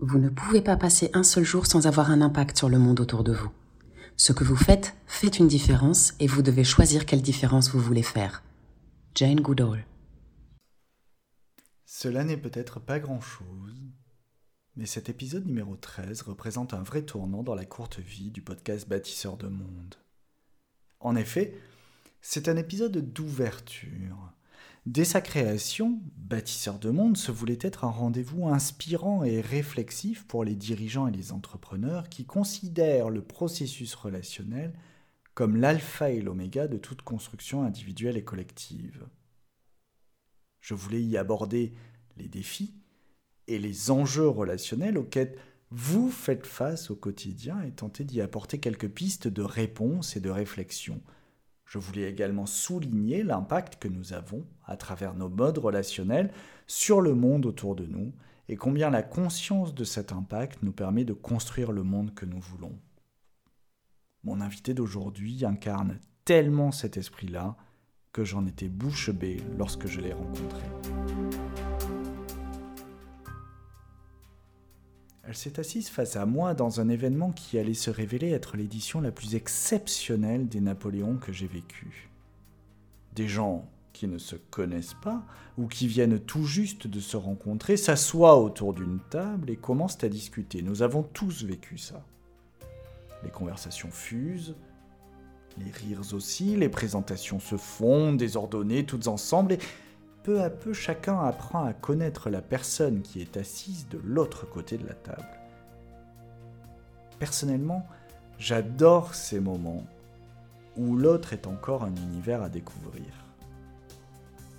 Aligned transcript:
Vous 0.00 0.18
ne 0.20 0.28
pouvez 0.28 0.62
pas 0.62 0.76
passer 0.76 1.10
un 1.12 1.24
seul 1.24 1.42
jour 1.42 1.66
sans 1.66 1.88
avoir 1.88 2.12
un 2.12 2.20
impact 2.20 2.56
sur 2.56 2.68
le 2.68 2.78
monde 2.78 3.00
autour 3.00 3.24
de 3.24 3.32
vous. 3.32 3.50
Ce 4.16 4.32
que 4.32 4.44
vous 4.44 4.54
faites 4.54 4.94
fait 5.08 5.38
une 5.40 5.48
différence 5.48 6.14
et 6.20 6.28
vous 6.28 6.40
devez 6.40 6.62
choisir 6.62 7.04
quelle 7.04 7.20
différence 7.20 7.70
vous 7.70 7.80
voulez 7.80 8.04
faire. 8.04 8.44
Jane 9.16 9.40
Goodall. 9.40 9.84
Cela 11.84 12.22
n'est 12.22 12.36
peut-être 12.36 12.78
pas 12.78 13.00
grand-chose, 13.00 13.74
mais 14.76 14.86
cet 14.86 15.08
épisode 15.08 15.46
numéro 15.46 15.74
13 15.74 16.22
représente 16.22 16.74
un 16.74 16.82
vrai 16.84 17.02
tournant 17.02 17.42
dans 17.42 17.56
la 17.56 17.64
courte 17.64 17.98
vie 17.98 18.30
du 18.30 18.40
podcast 18.40 18.88
Bâtisseur 18.88 19.36
de 19.36 19.48
Monde. 19.48 19.96
En 21.00 21.16
effet, 21.16 21.60
c'est 22.20 22.48
un 22.48 22.56
épisode 22.56 23.12
d'ouverture 23.12 24.32
Dès 24.88 25.04
sa 25.04 25.20
création, 25.20 26.00
Bâtisseur 26.16 26.78
de 26.78 26.88
Monde 26.88 27.18
se 27.18 27.30
voulait 27.30 27.58
être 27.60 27.84
un 27.84 27.90
rendez-vous 27.90 28.48
inspirant 28.48 29.22
et 29.22 29.42
réflexif 29.42 30.26
pour 30.26 30.44
les 30.44 30.54
dirigeants 30.54 31.06
et 31.06 31.12
les 31.12 31.30
entrepreneurs 31.30 32.08
qui 32.08 32.24
considèrent 32.24 33.10
le 33.10 33.20
processus 33.20 33.94
relationnel 33.94 34.72
comme 35.34 35.56
l'alpha 35.56 36.08
et 36.08 36.22
l'oméga 36.22 36.68
de 36.68 36.78
toute 36.78 37.02
construction 37.02 37.64
individuelle 37.64 38.16
et 38.16 38.24
collective. 38.24 39.06
Je 40.62 40.72
voulais 40.72 41.02
y 41.02 41.18
aborder 41.18 41.74
les 42.16 42.28
défis 42.28 42.72
et 43.46 43.58
les 43.58 43.90
enjeux 43.90 44.28
relationnels 44.28 44.96
auxquels 44.96 45.36
vous 45.70 46.10
faites 46.10 46.46
face 46.46 46.90
au 46.90 46.96
quotidien 46.96 47.60
et 47.60 47.72
tenter 47.72 48.04
d'y 48.04 48.22
apporter 48.22 48.58
quelques 48.58 48.88
pistes 48.88 49.28
de 49.28 49.42
réponse 49.42 50.16
et 50.16 50.20
de 50.20 50.30
réflexion– 50.30 51.02
je 51.68 51.78
voulais 51.78 52.08
également 52.08 52.46
souligner 52.46 53.22
l'impact 53.22 53.76
que 53.76 53.88
nous 53.88 54.14
avons, 54.14 54.46
à 54.64 54.76
travers 54.76 55.14
nos 55.14 55.28
modes 55.28 55.58
relationnels, 55.58 56.32
sur 56.66 57.02
le 57.02 57.14
monde 57.14 57.44
autour 57.44 57.76
de 57.76 57.84
nous, 57.84 58.12
et 58.48 58.56
combien 58.56 58.88
la 58.88 59.02
conscience 59.02 59.74
de 59.74 59.84
cet 59.84 60.12
impact 60.12 60.62
nous 60.62 60.72
permet 60.72 61.04
de 61.04 61.12
construire 61.12 61.70
le 61.70 61.82
monde 61.82 62.14
que 62.14 62.24
nous 62.24 62.40
voulons. 62.40 62.78
Mon 64.24 64.40
invité 64.40 64.72
d'aujourd'hui 64.72 65.44
incarne 65.44 66.00
tellement 66.24 66.72
cet 66.72 66.96
esprit-là 66.96 67.56
que 68.12 68.24
j'en 68.24 68.46
étais 68.46 68.68
bouche 68.68 69.10
bée 69.10 69.36
lorsque 69.58 69.86
je 69.86 70.00
l'ai 70.00 70.14
rencontré. 70.14 70.64
Elle 75.28 75.36
s'est 75.36 75.60
assise 75.60 75.90
face 75.90 76.16
à 76.16 76.24
moi 76.24 76.54
dans 76.54 76.80
un 76.80 76.88
événement 76.88 77.32
qui 77.32 77.58
allait 77.58 77.74
se 77.74 77.90
révéler 77.90 78.30
être 78.30 78.56
l'édition 78.56 79.02
la 79.02 79.12
plus 79.12 79.34
exceptionnelle 79.34 80.48
des 80.48 80.62
Napoléons 80.62 81.18
que 81.18 81.34
j'ai 81.34 81.46
vécu. 81.46 82.08
Des 83.14 83.28
gens 83.28 83.68
qui 83.92 84.08
ne 84.08 84.16
se 84.16 84.36
connaissent 84.36 84.96
pas 85.02 85.22
ou 85.58 85.66
qui 85.66 85.86
viennent 85.86 86.18
tout 86.18 86.44
juste 86.44 86.86
de 86.86 86.98
se 86.98 87.18
rencontrer 87.18 87.76
s'assoient 87.76 88.40
autour 88.40 88.72
d'une 88.72 89.00
table 89.10 89.50
et 89.50 89.56
commencent 89.56 90.02
à 90.02 90.08
discuter. 90.08 90.62
Nous 90.62 90.80
avons 90.80 91.02
tous 91.02 91.44
vécu 91.44 91.76
ça. 91.76 92.02
Les 93.22 93.30
conversations 93.30 93.90
fusent, 93.90 94.54
les 95.58 95.70
rires 95.70 96.14
aussi, 96.14 96.56
les 96.56 96.70
présentations 96.70 97.38
se 97.38 97.58
font, 97.58 98.14
désordonnées 98.14 98.86
toutes 98.86 99.08
ensemble, 99.08 99.52
et 99.52 99.58
peu 100.28 100.42
à 100.42 100.50
peu 100.50 100.74
chacun 100.74 101.18
apprend 101.20 101.64
à 101.64 101.72
connaître 101.72 102.28
la 102.28 102.42
personne 102.42 103.00
qui 103.00 103.22
est 103.22 103.38
assise 103.38 103.88
de 103.88 103.98
l'autre 104.04 104.46
côté 104.46 104.76
de 104.76 104.86
la 104.86 104.92
table. 104.92 105.26
Personnellement, 107.18 107.86
j'adore 108.38 109.14
ces 109.14 109.40
moments 109.40 109.86
où 110.76 110.96
l'autre 110.96 111.32
est 111.32 111.46
encore 111.46 111.82
un 111.82 111.96
univers 111.96 112.42
à 112.42 112.50
découvrir. 112.50 113.06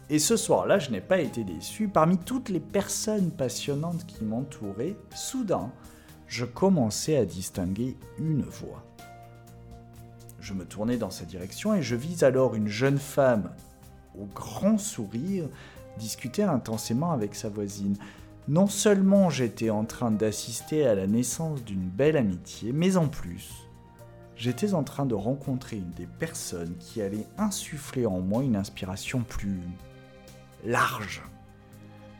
Et 0.09 0.17
ce 0.17 0.37
soir-là, 0.37 0.79
je 0.79 0.89
n'ai 0.89 1.01
pas 1.01 1.19
été 1.19 1.43
déçu. 1.43 1.87
Parmi 1.87 2.17
toutes 2.17 2.49
les 2.49 2.59
personnes 2.59 3.29
passionnantes 3.29 4.07
qui 4.07 4.23
m'entouraient, 4.23 4.97
soudain, 5.13 5.71
je 6.25 6.45
commençais 6.45 7.15
à 7.15 7.25
distinguer 7.25 7.95
une 8.17 8.41
voix. 8.41 8.83
Je 10.39 10.55
me 10.55 10.65
tournais 10.65 10.97
dans 10.97 11.11
sa 11.11 11.25
direction 11.25 11.75
et 11.75 11.83
je 11.83 11.95
vis 11.95 12.23
alors 12.23 12.55
une 12.55 12.69
jeune 12.69 12.97
femme 12.97 13.51
grand 14.25 14.77
sourire, 14.77 15.47
discuter 15.97 16.43
intensément 16.43 17.11
avec 17.11 17.35
sa 17.35 17.49
voisine. 17.49 17.97
Non 18.47 18.67
seulement 18.67 19.29
j'étais 19.29 19.69
en 19.69 19.85
train 19.85 20.11
d'assister 20.11 20.87
à 20.87 20.95
la 20.95 21.07
naissance 21.07 21.63
d'une 21.63 21.87
belle 21.87 22.17
amitié, 22.17 22.71
mais 22.71 22.97
en 22.97 23.07
plus, 23.07 23.51
j'étais 24.35 24.73
en 24.73 24.83
train 24.83 25.05
de 25.05 25.13
rencontrer 25.13 25.77
une 25.77 25.91
des 25.91 26.07
personnes 26.07 26.75
qui 26.79 27.01
allait 27.01 27.27
insuffler 27.37 28.05
en 28.05 28.21
moi 28.21 28.43
une 28.43 28.55
inspiration 28.55 29.21
plus 29.21 29.59
large. 30.65 31.21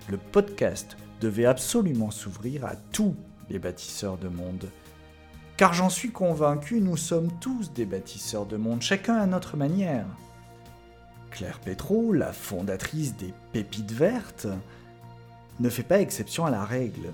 Le 0.10 0.18
podcast 0.18 0.98
devait 1.22 1.46
absolument 1.46 2.12
s'ouvrir 2.12 2.66
à 2.66 2.76
tous 2.92 3.16
les 3.50 3.60
bâtisseurs 3.60 4.18
de 4.18 4.28
monde. 4.28 4.70
Car 5.58 5.74
j'en 5.74 5.90
suis 5.90 6.12
convaincu, 6.12 6.80
nous 6.80 6.98
sommes 6.98 7.32
tous 7.42 7.74
des 7.74 7.86
bâtisseurs 7.86 8.46
de 8.46 8.56
monde, 8.56 8.82
chacun 8.82 9.16
à 9.16 9.26
notre 9.26 9.58
manière. 9.58 10.06
Claire 11.32 11.60
Petro, 11.60 12.14
la 12.14 12.34
fondatrice 12.34 13.16
des 13.16 13.34
Pépites 13.52 13.92
Vertes, 13.92 14.48
ne 15.60 15.70
fait 15.70 15.84
pas 15.84 16.00
exception 16.00 16.46
à 16.46 16.52
la 16.52 16.64
règle, 16.64 17.14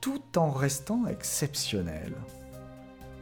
tout 0.00 0.22
en 0.36 0.50
restant 0.50 1.06
exceptionnelle. 1.06 2.14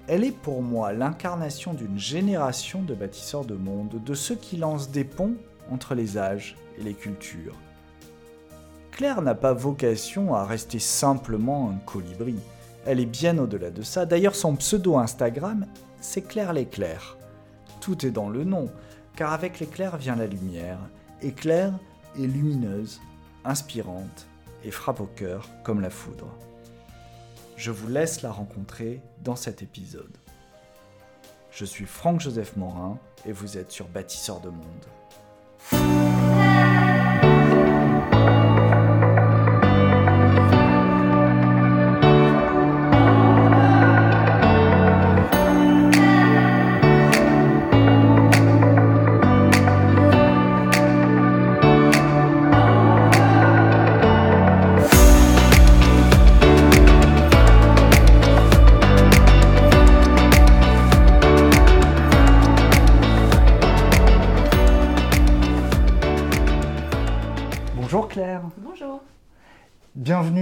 Elle 0.08 0.24
est 0.24 0.36
pour 0.36 0.62
moi 0.62 0.92
l'incarnation 0.92 1.74
d'une 1.74 1.98
génération 1.98 2.82
de 2.82 2.94
bâtisseurs 2.94 3.44
de 3.44 3.54
monde, 3.54 4.02
de 4.04 4.14
ceux 4.14 4.36
qui 4.36 4.56
lancent 4.56 4.90
des 4.90 5.04
ponts 5.04 5.34
entre 5.70 5.94
les 5.94 6.16
âges 6.16 6.56
et 6.78 6.82
les 6.82 6.94
cultures. 6.94 7.56
Claire 8.92 9.20
n'a 9.20 9.34
pas 9.34 9.52
vocation 9.52 10.34
à 10.34 10.44
rester 10.44 10.78
simplement 10.78 11.70
un 11.70 11.78
colibri. 11.84 12.36
Elle 12.86 13.00
est 13.00 13.06
bien 13.06 13.36
au-delà 13.36 13.70
de 13.70 13.82
ça. 13.82 14.06
D'ailleurs, 14.06 14.36
son 14.36 14.56
pseudo 14.56 14.96
Instagram, 14.96 15.66
c'est 16.00 16.22
Claire 16.22 16.52
l'éclair. 16.52 17.18
Tout 17.80 18.06
est 18.06 18.10
dans 18.10 18.28
le 18.28 18.44
nom 18.44 18.70
car 19.16 19.32
avec 19.32 19.58
l'éclair 19.60 19.96
vient 19.96 20.14
la 20.14 20.26
lumière, 20.26 20.78
éclair 21.22 21.72
et 22.18 22.26
lumineuse, 22.26 23.00
inspirante 23.44 24.26
et 24.62 24.70
frappe 24.70 25.00
au 25.00 25.06
cœur 25.06 25.48
comme 25.64 25.80
la 25.80 25.90
foudre. 25.90 26.28
Je 27.56 27.70
vous 27.70 27.88
laisse 27.88 28.22
la 28.22 28.30
rencontrer 28.30 29.00
dans 29.24 29.36
cet 29.36 29.62
épisode. 29.62 30.16
Je 31.50 31.64
suis 31.64 31.86
Franck-Joseph 31.86 32.56
Morin 32.56 32.98
et 33.24 33.32
vous 33.32 33.56
êtes 33.56 33.72
sur 33.72 33.88
Bâtisseur 33.88 34.40
de 34.40 34.50
Monde. 34.50 35.95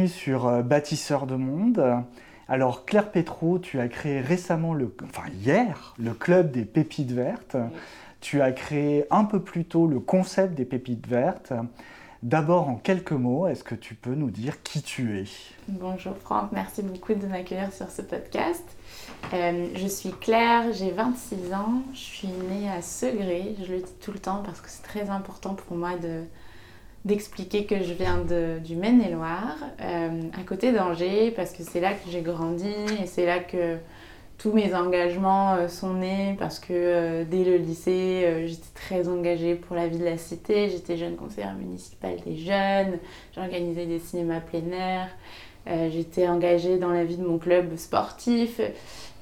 Sur 0.08 0.46
euh, 0.46 0.62
Bâtisseur 0.62 1.26
de 1.26 1.36
Monde. 1.36 2.04
Alors 2.48 2.84
Claire 2.84 3.10
Petro, 3.10 3.58
tu 3.58 3.80
as 3.80 3.88
créé 3.88 4.20
récemment, 4.20 4.74
le, 4.74 4.94
enfin 5.04 5.28
hier, 5.32 5.94
le 5.98 6.12
club 6.12 6.50
des 6.50 6.64
pépites 6.64 7.12
vertes. 7.12 7.56
Tu 8.20 8.42
as 8.42 8.52
créé 8.52 9.06
un 9.10 9.24
peu 9.24 9.40
plus 9.40 9.64
tôt 9.64 9.86
le 9.86 10.00
concept 10.00 10.54
des 10.54 10.64
pépites 10.64 11.06
vertes. 11.06 11.52
D'abord, 12.22 12.68
en 12.68 12.76
quelques 12.76 13.12
mots, 13.12 13.46
est-ce 13.46 13.64
que 13.64 13.74
tu 13.74 13.94
peux 13.94 14.14
nous 14.14 14.30
dire 14.30 14.62
qui 14.62 14.82
tu 14.82 15.18
es? 15.18 15.24
Bonjour 15.68 16.16
Franck, 16.16 16.52
merci 16.52 16.82
beaucoup 16.82 17.12
de 17.12 17.26
m'accueillir 17.26 17.72
sur 17.72 17.90
ce 17.90 18.02
podcast. 18.02 18.64
Euh, 19.32 19.68
je 19.74 19.86
suis 19.86 20.10
Claire, 20.10 20.72
j'ai 20.72 20.90
26 20.90 21.52
ans, 21.52 21.82
je 21.92 21.98
suis 21.98 22.28
née 22.28 22.70
à 22.70 22.80
Segré, 22.80 23.56
je 23.62 23.72
le 23.72 23.80
dis 23.80 23.92
tout 24.02 24.12
le 24.12 24.18
temps 24.18 24.42
parce 24.44 24.60
que 24.60 24.68
c'est 24.70 24.82
très 24.82 25.10
important 25.10 25.54
pour 25.54 25.76
moi 25.76 25.96
de, 25.98 26.22
d'expliquer 27.04 27.66
que 27.66 27.82
je 27.82 27.92
viens 27.92 28.18
de, 28.18 28.58
du 28.64 28.76
Maine-et-Loire, 28.76 29.56
euh, 29.80 30.22
à 30.38 30.42
côté 30.42 30.72
d'Angers, 30.72 31.32
parce 31.36 31.52
que 31.52 31.62
c'est 31.62 31.80
là 31.80 31.92
que 31.92 32.10
j'ai 32.10 32.22
grandi 32.22 32.72
et 33.02 33.06
c'est 33.06 33.26
là 33.26 33.40
que 33.40 33.76
tous 34.38 34.52
mes 34.52 34.74
engagements 34.74 35.54
euh, 35.54 35.68
sont 35.68 35.94
nés, 35.94 36.34
parce 36.38 36.58
que 36.58 36.72
euh, 36.72 37.24
dès 37.30 37.44
le 37.44 37.56
lycée, 37.56 38.44
j'étais 38.46 38.72
très 38.74 39.08
engagée 39.08 39.54
pour 39.54 39.76
la 39.76 39.86
vie 39.86 39.98
de 39.98 40.04
la 40.04 40.16
cité, 40.16 40.70
j'étais 40.70 40.96
jeune 40.96 41.16
conseillère 41.16 41.54
municipale 41.54 42.16
des 42.24 42.36
jeunes, 42.36 42.98
j'organisais 43.34 43.84
des 43.84 43.98
cinémas 43.98 44.40
plein 44.40 44.72
air, 44.72 45.08
j'étais 45.90 46.26
engagée 46.26 46.78
dans 46.78 46.90
la 46.90 47.04
vie 47.04 47.16
de 47.16 47.24
mon 47.24 47.38
club 47.38 47.76
sportif. 47.76 48.60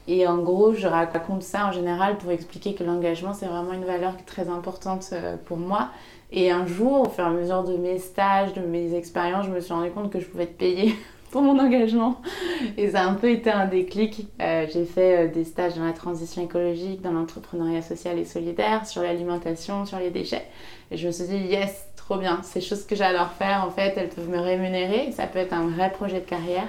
Et 0.09 0.27
en 0.27 0.39
gros, 0.39 0.75
je 0.75 0.89
raconte 0.89 1.45
ça 1.45 1.69
en 1.69 1.73
général 1.73 2.19
pour 2.19 2.33
expliquer 2.33 2.75
que 2.75 2.83
l'engagement, 2.83 3.33
c'est 3.33 3.47
vraiment 3.47 3.73
une 3.73 3.85
valeur 3.85 4.17
très 4.27 4.49
importante 4.49 5.15
pour 5.45 5.59
moi 5.59 5.91
et 6.33 6.51
un 6.51 6.67
jour, 6.67 7.03
au 7.03 7.09
fur 7.09 7.25
et 7.25 7.27
à 7.27 7.31
mesure 7.31 7.63
de 7.63 7.77
mes 7.77 7.99
stages, 7.99 8.55
de 8.55 8.63
mes 8.63 8.95
expériences, 8.95 9.47
je 9.47 9.51
me 9.51 9.61
suis 9.61 9.73
rendu 9.73 9.91
compte 9.91 10.11
que 10.11 10.19
je 10.19 10.27
pouvais 10.27 10.45
être 10.45 10.57
payée 10.57 10.95
pour 11.31 11.43
mon 11.43 11.59
engagement. 11.59 12.21
Et 12.79 12.91
ça 12.91 13.03
a 13.03 13.05
un 13.05 13.15
peu 13.15 13.31
été 13.31 13.51
un 13.51 13.67
déclic. 13.67 14.29
Euh, 14.41 14.67
j'ai 14.73 14.87
fait 14.87 15.29
des 15.29 15.45
stages 15.45 15.75
dans 15.75 15.85
la 15.85 15.93
transition 15.93 16.43
écologique, 16.43 17.03
dans 17.03 17.13
l'entrepreneuriat 17.13 17.83
social 17.83 18.19
et 18.19 18.25
solidaire, 18.25 18.87
sur 18.87 19.03
l'alimentation, 19.03 19.85
sur 19.85 19.99
les 19.99 20.11
déchets. 20.11 20.47
Et 20.91 20.97
je 20.97 21.07
me 21.07 21.13
suis 21.13 21.25
dit, 21.25 21.37
yes, 21.37 21.87
trop 21.97 22.17
bien, 22.17 22.41
ces 22.43 22.63
choses 22.63 22.85
que 22.87 22.97
j'adore 22.97 23.33
faire, 23.33 23.65
en 23.67 23.71
fait, 23.71 23.93
elles 23.97 24.09
peuvent 24.09 24.31
me 24.31 24.41
rémunérer. 24.41 25.13
Ça 25.13 25.27
peut 25.27 25.39
être 25.39 25.53
un 25.53 25.69
vrai 25.69 25.93
projet 25.93 26.21
de 26.21 26.27
carrière. 26.27 26.69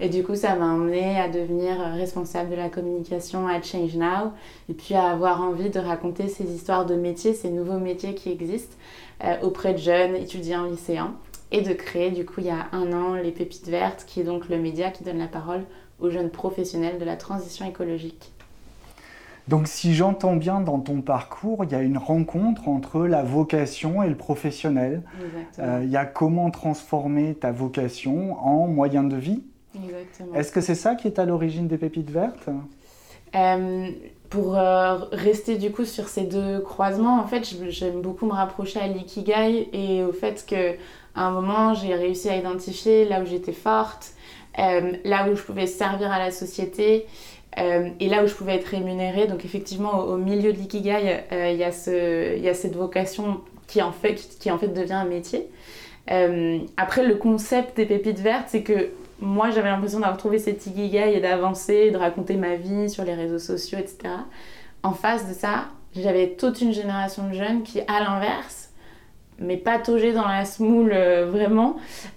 Et 0.00 0.08
du 0.08 0.24
coup, 0.24 0.34
ça 0.34 0.56
m'a 0.56 0.66
emmené 0.66 1.20
à 1.20 1.28
devenir 1.28 1.78
responsable 1.78 2.50
de 2.50 2.56
la 2.56 2.68
communication 2.68 3.46
à 3.46 3.62
Change 3.62 3.94
Now 3.94 4.32
et 4.68 4.74
puis 4.74 4.94
à 4.94 5.10
avoir 5.10 5.42
envie 5.42 5.70
de 5.70 5.78
raconter 5.78 6.26
ces 6.26 6.52
histoires 6.52 6.86
de 6.86 6.96
métiers, 6.96 7.34
ces 7.34 7.50
nouveaux 7.50 7.78
métiers 7.78 8.16
qui 8.16 8.32
existent 8.32 8.74
euh, 8.74 9.01
auprès 9.42 9.72
de 9.72 9.78
jeunes 9.78 10.16
étudiants, 10.16 10.64
lycéens 10.64 11.14
et 11.52 11.60
de 11.60 11.72
créer 11.72 12.10
du 12.10 12.24
coup 12.24 12.36
il 12.38 12.46
y 12.46 12.50
a 12.50 12.68
un 12.72 12.92
an 12.92 13.14
les 13.14 13.30
Pépites 13.30 13.68
Vertes 13.68 14.04
qui 14.06 14.20
est 14.20 14.24
donc 14.24 14.48
le 14.48 14.58
média 14.58 14.90
qui 14.90 15.04
donne 15.04 15.18
la 15.18 15.28
parole 15.28 15.64
aux 16.00 16.10
jeunes 16.10 16.30
professionnels 16.30 16.98
de 16.98 17.04
la 17.04 17.16
transition 17.16 17.66
écologique. 17.68 18.32
Donc 19.48 19.66
si 19.66 19.94
j'entends 19.94 20.36
bien 20.36 20.60
dans 20.60 20.78
ton 20.78 21.00
parcours, 21.00 21.64
il 21.64 21.72
y 21.72 21.74
a 21.74 21.82
une 21.82 21.98
rencontre 21.98 22.68
entre 22.68 23.06
la 23.06 23.22
vocation 23.22 24.02
et 24.02 24.08
le 24.08 24.14
professionnel. 24.14 25.02
Euh, 25.58 25.80
il 25.82 25.90
y 25.90 25.96
a 25.96 26.04
comment 26.04 26.50
transformer 26.50 27.34
ta 27.34 27.50
vocation 27.50 28.38
en 28.44 28.68
moyen 28.68 29.02
de 29.02 29.16
vie. 29.16 29.42
Est-ce 30.34 30.52
que 30.52 30.60
c'est 30.60 30.74
ça 30.74 30.94
qui 30.94 31.08
est 31.08 31.18
à 31.18 31.24
l'origine 31.24 31.66
des 31.66 31.78
pépites 31.78 32.10
vertes? 32.10 32.48
Euh, 33.34 33.90
Pour 34.32 34.56
euh, 34.56 34.96
rester 35.12 35.58
du 35.58 35.70
coup 35.70 35.84
sur 35.84 36.08
ces 36.08 36.22
deux 36.22 36.60
croisements, 36.60 37.20
en 37.20 37.26
fait, 37.26 37.54
j'aime 37.68 38.00
beaucoup 38.00 38.24
me 38.24 38.32
rapprocher 38.32 38.80
à 38.80 38.86
l'ikigai 38.86 39.68
et 39.74 40.02
au 40.02 40.12
fait 40.12 40.46
que 40.48 40.72
à 41.14 41.26
un 41.26 41.30
moment, 41.32 41.74
j'ai 41.74 41.94
réussi 41.94 42.30
à 42.30 42.36
identifier 42.36 43.04
là 43.04 43.20
où 43.20 43.26
j'étais 43.26 43.52
forte, 43.52 44.12
euh, 44.58 44.92
là 45.04 45.28
où 45.28 45.36
je 45.36 45.42
pouvais 45.42 45.66
servir 45.66 46.10
à 46.10 46.18
la 46.18 46.30
société. 46.30 47.04
et 47.58 48.08
là 48.08 48.24
où 48.24 48.26
je 48.26 48.32
pouvais 48.32 48.54
être 48.54 48.68
rémunérée, 48.68 49.26
donc 49.26 49.44
effectivement 49.44 49.98
au, 49.98 50.16
milieu 50.16 50.54
de 50.54 50.56
l'ikigai, 50.56 51.24
il 51.30 51.58
y, 51.58 51.64
a 51.64 52.36
y 52.38 52.48
a 52.48 52.54
cette 52.54 52.74
vocation 52.74 53.42
qui 53.66 53.82
en 53.82 53.92
fait, 53.92 54.38
qui 54.40 54.50
en 54.50 54.56
fait 54.56 54.68
devient 54.68 54.94
un 54.94 55.04
métier. 55.04 55.46
après, 56.78 57.06
le 57.06 57.16
concept 57.16 57.76
des 57.76 57.84
pépites 57.84 58.20
vertes, 58.20 58.46
c'est 58.48 58.62
que 58.62 58.92
moi, 59.22 59.50
j'avais 59.50 59.70
l'impression 59.70 60.00
d'avoir 60.00 60.18
trouvé 60.18 60.38
cette 60.38 60.66
ikigai 60.66 61.16
et 61.16 61.20
d'avancer, 61.20 61.92
de 61.92 61.96
raconter 61.96 62.36
ma 62.36 62.56
vie 62.56 62.90
sur 62.90 63.04
les 63.04 63.14
réseaux 63.14 63.38
sociaux, 63.38 63.78
etc. 63.78 64.12
En 64.82 64.92
face 64.92 65.28
de 65.28 65.32
ça, 65.32 65.66
j'avais 65.94 66.30
toute 66.30 66.60
une 66.60 66.72
génération 66.72 67.28
de 67.28 67.34
jeunes 67.34 67.62
qui, 67.62 67.80
à 67.82 68.00
l'inverse, 68.00 68.70
mais 69.38 69.56
pataugé 69.56 70.12
dans 70.12 70.26
la 70.26 70.44
smoule 70.44 70.92
euh, 70.92 71.26
vraiment 71.30 71.76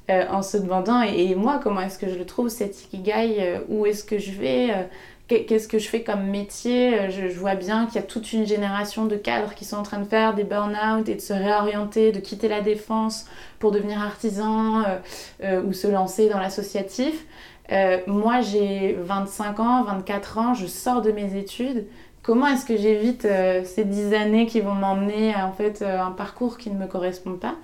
euh, 0.09 0.25
en 0.29 0.41
se 0.41 0.57
demandant 0.57 1.01
et, 1.01 1.33
moi 1.35 1.59
comment 1.61 1.81
est-ce 1.81 1.97
que 1.97 2.09
je 2.09 2.15
le 2.15 2.25
trouve 2.25 2.49
cet 2.49 2.83
ikigai 2.83 3.37
euh, 3.39 3.59
où 3.69 3.85
est-ce 3.85 4.03
que 4.03 4.17
je 4.17 4.31
vais 4.31 4.87
qu'est-ce 5.27 5.67
que 5.67 5.79
je 5.79 5.87
fais 5.87 6.03
comme 6.03 6.27
métier? 6.27 6.99
Euh, 6.99 7.09
je, 7.09 7.37
vois 7.37 7.55
bien 7.55 7.85
qu'il 7.87 7.95
y 7.95 7.99
a 7.99 8.03
toute 8.03 8.31
une 8.33 8.45
génération 8.45 9.05
de 9.05 9.15
cadres 9.15 9.53
qui 9.53 9.65
sont 9.65 9.77
en 9.77 9.83
train 9.83 9.99
de 9.99 10.05
faire 10.05 10.33
des 10.33 10.43
burn-out 10.43 11.07
et 11.09 11.15
de 11.15 11.21
se 11.21 11.33
réorienter, 11.33 12.11
de 12.11 12.19
quitter 12.19 12.47
la 12.47 12.61
défense 12.61 13.25
pour 13.59 13.71
devenir 13.71 14.01
artisan 14.01 14.81
euh, 14.81 14.97
euh, 15.43 15.63
ou 15.63 15.73
se 15.73 15.87
lancer 15.87 16.29
dans 16.29 16.39
l'associatif. 16.39 17.25
moi, 18.07 18.41
j'ai 18.41 18.93
25 18.93 19.59
ans, 19.59 19.83
24 19.83 20.37
ans, 20.37 20.53
je 20.53 20.67
sors 20.67 21.01
de 21.01 21.11
mes 21.11 21.35
études. 21.35 21.87
Comment 22.21 22.47
est-ce 22.47 22.65
que 22.65 22.77
j'évite 22.77 23.27
ces 23.65 23.85
10 23.85 24.13
années 24.15 24.45
qui 24.47 24.59
vont 24.59 24.73
m'emmener 24.73 25.33
à 25.33 25.47
en 25.47 25.51
fait, 25.51 25.83
un 25.83 26.11
parcours 26.11 26.57
qui 26.57 26.71
ne 26.71 26.77
me 26.77 26.87
correspond 26.87 27.33
pas? 27.33 27.55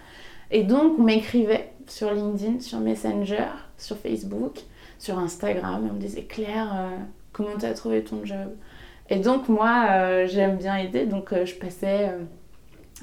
Et 0.51 0.63
donc, 0.63 0.99
on 0.99 1.03
m'écrivait 1.03 1.71
sur 1.87 2.11
LinkedIn, 2.11 2.59
sur 2.59 2.79
Messenger, 2.79 3.49
sur 3.77 3.97
Facebook, 3.97 4.59
sur 4.99 5.17
Instagram, 5.17 5.85
et 5.85 5.89
on 5.89 5.93
me 5.95 5.99
disait 5.99 6.23
Claire, 6.23 6.89
comment 7.41 7.57
tu 7.57 7.65
as 7.65 7.73
trouvé 7.73 8.03
ton 8.03 8.25
job. 8.25 8.49
Et 9.09 9.17
donc 9.17 9.49
moi, 9.49 9.87
euh, 9.89 10.27
j'aime 10.27 10.57
bien 10.57 10.77
aider, 10.77 11.05
donc 11.05 11.33
euh, 11.33 11.45
je 11.45 11.55
passais 11.55 12.11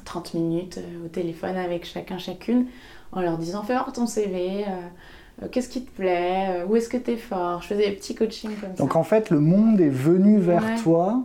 30 0.04 0.32
euh, 0.34 0.38
minutes 0.38 0.80
au 1.04 1.08
téléphone 1.08 1.56
avec 1.56 1.84
chacun, 1.84 2.18
chacune, 2.18 2.66
en 3.12 3.20
leur 3.20 3.36
disant 3.36 3.62
fais 3.62 3.74
voir 3.74 3.92
ton 3.92 4.06
CV. 4.06 4.64
Qu'est-ce 5.52 5.68
qui 5.68 5.84
te 5.84 5.90
plaît 5.92 6.64
Où 6.68 6.74
est-ce 6.74 6.88
que 6.88 6.96
tu 6.96 7.12
es 7.12 7.16
fort. 7.16 7.62
Je 7.62 7.68
faisais 7.68 7.90
des 7.90 7.94
petits 7.94 8.14
coachings 8.14 8.56
comme 8.56 8.74
ça. 8.74 8.82
Donc 8.82 8.96
en 8.96 9.04
fait, 9.04 9.30
le 9.30 9.38
monde 9.38 9.80
est 9.80 9.88
venu 9.88 10.38
vers 10.38 10.82
toi 10.82 11.22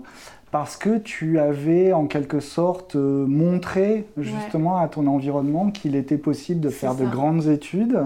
parce 0.51 0.77
que 0.77 1.00
tu 1.00 1.39
avais 1.39 1.94
en 1.94 2.06
quelque 2.06 2.39
sorte 2.39 2.95
montré 2.95 4.06
justement 4.18 4.77
à 4.77 4.88
ton 4.88 5.07
environnement 5.07 5.71
qu'il 5.71 5.95
était 5.95 6.19
possible 6.19 6.59
de 6.59 6.69
faire 6.69 6.94
de 6.94 7.06
grandes 7.06 7.48
études 7.48 7.98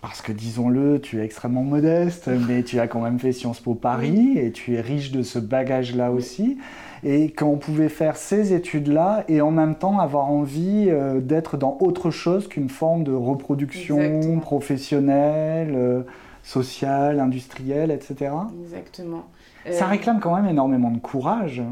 parce 0.00 0.22
que 0.22 0.30
disons-le, 0.30 1.00
tu 1.00 1.20
es 1.20 1.24
extrêmement 1.24 1.64
modeste, 1.64 2.28
mais 2.48 2.62
tu 2.62 2.78
as 2.78 2.86
quand 2.86 3.00
même 3.00 3.18
fait 3.18 3.32
Sciences 3.32 3.60
Po 3.60 3.74
Paris 3.74 4.38
et 4.38 4.52
tu 4.52 4.74
es 4.74 4.80
riche 4.80 5.10
de 5.10 5.22
ce 5.22 5.38
bagage-là 5.38 6.12
aussi. 6.12 6.58
Et 7.04 7.30
qu'on 7.30 7.58
pouvait 7.58 7.88
faire 7.88 8.16
ces 8.16 8.52
études-là 8.52 9.24
et 9.28 9.40
en 9.40 9.52
même 9.52 9.76
temps 9.76 10.00
avoir 10.00 10.26
envie 10.26 10.86
euh, 10.88 11.20
d'être 11.20 11.56
dans 11.56 11.78
autre 11.80 12.10
chose 12.10 12.48
qu'une 12.48 12.68
forme 12.68 13.04
de 13.04 13.12
reproduction 13.12 14.40
professionnelle, 14.40 15.74
euh, 15.76 16.02
sociale, 16.42 17.20
industrielle, 17.20 17.92
etc. 17.92 18.32
Exactement. 18.64 19.26
Ça 19.70 19.84
euh, 19.84 19.88
réclame 19.90 20.18
quand 20.18 20.34
même 20.34 20.46
énormément 20.46 20.90
de 20.90 20.98
courage. 20.98 21.62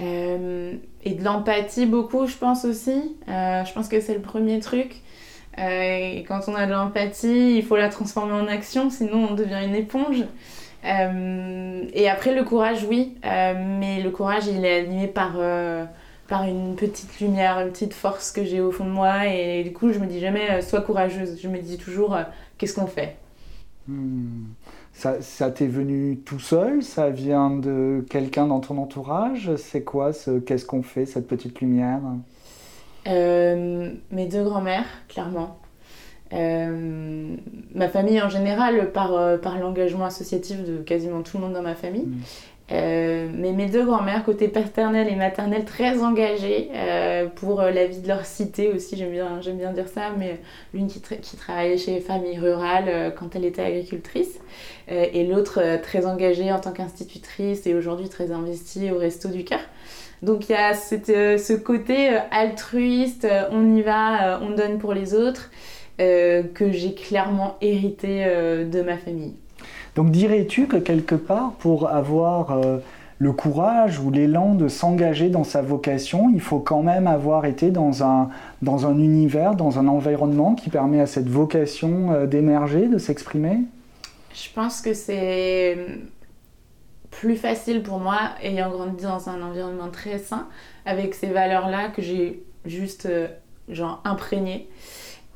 et 0.00 0.04
de 0.04 1.22
l'empathie 1.22 1.84
beaucoup, 1.84 2.26
je 2.26 2.36
pense 2.38 2.64
aussi. 2.64 3.16
je 3.26 3.72
pense 3.74 3.88
que 3.88 4.00
c'est 4.00 4.14
le 4.14 4.22
premier 4.22 4.60
truc. 4.60 5.02
Euh, 5.58 6.22
quand 6.28 6.40
on 6.48 6.54
a 6.54 6.66
de 6.66 6.72
l'empathie, 6.72 7.56
il 7.56 7.64
faut 7.64 7.76
la 7.76 7.88
transformer 7.88 8.34
en 8.34 8.46
action, 8.46 8.90
sinon 8.90 9.28
on 9.30 9.34
devient 9.34 9.62
une 9.64 9.74
éponge. 9.74 10.24
Euh, 10.84 11.84
et 11.94 12.08
après, 12.08 12.34
le 12.34 12.44
courage, 12.44 12.84
oui, 12.88 13.16
euh, 13.24 13.54
mais 13.80 14.02
le 14.02 14.10
courage, 14.10 14.46
il 14.46 14.64
est 14.64 14.80
animé 14.80 15.06
par, 15.06 15.36
par 16.28 16.44
une 16.44 16.76
petite 16.76 17.20
lumière, 17.20 17.60
une 17.60 17.70
petite 17.70 17.94
force 17.94 18.32
que 18.32 18.44
j'ai 18.44 18.60
au 18.60 18.70
fond 18.70 18.84
de 18.84 18.90
moi. 18.90 19.26
Et 19.26 19.64
du 19.64 19.72
coup, 19.72 19.92
je 19.92 19.98
me 19.98 20.06
dis 20.06 20.20
jamais 20.20 20.60
sois 20.62 20.82
courageuse. 20.82 21.40
Je 21.40 21.48
me 21.48 21.58
dis 21.58 21.78
toujours 21.78 22.16
qu'est-ce 22.58 22.74
qu'on 22.74 22.86
fait? 22.86 23.16
Hmm. 23.88 24.44
Ça 24.92 25.50
t'est 25.50 25.66
venu 25.66 26.18
tout 26.24 26.38
seul? 26.38 26.82
Ça 26.82 27.10
vient 27.10 27.50
de 27.50 28.04
quelqu'un 28.08 28.46
dans 28.46 28.60
ton 28.60 28.78
entourage? 28.78 29.54
C'est 29.56 29.82
quoi 29.82 30.12
ce 30.12 30.38
qu'est-ce 30.38 30.66
qu'on 30.66 30.82
fait, 30.82 31.06
cette 31.06 31.26
petite 31.26 31.60
lumière? 31.60 32.00
Euh, 33.06 33.90
mes 34.10 34.26
deux 34.26 34.42
grands-mères, 34.42 34.86
clairement. 35.08 35.58
Euh, 36.32 37.36
ma 37.74 37.88
famille 37.88 38.20
en 38.20 38.28
général, 38.28 38.90
par, 38.92 39.14
euh, 39.14 39.38
par 39.38 39.58
l'engagement 39.58 40.06
associatif 40.06 40.64
de 40.64 40.78
quasiment 40.78 41.22
tout 41.22 41.36
le 41.38 41.44
monde 41.44 41.52
dans 41.52 41.62
ma 41.62 41.74
famille. 41.74 42.06
Mm. 42.06 42.20
mais 42.68 43.52
mes 43.52 43.66
deux 43.66 43.84
grands-mères, 43.84 44.24
côté 44.24 44.48
paternel 44.48 45.08
et 45.08 45.14
maternel, 45.14 45.64
très 45.64 46.02
engagées 46.02 46.68
pour 47.36 47.62
la 47.62 47.86
vie 47.86 48.00
de 48.00 48.08
leur 48.08 48.26
cité 48.26 48.72
aussi, 48.72 48.96
j'aime 48.96 49.12
bien, 49.12 49.40
j'aime 49.40 49.58
bien 49.58 49.72
dire 49.72 49.86
ça, 49.86 50.10
mais 50.18 50.40
l'une 50.74 50.88
qui, 50.88 51.00
qui 51.00 51.36
travaillait 51.36 51.78
chez 51.78 51.92
les 51.92 52.00
familles 52.00 52.40
rurales 52.40 53.14
quand 53.16 53.36
elle 53.36 53.44
était 53.44 53.62
agricultrice, 53.62 54.40
et 54.88 55.24
l'autre 55.24 55.78
très 55.80 56.06
engagée 56.06 56.50
en 56.50 56.58
tant 56.58 56.72
qu'institutrice 56.72 57.68
et 57.68 57.74
aujourd'hui 57.76 58.08
très 58.08 58.32
investie 58.32 58.90
au 58.90 58.98
Resto 58.98 59.28
du 59.28 59.44
Cœur. 59.44 59.60
Donc 60.22 60.48
il 60.48 60.52
y 60.52 60.54
a 60.54 60.72
euh, 60.72 61.38
ce 61.38 61.52
côté 61.52 62.10
euh, 62.10 62.18
altruiste, 62.30 63.24
euh, 63.24 63.44
on 63.50 63.76
y 63.76 63.82
va, 63.82 64.40
on 64.42 64.50
donne 64.50 64.78
pour 64.78 64.94
les 64.94 65.14
autres, 65.14 65.50
que 65.98 66.72
j'ai 66.72 66.92
clairement 66.92 67.56
hérité 67.62 68.22
de 68.70 68.82
ma 68.82 68.98
famille. 68.98 69.32
Donc 69.94 70.10
dirais-tu 70.10 70.66
que 70.66 70.76
quelque 70.76 71.14
part, 71.14 71.52
pour 71.52 71.88
avoir 71.88 72.60
le 73.18 73.32
courage 73.32 73.98
ou 73.98 74.10
l'élan 74.10 74.54
de 74.54 74.68
s'engager 74.68 75.30
dans 75.30 75.42
sa 75.42 75.62
vocation, 75.62 76.30
il 76.34 76.42
faut 76.42 76.58
quand 76.58 76.82
même 76.82 77.06
avoir 77.06 77.46
été 77.46 77.70
dans 77.70 78.04
un, 78.04 78.28
dans 78.60 78.86
un 78.86 78.98
univers, 78.98 79.54
dans 79.54 79.78
un 79.78 79.88
environnement 79.88 80.54
qui 80.54 80.68
permet 80.68 81.00
à 81.00 81.06
cette 81.06 81.30
vocation 81.30 82.26
d'émerger, 82.26 82.88
de 82.88 82.98
s'exprimer? 82.98 83.60
Je 84.34 84.50
pense 84.54 84.82
que 84.82 84.92
c'est 84.92 85.78
plus 87.20 87.36
facile 87.36 87.82
pour 87.82 87.98
moi, 87.98 88.18
ayant 88.42 88.70
grandi 88.70 89.04
dans 89.04 89.28
un 89.28 89.42
environnement 89.42 89.90
très 89.90 90.18
sain, 90.18 90.48
avec 90.84 91.14
ces 91.14 91.28
valeurs-là 91.28 91.88
que 91.88 92.02
j'ai 92.02 92.44
juste, 92.64 93.06
euh, 93.06 93.28
genre, 93.68 94.00
imprégnées. 94.04 94.68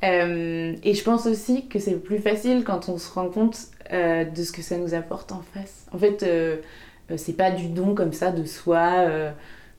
Euh, 0.03 0.75
et 0.83 0.93
je 0.93 1.03
pense 1.03 1.25
aussi 1.25 1.67
que 1.67 1.79
c'est 1.79 1.95
plus 1.95 2.19
facile 2.19 2.63
quand 2.63 2.89
on 2.89 2.97
se 2.97 3.11
rend 3.11 3.29
compte 3.29 3.57
euh, 3.93 4.25
de 4.25 4.43
ce 4.43 4.51
que 4.51 4.61
ça 4.61 4.77
nous 4.77 4.93
apporte 4.93 5.31
en 5.31 5.41
face. 5.53 5.87
En 5.91 5.97
fait, 5.97 6.25
c'est 7.17 7.35
pas 7.37 7.51
du 7.51 7.67
don 7.67 7.93
comme 7.93 8.13
ça 8.13 8.31
de 8.31 8.45
soi 8.45 9.05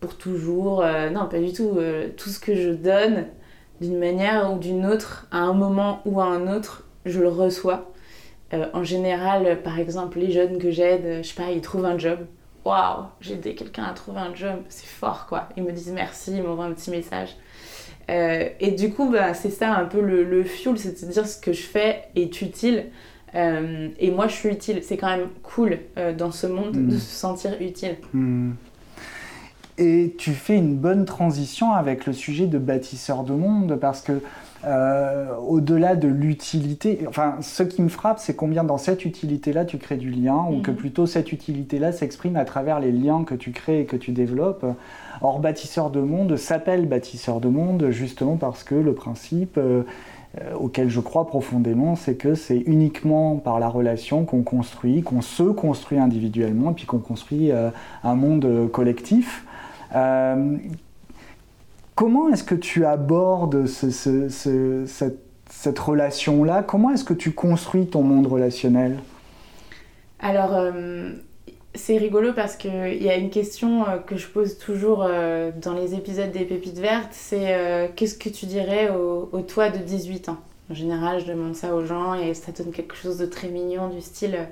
pour 0.00 0.16
toujours. 0.16 0.84
non, 1.12 1.26
pas 1.28 1.38
du 1.38 1.52
tout. 1.52 1.78
tout 2.16 2.28
ce 2.30 2.38
que 2.38 2.54
je 2.54 2.70
donne, 2.70 3.26
d'une 3.80 3.98
manière 3.98 4.52
ou 4.52 4.58
d'une 4.58 4.86
autre, 4.86 5.26
à 5.30 5.38
un 5.38 5.54
moment 5.54 6.02
ou 6.04 6.20
à 6.20 6.26
un 6.26 6.54
autre, 6.54 6.84
je 7.04 7.20
le 7.20 7.28
reçois. 7.28 7.91
Euh, 8.52 8.66
en 8.72 8.84
général, 8.84 9.62
par 9.62 9.78
exemple, 9.78 10.18
les 10.18 10.30
jeunes 10.30 10.58
que 10.58 10.70
j'aide, 10.70 11.22
je 11.22 11.28
sais 11.28 11.34
pas, 11.34 11.50
ils 11.50 11.60
trouvent 11.60 11.84
un 11.84 11.98
job. 11.98 12.20
Waouh, 12.64 13.06
j'ai 13.20 13.34
aidé 13.34 13.54
quelqu'un 13.54 13.84
à 13.84 13.92
trouver 13.92 14.20
un 14.20 14.34
job, 14.34 14.60
c'est 14.68 14.86
fort 14.86 15.26
quoi. 15.26 15.48
Ils 15.56 15.64
me 15.64 15.72
disent 15.72 15.90
merci, 15.92 16.32
ils 16.36 16.42
m'envoient 16.42 16.66
un 16.66 16.72
petit 16.72 16.90
message. 16.90 17.36
et 18.08 18.70
du 18.78 18.92
coup, 18.92 19.10
bah, 19.10 19.34
c'est 19.34 19.50
ça 19.50 19.74
un 19.74 19.86
peu 19.86 20.00
le, 20.00 20.22
le 20.22 20.44
fuel, 20.44 20.78
c'est 20.78 21.04
de 21.04 21.10
dire 21.10 21.26
ce 21.26 21.40
que 21.40 21.52
je 21.52 21.62
fais 21.62 22.04
est 22.14 22.40
utile. 22.40 22.86
et 23.34 24.10
moi, 24.12 24.28
je 24.28 24.34
suis 24.34 24.48
utile. 24.50 24.80
C'est 24.82 24.96
quand 24.96 25.08
même 25.08 25.28
cool 25.42 25.80
dans 26.16 26.30
ce 26.30 26.46
monde 26.46 26.86
de 26.86 26.98
se 26.98 27.16
sentir 27.16 27.56
utile. 27.60 27.96
Et 29.78 30.14
tu 30.18 30.32
fais 30.32 30.56
une 30.56 30.76
bonne 30.76 31.06
transition 31.06 31.72
avec 31.72 32.06
le 32.06 32.12
sujet 32.12 32.46
de 32.46 32.58
bâtisseur 32.58 33.24
de 33.24 33.32
monde 33.32 33.78
parce 33.80 34.02
que 34.02 34.20
euh, 34.64 35.34
au-delà 35.36 35.96
de 35.96 36.06
l'utilité, 36.06 37.00
enfin, 37.08 37.36
ce 37.40 37.64
qui 37.64 37.82
me 37.82 37.88
frappe, 37.88 38.20
c'est 38.20 38.36
combien 38.36 38.62
dans 38.62 38.78
cette 38.78 39.04
utilité-là 39.04 39.64
tu 39.64 39.78
crées 39.78 39.96
du 39.96 40.10
lien, 40.10 40.46
ou 40.50 40.60
que 40.60 40.70
mhm. 40.70 40.76
plutôt 40.76 41.06
cette 41.06 41.32
utilité-là 41.32 41.90
s'exprime 41.90 42.36
à 42.36 42.44
travers 42.44 42.78
les 42.78 42.92
liens 42.92 43.24
que 43.24 43.34
tu 43.34 43.50
crées 43.50 43.80
et 43.80 43.84
que 43.86 43.96
tu 43.96 44.12
développes. 44.12 44.64
Or, 45.20 45.40
bâtisseur 45.40 45.90
de 45.90 46.00
monde 46.00 46.36
s'appelle 46.36 46.86
bâtisseur 46.86 47.40
de 47.40 47.48
monde 47.48 47.90
justement 47.90 48.36
parce 48.36 48.62
que 48.62 48.74
le 48.74 48.94
principe 48.94 49.58
euh, 49.58 49.82
euh, 50.40 50.54
auquel 50.54 50.88
je 50.88 51.00
crois 51.00 51.26
profondément, 51.26 51.96
c'est 51.96 52.14
que 52.14 52.34
c'est 52.34 52.58
uniquement 52.58 53.36
par 53.36 53.58
la 53.58 53.68
relation 53.68 54.24
qu'on 54.24 54.42
construit, 54.42 55.02
qu'on 55.02 55.22
se 55.22 55.42
construit 55.42 55.98
individuellement, 55.98 56.70
et 56.70 56.74
puis 56.74 56.86
qu'on 56.86 56.98
construit 56.98 57.50
un 57.52 58.14
monde 58.14 58.70
collectif. 58.70 59.44
Euh, 61.92 61.94
comment 61.94 62.28
est-ce 62.28 62.44
que 62.44 62.54
tu 62.54 62.84
abordes 62.84 63.66
cette, 63.66 65.78
relation-là? 65.78 66.62
Comment 66.62 66.90
est-ce 66.90 67.04
que 67.04 67.14
tu 67.14 67.32
construis 67.32 67.86
ton 67.86 68.02
monde 68.02 68.26
relationnel? 68.26 68.98
Alors, 70.20 70.54
euh, 70.54 71.12
c'est 71.74 71.96
rigolo 71.96 72.32
parce 72.32 72.56
qu'il 72.56 73.02
y 73.02 73.08
a 73.08 73.16
une 73.16 73.30
question 73.30 73.88
euh, 73.88 73.98
que 73.98 74.16
je 74.16 74.28
pose 74.28 74.58
toujours 74.58 74.98
dans 74.98 75.74
les 75.74 75.94
épisodes 75.94 76.30
des 76.30 76.44
Pépites 76.44 76.78
Vertes, 76.78 77.12
c'est 77.12 77.90
qu'est-ce 77.96 78.16
que 78.16 78.28
tu 78.28 78.46
dirais 78.46 78.90
au, 78.90 79.28
au, 79.32 79.40
toi 79.40 79.70
de 79.70 79.78
18 79.78 80.28
ans? 80.28 80.38
En 80.70 80.74
général, 80.74 81.20
je 81.20 81.26
demande 81.26 81.54
ça 81.54 81.74
aux 81.74 81.84
gens 81.84 82.14
et 82.14 82.34
ça 82.34 82.52
donne 82.52 82.72
quelque 82.72 82.94
chose 82.94 83.18
de 83.18 83.26
très 83.26 83.48
mignon 83.48 83.88
du 83.88 84.00
style 84.00 84.48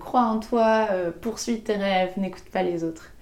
crois 0.00 0.22
en 0.22 0.40
toi, 0.40 0.88
poursuis 1.20 1.60
tes 1.60 1.74
rêves, 1.74 2.12
n'écoute 2.16 2.46
pas 2.50 2.62
les 2.62 2.82
autres. 2.82 3.12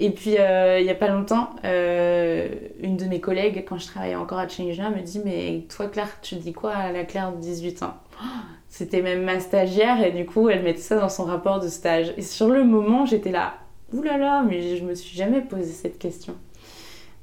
Et 0.00 0.10
puis, 0.10 0.36
euh, 0.38 0.80
il 0.80 0.84
n'y 0.84 0.90
a 0.90 0.94
pas 0.94 1.08
longtemps, 1.08 1.50
euh, 1.64 2.48
une 2.80 2.96
de 2.96 3.04
mes 3.04 3.20
collègues, 3.20 3.64
quand 3.68 3.78
je 3.78 3.86
travaillais 3.86 4.16
encore 4.16 4.38
à 4.38 4.48
Changea, 4.48 4.90
me 4.90 5.00
dit 5.00 5.20
Mais 5.24 5.64
toi, 5.74 5.86
Claire, 5.86 6.18
tu 6.22 6.36
dis 6.36 6.52
quoi 6.52 6.72
à 6.72 6.92
la 6.92 7.04
Claire 7.04 7.32
de 7.32 7.40
18 7.40 7.82
ans? 7.82 7.94
C'était 8.68 9.02
même 9.02 9.22
ma 9.22 9.38
stagiaire, 9.38 10.02
et 10.02 10.12
du 10.12 10.24
coup, 10.24 10.48
elle 10.48 10.62
mettait 10.62 10.80
ça 10.80 10.98
dans 10.98 11.08
son 11.08 11.24
rapport 11.24 11.60
de 11.60 11.68
stage. 11.68 12.14
Et 12.16 12.22
sur 12.22 12.48
le 12.48 12.64
moment, 12.64 13.06
j'étais 13.06 13.30
là 13.30 13.54
Ouh 13.92 14.02
là 14.02 14.16
là, 14.16 14.42
mais 14.42 14.76
je 14.76 14.82
me 14.84 14.94
suis 14.94 15.14
jamais 15.14 15.42
posé 15.42 15.70
cette 15.70 15.98
question. 15.98 16.34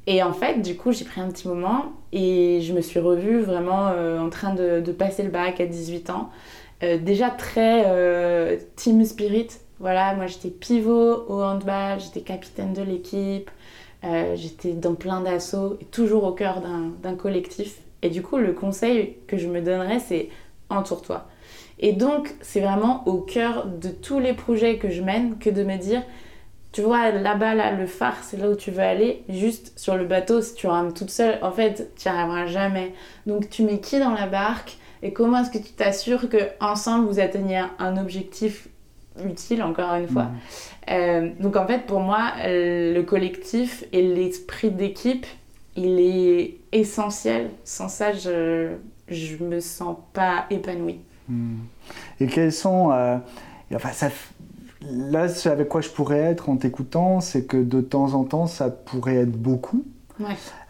Et 0.05 0.21
en 0.21 0.33
fait, 0.33 0.61
du 0.61 0.77
coup, 0.77 0.91
j'ai 0.91 1.03
pris 1.03 1.19
un 1.19 1.29
petit 1.29 1.47
moment 1.47 1.93
et 2.11 2.61
je 2.61 2.73
me 2.73 2.81
suis 2.81 2.99
revue 2.99 3.39
vraiment 3.39 3.87
euh, 3.87 4.19
en 4.19 4.29
train 4.29 4.53
de, 4.53 4.79
de, 4.79 4.91
passer 4.91 5.23
le 5.23 5.29
bac 5.29 5.59
à 5.59 5.65
18 5.65 6.11
ans. 6.11 6.29
déjà 6.81 7.29
très 7.31 8.59
team 8.75 9.03
spirit, 9.03 9.49
voilà, 9.79 10.13
moi 10.13 10.27
j'étais 10.27 10.49
pivot 10.49 11.25
au 11.27 11.41
handball, 11.41 11.99
j'étais 11.99 12.21
capitaine 12.21 12.73
de 12.73 12.81
l'équipe, 12.81 13.49
euh, 14.03 14.35
j'étais 14.35 14.73
dans 14.73 14.95
plein 14.95 15.21
d'assauts 15.21 15.77
et 15.81 15.85
toujours 15.85 16.23
au 16.23 16.31
cœur 16.31 16.61
d'un 16.61 17.15
collectif. 17.15 17.79
Et 18.01 18.09
du 18.09 18.21
coup, 18.21 18.37
le 18.37 18.53
conseil 18.53 19.17
que 19.27 19.37
je 19.37 19.47
me 19.47 19.61
donnerais, 19.61 19.99
c'est 19.99 20.29
entoure-toi. 20.69 21.27
Et 21.79 21.93
donc, 21.93 22.33
c'est 22.41 22.59
vraiment 22.59 23.07
au 23.07 23.17
cœur 23.17 23.67
de 23.67 23.89
tous 23.89 24.19
les 24.19 24.33
projets 24.33 24.77
que 24.77 24.89
je 24.89 25.01
mène 25.01 25.37
que 25.37 25.49
de 25.49 25.63
me 25.63 25.77
dire, 25.77 26.03
tu 26.71 26.81
vois, 26.81 27.11
là-bas, 27.11 27.55
là, 27.55 27.71
le 27.71 27.87
phare, 27.87 28.23
c'est 28.23 28.37
là 28.37 28.49
où 28.49 28.55
tu 28.55 28.71
veux 28.71 28.83
aller. 28.83 29.23
Juste 29.27 29.77
sur 29.77 29.95
le 29.95 30.05
bateau, 30.05 30.41
si 30.41 30.53
tu 30.55 30.67
rames 30.67 30.93
toute 30.93 31.09
seule, 31.09 31.39
en 31.41 31.51
fait, 31.51 31.91
tu 31.97 32.07
n'y 32.07 32.15
arriveras 32.15 32.45
jamais. 32.47 32.93
Donc, 33.25 33.49
tu 33.49 33.63
mets 33.63 33.79
qui 33.79 33.99
dans 33.99 34.13
la 34.13 34.27
barque 34.27 34.77
et 35.01 35.13
comment 35.13 35.41
est-ce 35.41 35.49
que 35.49 35.57
tu 35.57 35.73
t'assures 35.73 36.29
que 36.29 36.49
ensemble 36.59 37.07
vous 37.07 37.19
atteignez 37.19 37.61
un 37.79 37.97
objectif 37.97 38.67
utile, 39.25 39.63
encore 39.63 39.95
une 39.95 40.07
fois. 40.07 40.23
Mm. 40.23 40.37
Euh, 40.91 41.29
donc 41.39 41.55
en 41.55 41.67
fait, 41.67 41.85
pour 41.85 41.99
moi, 41.99 42.31
le 42.43 43.01
collectif 43.01 43.83
et 43.93 44.01
l'esprit 44.01 44.71
d'équipe, 44.71 45.25
il 45.75 45.99
est 45.99 46.57
essentiel. 46.71 47.49
Sans 47.63 47.89
ça, 47.89 48.11
je 48.13 48.73
ne 49.11 49.45
me 49.45 49.59
sens 49.59 49.97
pas 50.13 50.45
épanouie. 50.49 50.99
Mm. 51.27 51.57
Et 52.19 52.27
quels 52.27 52.53
sont... 52.53 52.91
Euh, 52.91 53.17
enfin, 53.73 53.91
ça, 53.91 54.09
là, 54.81 55.27
avec 55.45 55.69
quoi 55.69 55.81
je 55.81 55.89
pourrais 55.89 56.19
être 56.19 56.49
en 56.49 56.57
t'écoutant, 56.57 57.21
c'est 57.21 57.45
que 57.45 57.57
de 57.57 57.81
temps 57.81 58.13
en 58.13 58.23
temps, 58.23 58.47
ça 58.47 58.69
pourrait 58.69 59.17
être 59.17 59.31
beaucoup. 59.31 59.85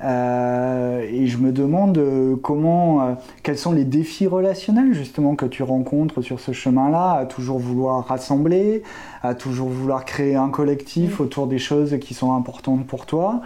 Euh, 0.01 1.01
et 1.01 1.27
je 1.27 1.37
me 1.37 1.51
demande 1.51 1.97
euh, 1.97 2.35
comment, 2.35 3.01
euh, 3.01 3.13
quels 3.43 3.57
sont 3.57 3.71
les 3.71 3.83
défis 3.83 4.27
relationnels 4.27 4.93
justement 4.93 5.35
que 5.35 5.45
tu 5.45 5.63
rencontres 5.63 6.21
sur 6.21 6.39
ce 6.39 6.51
chemin-là, 6.51 7.13
à 7.13 7.25
toujours 7.25 7.59
vouloir 7.59 8.05
rassembler, 8.05 8.83
à 9.23 9.35
toujours 9.35 9.69
vouloir 9.69 10.05
créer 10.05 10.35
un 10.35 10.49
collectif 10.49 11.19
mm. 11.19 11.23
autour 11.23 11.47
des 11.47 11.59
choses 11.59 11.97
qui 11.99 12.13
sont 12.13 12.33
importantes 12.33 12.85
pour 12.85 13.05
toi. 13.05 13.41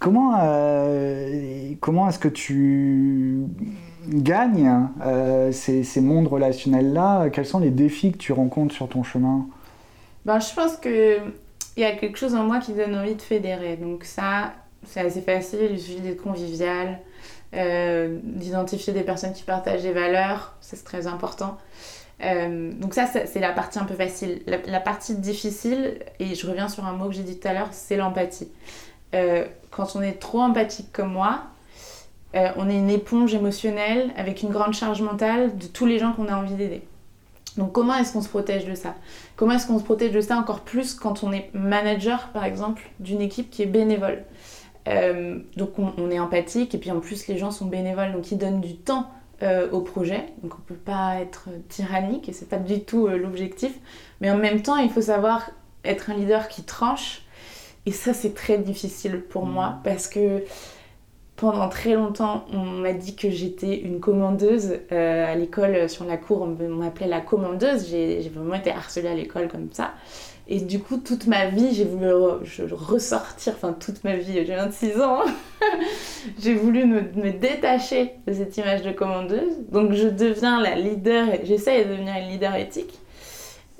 Comment, 0.00 0.32
comment 1.80 2.08
est-ce 2.10 2.18
que 2.18 2.28
tu 2.28 3.44
gagnes 4.06 4.88
ces, 5.50 5.82
ces, 5.82 6.00
mondes 6.02 6.26
relationnels-là? 6.26 7.30
Quels 7.30 7.46
sont 7.46 7.60
les 7.60 7.70
défis 7.70 8.12
que 8.12 8.18
tu 8.18 8.32
rencontres 8.34 8.74
sur 8.74 8.86
ton 8.86 9.02
chemin? 9.02 9.46
Ben, 10.26 10.40
Je 10.40 10.54
pense 10.54 10.76
qu'il 10.76 11.22
y 11.78 11.84
a 11.84 11.92
quelque 11.92 12.18
chose 12.18 12.34
en 12.34 12.44
moi 12.44 12.58
qui 12.58 12.72
donne 12.72 12.94
envie 12.94 13.14
de 13.14 13.22
fédérer. 13.22 13.78
Donc 13.78 14.04
ça, 14.04 14.52
c'est 14.86 15.00
assez 15.00 15.20
facile, 15.20 15.68
il 15.72 15.80
suffit 15.80 16.00
d'être 16.00 16.22
convivial, 16.22 17.00
euh, 17.54 18.18
d'identifier 18.22 18.92
des 18.92 19.02
personnes 19.02 19.32
qui 19.32 19.44
partagent 19.44 19.82
des 19.82 19.92
valeurs, 19.92 20.54
c'est 20.60 20.82
très 20.82 21.06
important. 21.06 21.56
Euh, 22.22 22.72
donc 22.72 22.94
ça, 22.94 23.06
c'est 23.06 23.40
la 23.40 23.52
partie 23.52 23.78
un 23.78 23.84
peu 23.84 23.94
facile. 23.94 24.42
La, 24.46 24.80
partie 24.80 25.16
difficile, 25.16 25.98
et 26.18 26.34
je 26.34 26.46
reviens 26.46 26.68
sur 26.68 26.84
un 26.84 26.92
mot 26.92 27.08
que 27.08 27.14
j'ai 27.14 27.22
dit 27.22 27.38
tout 27.38 27.48
à 27.48 27.52
l'heure, 27.52 27.68
c'est 27.72 27.96
l'empathie. 27.96 28.48
Euh, 29.14 29.46
quand 29.70 29.94
on 29.94 30.02
est 30.02 30.20
trop 30.20 30.40
empathique 30.40 30.92
comme 30.92 31.12
moi, 31.12 31.44
on 32.56 32.68
est 32.68 32.76
une 32.76 32.90
éponge 32.90 33.32
émotionnelle 33.32 34.10
avec 34.16 34.42
une 34.42 34.48
grande 34.48 34.74
charge 34.74 35.00
mentale 35.00 35.56
de 35.56 35.66
tous 35.68 35.86
les 35.86 36.00
gens 36.00 36.12
qu'on 36.14 36.26
a 36.26 36.34
envie 36.34 36.54
d'aider. 36.54 36.82
Donc 37.56 37.72
comment 37.72 37.94
est-ce 37.94 38.12
qu'on 38.12 38.22
se 38.22 38.28
protège 38.28 38.64
de 38.64 38.74
ça? 38.74 38.94
Comment 39.36 39.52
est-ce 39.52 39.66
qu'on 39.66 39.78
se 39.78 39.84
protège 39.84 40.12
de 40.12 40.20
ça 40.20 40.36
encore 40.36 40.60
plus 40.60 40.94
quand 40.94 41.22
on 41.22 41.32
est 41.32 41.50
manager, 41.54 42.28
par 42.32 42.44
exemple, 42.44 42.90
d'une 42.98 43.20
équipe 43.20 43.50
qui 43.50 43.62
est 43.62 43.66
bénévole? 43.66 44.24
Euh, 44.86 45.38
donc 45.56 45.78
on, 45.78 46.10
est 46.10 46.18
empathique 46.18 46.74
et 46.74 46.78
puis 46.78 46.90
en 46.90 47.00
plus 47.00 47.26
les 47.26 47.38
gens 47.38 47.50
sont 47.50 47.64
bénévoles 47.64 48.12
donc 48.12 48.30
ils 48.30 48.36
donnent 48.36 48.60
du 48.60 48.76
temps 48.76 49.10
euh, 49.42 49.70
au 49.70 49.80
projet 49.80 50.26
donc 50.42 50.56
on 50.58 50.60
peut 50.60 50.74
pas 50.74 51.20
être 51.20 51.48
tyrannique 51.70 52.28
et 52.28 52.34
c'est 52.34 52.48
pas 52.50 52.58
du 52.58 52.80
tout 52.80 53.06
euh, 53.06 53.16
l'objectif 53.16 53.72
mais 54.20 54.30
en 54.30 54.36
même 54.36 54.60
temps 54.60 54.76
il 54.76 54.90
faut 54.90 55.00
savoir 55.00 55.50
être 55.84 56.10
un 56.10 56.14
leader 56.14 56.48
qui 56.48 56.64
tranche 56.64 57.22
et 57.86 57.92
ça 57.92 58.12
c'est 58.12 58.34
très 58.34 58.58
difficile 58.58 59.22
pour 59.22 59.46
moi 59.46 59.70
mmh. 59.70 59.80
parce 59.84 60.06
que 60.06 60.44
pendant 61.36 61.68
très 61.68 61.94
longtemps, 61.94 62.44
on 62.52 62.62
m'a 62.62 62.92
dit 62.92 63.16
que 63.16 63.28
j'étais 63.28 63.76
une 63.80 63.98
commandeuse. 63.98 64.78
à 64.92 65.34
l'école, 65.34 65.90
sur 65.90 66.04
la 66.04 66.16
cour, 66.16 66.42
on 66.42 66.68
m'appelait 66.68 67.08
la 67.08 67.20
commandeuse. 67.20 67.88
J'ai 67.90 68.30
vraiment 68.32 68.54
été 68.54 68.70
harcelée 68.70 69.08
à 69.08 69.14
l'école 69.14 69.48
comme 69.48 69.68
ça. 69.72 69.94
Et 70.46 70.60
du 70.60 70.78
coup, 70.78 70.98
toute 70.98 71.26
ma 71.26 71.46
vie, 71.46 71.74
j'ai 71.74 71.84
voulu 71.84 72.12
ressortir, 72.72 73.54
enfin 73.56 73.72
toute 73.72 74.04
ma 74.04 74.16
vie, 74.16 74.44
j'ai 74.46 74.54
26 74.54 75.00
ans, 75.00 75.22
j'ai 76.38 76.54
voulu 76.54 76.84
me, 76.84 77.32
détacher 77.32 78.12
de 78.26 78.32
cette 78.34 78.56
image 78.58 78.82
de 78.82 78.92
commandeuse. 78.92 79.54
Donc 79.72 79.92
je 79.92 80.08
deviens 80.08 80.60
la 80.60 80.74
leader, 80.74 81.26
j'essaye 81.44 81.86
de 81.86 81.92
devenir 81.92 82.14
une 82.16 82.28
leader 82.28 82.54
éthique. 82.56 83.00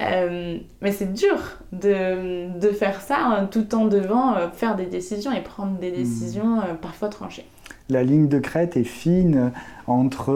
Euh, 0.00 0.58
mais 0.80 0.90
c'est 0.90 1.12
dur 1.12 1.36
de, 1.72 2.58
de, 2.58 2.68
faire 2.70 3.00
ça 3.00 3.18
hein, 3.20 3.46
tout 3.48 3.76
en 3.76 3.84
devant 3.84 4.34
euh, 4.34 4.48
faire 4.52 4.74
des 4.74 4.86
décisions 4.86 5.30
et 5.30 5.40
prendre 5.40 5.78
des 5.78 5.92
hmm. 5.92 5.96
décisions 5.96 6.58
euh, 6.58 6.74
parfois 6.80 7.08
tranchées. 7.10 7.46
La 7.90 8.02
ligne 8.02 8.26
de 8.26 8.38
crête 8.40 8.76
est 8.76 8.84
fine 8.84 9.52
entre 9.86 10.32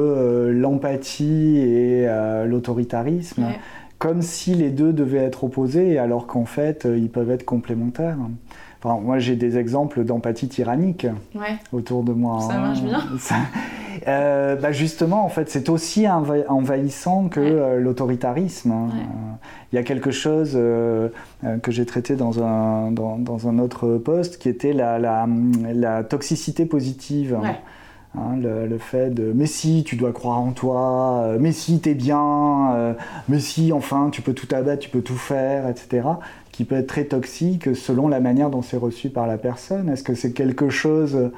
l'empathie 0.51 1.59
et 1.59 2.07
l'autoritarisme 2.45 3.47
comme 3.99 4.23
si 4.23 4.55
les 4.55 4.71
deux 4.71 4.93
devaient 4.93 5.19
être 5.19 5.45
opposés, 5.45 5.99
alors 5.99 6.27
qu'en 6.27 6.45
fait, 6.45 6.87
euh, 6.87 6.97
ils 6.97 7.11
peuvent 7.11 7.31
être 7.31 7.45
complémentaires. 7.45 8.17
Enfin, 8.81 9.01
moi, 9.01 9.19
j'ai 9.19 9.35
des 9.35 9.59
exemples 9.59 10.05
d'empathie 10.05 10.49
tyrannique 10.49 11.07
autour 11.73 12.05
de 12.05 12.13
moi. 12.13 12.41
Ça 12.41 12.59
marche 12.59 12.83
bien. 12.83 13.03
Euh, 14.07 14.55
bah 14.55 14.71
justement, 14.71 15.25
en 15.25 15.29
fait, 15.29 15.51
c'est 15.51 15.69
aussi 15.69 16.07
envahissant 16.09 17.29
que 17.29 17.41
euh, 17.41 17.81
l'autoritarisme. 17.81 18.71
Hein. 18.71 18.89
Il 19.73 19.77
y 19.77 19.79
a 19.79 19.83
quelque 19.83 20.13
chose 20.13 20.53
que 20.53 21.73
j'ai 21.73 21.85
traité 21.85 22.15
dans 22.15 22.41
un, 22.41 22.93
dans, 22.93 23.49
un 23.49 23.59
autre 23.59 23.99
poste 23.99 24.39
qui 24.39 24.49
était 24.49 24.73
la, 24.73 25.01
la, 25.01 25.27
la 25.75 26.05
toxicité 26.05 26.65
positive. 26.65 27.37
Hein, 28.17 28.37
le, 28.41 28.79
fait 28.79 29.11
de 29.11 29.33
mais 29.35 29.45
si 29.47 29.85
tu 29.85 29.95
dois 29.97 30.13
croire 30.13 30.39
en 30.39 30.53
toi, 30.53 31.25
euh, 31.25 31.37
mais 31.39 31.53
si 31.53 31.79
t'es 31.79 31.95
bien, 31.95 32.73
euh, 32.73 32.95
mais 33.29 33.39
si 33.39 33.71
enfin 33.71 34.09
tu 34.11 34.23
peux 34.23 34.33
tout 34.33 34.49
abattre, 34.55 34.81
tu 34.81 34.89
peux 34.89 35.03
tout 35.03 35.17
faire, 35.17 35.69
etc. 35.69 36.09
qui 36.51 36.65
peut 36.65 36.77
être 36.77 36.87
très 36.87 37.05
toxique 37.05 37.77
selon 37.77 38.09
la 38.09 38.21
manière 38.21 38.49
dont 38.49 38.63
c'est 38.63 38.79
reçu 38.79 39.11
par 39.11 39.27
la 39.27 39.37
personne. 39.37 39.91
Est-ce 39.91 40.03
que 40.03 40.15
c'est 40.15 40.33
quelque 40.33 40.71
chose 40.71 41.31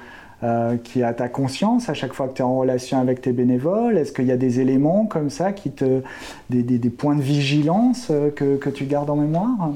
euh, 0.42 0.78
qui 0.78 1.00
est 1.00 1.02
à 1.02 1.12
ta 1.12 1.28
conscience 1.28 1.90
à 1.90 1.94
chaque 1.94 2.14
fois 2.14 2.26
que 2.26 2.32
tu 2.32 2.40
es 2.40 2.44
en 2.44 2.56
relation 2.56 2.98
avec 2.98 3.20
tes 3.20 3.32
bénévoles? 3.32 3.98
Est-ce 3.98 4.10
qu'il 4.10 4.24
y 4.24 4.32
a 4.32 4.38
des 4.38 4.60
éléments 4.60 5.04
comme 5.04 5.28
ça, 5.28 5.52
qui 5.52 5.70
te, 5.70 6.00
des, 6.48 6.78
points 6.88 7.14
de 7.14 7.20
vigilance 7.20 8.08
euh, 8.10 8.30
que, 8.30 8.56
que, 8.56 8.70
tu 8.70 8.86
gardes 8.86 9.10
en 9.10 9.16
mémoire? 9.16 9.72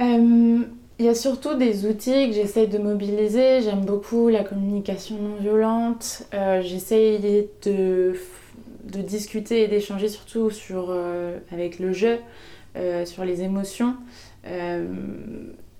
Euh, 0.00 0.60
Il 1.00 1.06
y 1.06 1.08
a 1.08 1.14
surtout 1.14 1.54
des 1.54 1.86
outils 1.86 2.28
que 2.28 2.34
j'essaye 2.34 2.68
de 2.68 2.78
mobiliser. 2.78 3.62
J'aime 3.62 3.84
beaucoup 3.84 4.28
la 4.28 4.44
communication 4.44 5.16
non 5.16 5.36
violente. 5.40 6.22
j'essaye 6.60 7.48
de, 7.64 8.14
discuter 8.84 9.62
et 9.62 9.68
d'échanger 9.68 10.08
surtout 10.08 10.50
sur, 10.50 10.94
avec 11.50 11.78
le 11.78 11.92
jeu, 11.92 12.18
sur 13.06 13.24
les 13.24 13.42
émotions. 13.42 13.96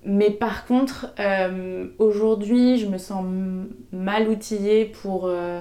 Mais 0.05 0.31
par 0.31 0.65
contre, 0.65 1.13
euh, 1.19 1.87
aujourd'hui, 1.99 2.79
je 2.79 2.87
me 2.87 2.97
sens 2.97 3.25
mal 3.93 4.29
outillée 4.29 4.87
pour 4.87 5.27
euh, 5.27 5.61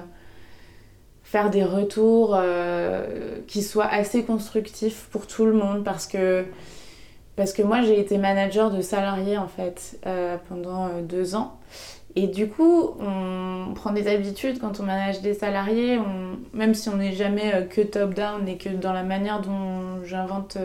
faire 1.22 1.50
des 1.50 1.62
retours 1.62 2.34
euh, 2.34 3.36
qui 3.46 3.62
soient 3.62 3.86
assez 3.86 4.24
constructifs 4.24 5.08
pour 5.10 5.26
tout 5.26 5.44
le 5.44 5.52
monde 5.52 5.84
parce 5.84 6.06
que, 6.06 6.46
parce 7.40 7.54
que 7.54 7.62
moi, 7.62 7.80
j'ai 7.80 7.98
été 7.98 8.18
manager 8.18 8.70
de 8.70 8.82
salariés 8.82 9.38
en 9.38 9.48
fait 9.48 9.98
pendant 10.50 11.00
deux 11.00 11.34
ans. 11.34 11.58
Et 12.14 12.26
du 12.26 12.48
coup, 12.48 12.90
on 13.00 13.72
prend 13.74 13.92
des 13.92 14.08
habitudes 14.08 14.58
quand 14.60 14.78
on 14.78 14.82
manage 14.82 15.22
des 15.22 15.32
salariés, 15.32 15.98
même 16.52 16.74
si 16.74 16.90
on 16.90 16.96
n'est 16.96 17.14
jamais 17.14 17.66
que 17.70 17.80
top-down 17.80 18.46
et 18.46 18.58
que 18.58 18.68
dans 18.68 18.92
la 18.92 19.04
manière 19.04 19.40
dont 19.40 20.04
j'invente 20.04 20.58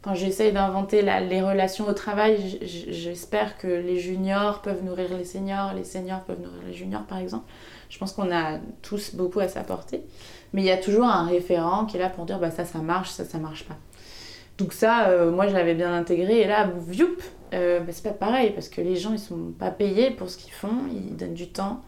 quand 0.00 0.14
j'essaye 0.14 0.52
d'inventer 0.52 1.02
les 1.02 1.42
relations 1.42 1.86
au 1.86 1.92
travail, 1.92 2.60
j'espère 2.62 3.58
que 3.58 3.66
les 3.66 3.98
juniors 3.98 4.62
peuvent 4.62 4.82
nourrir 4.82 5.08
les 5.18 5.24
seniors, 5.26 5.74
les 5.74 5.84
seniors 5.84 6.20
peuvent 6.20 6.40
nourrir 6.40 6.62
les 6.66 6.72
juniors 6.72 7.02
par 7.02 7.18
exemple. 7.18 7.44
Je 7.90 7.98
pense 7.98 8.12
qu'on 8.12 8.34
a 8.34 8.58
tous 8.80 9.14
beaucoup 9.14 9.40
à 9.40 9.48
s'apporter. 9.48 10.00
Mais 10.54 10.62
il 10.62 10.66
y 10.66 10.70
a 10.70 10.78
toujours 10.78 11.04
un 11.04 11.26
référent 11.26 11.84
qui 11.84 11.98
est 11.98 12.00
là 12.00 12.08
pour 12.08 12.24
dire 12.24 12.38
bah, 12.38 12.50
ça, 12.50 12.64
ça 12.64 12.78
marche, 12.78 13.10
ça, 13.10 13.26
ça 13.26 13.36
marche 13.36 13.64
pas. 13.64 13.76
Donc 14.58 14.72
ça, 14.72 15.08
euh, 15.08 15.30
moi 15.30 15.48
je 15.48 15.54
l'avais 15.54 15.74
bien 15.74 15.92
intégré 15.94 16.40
et 16.40 16.46
là, 16.46 16.70
vioup, 16.88 17.16
euh, 17.52 17.80
bah, 17.80 17.92
c'est 17.92 18.02
pas 18.02 18.14
pareil 18.14 18.52
parce 18.52 18.68
que 18.68 18.80
les 18.80 18.96
gens 18.96 19.12
ils 19.12 19.18
sont 19.18 19.52
pas 19.58 19.70
payés 19.70 20.10
pour 20.10 20.30
ce 20.30 20.38
qu'ils 20.38 20.52
font, 20.52 20.86
ils 20.90 21.16
donnent 21.16 21.34
du 21.34 21.48
temps. 21.48 21.82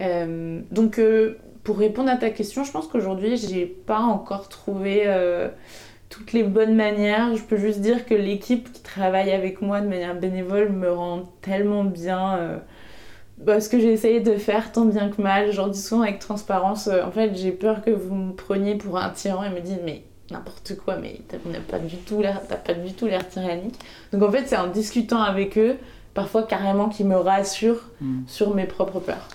Euh, 0.00 0.60
donc 0.70 1.00
pour 1.64 1.78
répondre 1.78 2.08
à 2.08 2.16
ta 2.16 2.30
question, 2.30 2.64
je 2.64 2.72
pense 2.72 2.86
qu'aujourd'hui 2.88 3.36
j'ai 3.36 3.66
pas 3.66 4.00
encore 4.00 4.48
trouvé 4.48 5.04
toutes 6.08 6.32
les 6.32 6.44
bonnes 6.44 6.74
manières. 6.74 7.36
Je 7.36 7.42
peux 7.42 7.58
juste 7.58 7.80
dire 7.80 8.06
que 8.06 8.14
l'équipe 8.14 8.72
qui 8.72 8.82
travaille 8.82 9.30
avec 9.30 9.60
moi 9.60 9.82
de 9.82 9.88
manière 9.88 10.14
bénévole 10.18 10.70
me 10.70 10.90
rend 10.90 11.24
tellement 11.42 11.84
bien. 11.84 12.60
Bah, 13.36 13.60
ce 13.60 13.68
que 13.68 13.78
j'ai 13.78 13.92
essayé 13.92 14.20
de 14.20 14.34
faire 14.36 14.72
tant 14.72 14.86
bien 14.86 15.10
que 15.10 15.20
mal. 15.20 15.52
J'en 15.52 15.68
dis 15.68 15.80
souvent 15.80 16.02
avec 16.02 16.20
transparence. 16.20 16.88
En 16.88 17.10
fait, 17.10 17.34
j'ai 17.34 17.52
peur 17.52 17.82
que 17.82 17.90
vous 17.90 18.14
me 18.14 18.32
preniez 18.32 18.76
pour 18.76 18.96
un 18.96 19.10
tyran 19.10 19.44
et 19.44 19.50
me 19.50 19.60
dites 19.60 19.80
mais 19.84 20.02
n'importe 20.30 20.76
quoi, 20.76 20.96
mais 20.96 21.20
t'as 21.28 21.38
pas 21.70 21.78
du 21.78 21.96
tout 21.96 22.20
l'air, 22.20 22.40
pas 22.42 22.74
du 22.74 22.92
tout 22.92 23.06
l'air 23.06 23.26
tyrannique. 23.28 23.78
Donc 24.12 24.22
en 24.22 24.30
fait, 24.30 24.46
c'est 24.46 24.56
en 24.56 24.68
discutant 24.68 25.22
avec 25.22 25.56
eux, 25.58 25.76
parfois 26.14 26.42
carrément, 26.42 26.88
qu'ils 26.88 27.06
me 27.06 27.16
rassurent 27.16 27.90
hmm. 28.00 28.20
sur 28.26 28.54
mes 28.54 28.66
propres 28.66 29.00
peurs. 29.00 29.28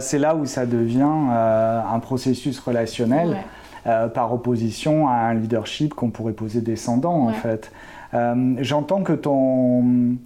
c'est 0.00 0.18
là 0.18 0.34
où 0.34 0.46
ça 0.46 0.66
devient 0.66 1.02
euh, 1.30 1.80
un 1.82 1.98
processus 2.00 2.58
relationnel. 2.60 3.38
Euh, 3.86 4.08
par 4.08 4.32
opposition 4.32 5.08
à 5.08 5.12
un 5.12 5.34
leadership 5.34 5.92
qu'on 5.92 6.08
pourrait 6.08 6.32
poser 6.32 6.62
descendant, 6.62 7.28
en 7.28 7.34
fait. 7.34 7.70
Euh, 8.14 8.54
j'entends 8.60 9.02
que 9.02 9.12
ton 9.12 10.16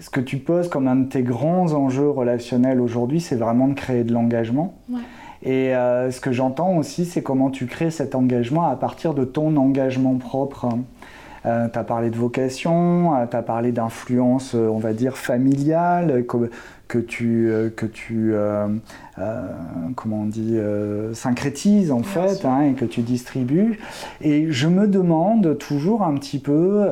ce 0.00 0.10
que 0.10 0.20
tu 0.20 0.36
poses 0.36 0.68
comme 0.68 0.86
un 0.86 0.96
de 0.96 1.08
tes 1.08 1.22
grands 1.22 1.72
enjeux 1.72 2.10
relationnels 2.10 2.82
aujourd'hui, 2.82 3.22
c'est 3.22 3.36
vraiment 3.36 3.68
de 3.68 3.74
créer 3.74 4.04
de 4.04 4.12
l'engagement. 4.12 4.74
Et 5.44 5.74
euh, 5.74 6.10
ce 6.10 6.20
que 6.20 6.32
j'entends 6.32 6.76
aussi, 6.76 7.04
c'est 7.04 7.22
comment 7.22 7.50
tu 7.50 7.66
crées 7.66 7.90
cet 7.90 8.14
engagement 8.14 8.66
à 8.68 8.76
partir 8.76 9.14
de 9.14 9.24
ton 9.24 9.56
engagement 9.56 10.16
propre. 10.16 10.68
tu 11.44 11.48
as 11.50 11.84
parlé 11.84 12.10
de 12.10 12.16
vocation, 12.16 13.12
tu 13.30 13.36
as 13.36 13.42
parlé 13.42 13.70
d'influence, 13.70 14.54
on 14.54 14.78
va 14.78 14.94
dire, 14.94 15.18
familiale, 15.18 16.24
que 16.88 16.98
tu, 16.98 17.48
euh, 17.48 17.70
que 17.70 17.86
tu 17.86 18.34
euh, 18.34 18.68
euh, 19.18 19.48
comment 19.96 20.22
on 20.22 20.26
dit, 20.26 20.58
syncrétises 21.12 21.90
en 21.92 22.02
fait, 22.02 22.44
hein, 22.44 22.62
et 22.62 22.72
que 22.74 22.84
tu 22.84 23.02
distribues. 23.02 23.78
Et 24.20 24.50
je 24.50 24.68
me 24.68 24.86
demande 24.86 25.56
toujours 25.58 26.02
un 26.02 26.14
petit 26.14 26.38
peu 26.38 26.86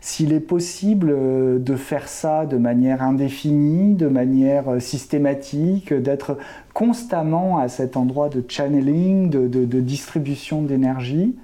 s'il 0.00 0.32
est 0.32 0.40
possible 0.40 1.14
de 1.62 1.76
faire 1.76 2.08
ça 2.08 2.46
de 2.46 2.56
manière 2.56 3.02
indéfinie, 3.02 3.94
de 3.94 4.06
manière 4.06 4.80
systématique, 4.80 5.92
d'être 5.92 6.38
constamment 6.72 7.58
à 7.58 7.68
cet 7.68 7.96
endroit 7.96 8.28
de 8.28 8.44
channeling, 8.46 9.28
de, 9.28 9.46
de, 9.48 9.80
distribution 9.80 10.62
d'énergie. 10.62 11.36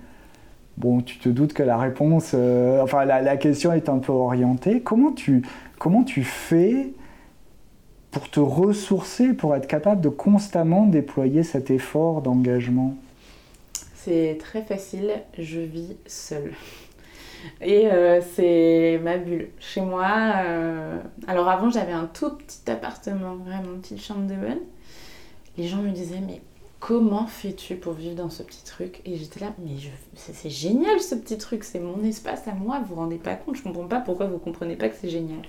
Bon, 0.76 1.00
tu 1.00 1.18
te 1.18 1.28
doutes 1.28 1.52
que 1.52 1.62
la 1.62 1.78
réponse, 1.78 2.34
enfin 2.82 3.04
la, 3.04 3.22
la, 3.22 3.36
question 3.36 3.72
est 3.72 3.88
un 3.88 3.98
peu 3.98 4.12
orientée. 4.12 4.80
Comment 4.80 5.12
tu, 5.12 5.42
comment 5.78 6.04
tu 6.04 6.22
fais 6.22 6.92
pour 8.16 8.30
te 8.30 8.40
ressourcer, 8.40 9.34
pour 9.34 9.54
être 9.54 9.66
capable 9.66 10.00
de 10.00 10.08
constamment 10.08 10.86
déployer 10.86 11.42
cet 11.42 11.70
effort 11.70 12.22
d'engagement 12.22 12.94
C'est 13.94 14.38
très 14.40 14.62
facile, 14.62 15.12
je 15.38 15.60
vis 15.60 15.96
seule. 16.06 16.54
Et 17.60 17.88
euh, 17.88 18.22
c'est 18.34 18.98
ma 19.04 19.18
bulle. 19.18 19.48
Chez 19.58 19.82
moi, 19.82 20.32
euh, 20.36 20.98
alors 21.26 21.50
avant 21.50 21.68
j'avais 21.68 21.92
un 21.92 22.06
tout 22.06 22.30
petit 22.30 22.70
appartement, 22.70 23.36
vraiment 23.36 23.74
une 23.74 23.80
petite 23.82 24.00
chambre 24.00 24.26
de 24.26 24.34
bonne. 24.34 24.60
Les 25.58 25.68
gens 25.68 25.82
me 25.82 25.90
disaient 25.90 26.22
mais 26.26 26.40
comment 26.80 27.26
fais-tu 27.26 27.74
pour 27.74 27.92
vivre 27.92 28.14
dans 28.14 28.30
ce 28.30 28.42
petit 28.42 28.64
truc? 28.64 29.02
Et 29.04 29.18
j'étais 29.18 29.40
là, 29.40 29.52
mais 29.58 29.72
c'est 30.14 30.48
génial 30.48 31.00
ce 31.00 31.16
petit 31.16 31.36
truc, 31.36 31.64
c'est 31.64 31.80
mon 31.80 32.02
espace 32.02 32.48
à 32.48 32.54
moi, 32.54 32.78
vous 32.78 32.94
vous 32.94 33.00
rendez 33.02 33.18
pas 33.18 33.34
compte, 33.34 33.56
je 33.56 33.62
comprends 33.62 33.88
pas 33.88 34.00
pourquoi 34.00 34.24
vous 34.24 34.38
comprenez 34.38 34.76
pas 34.76 34.88
que 34.88 34.96
c'est 34.98 35.10
génial. 35.10 35.42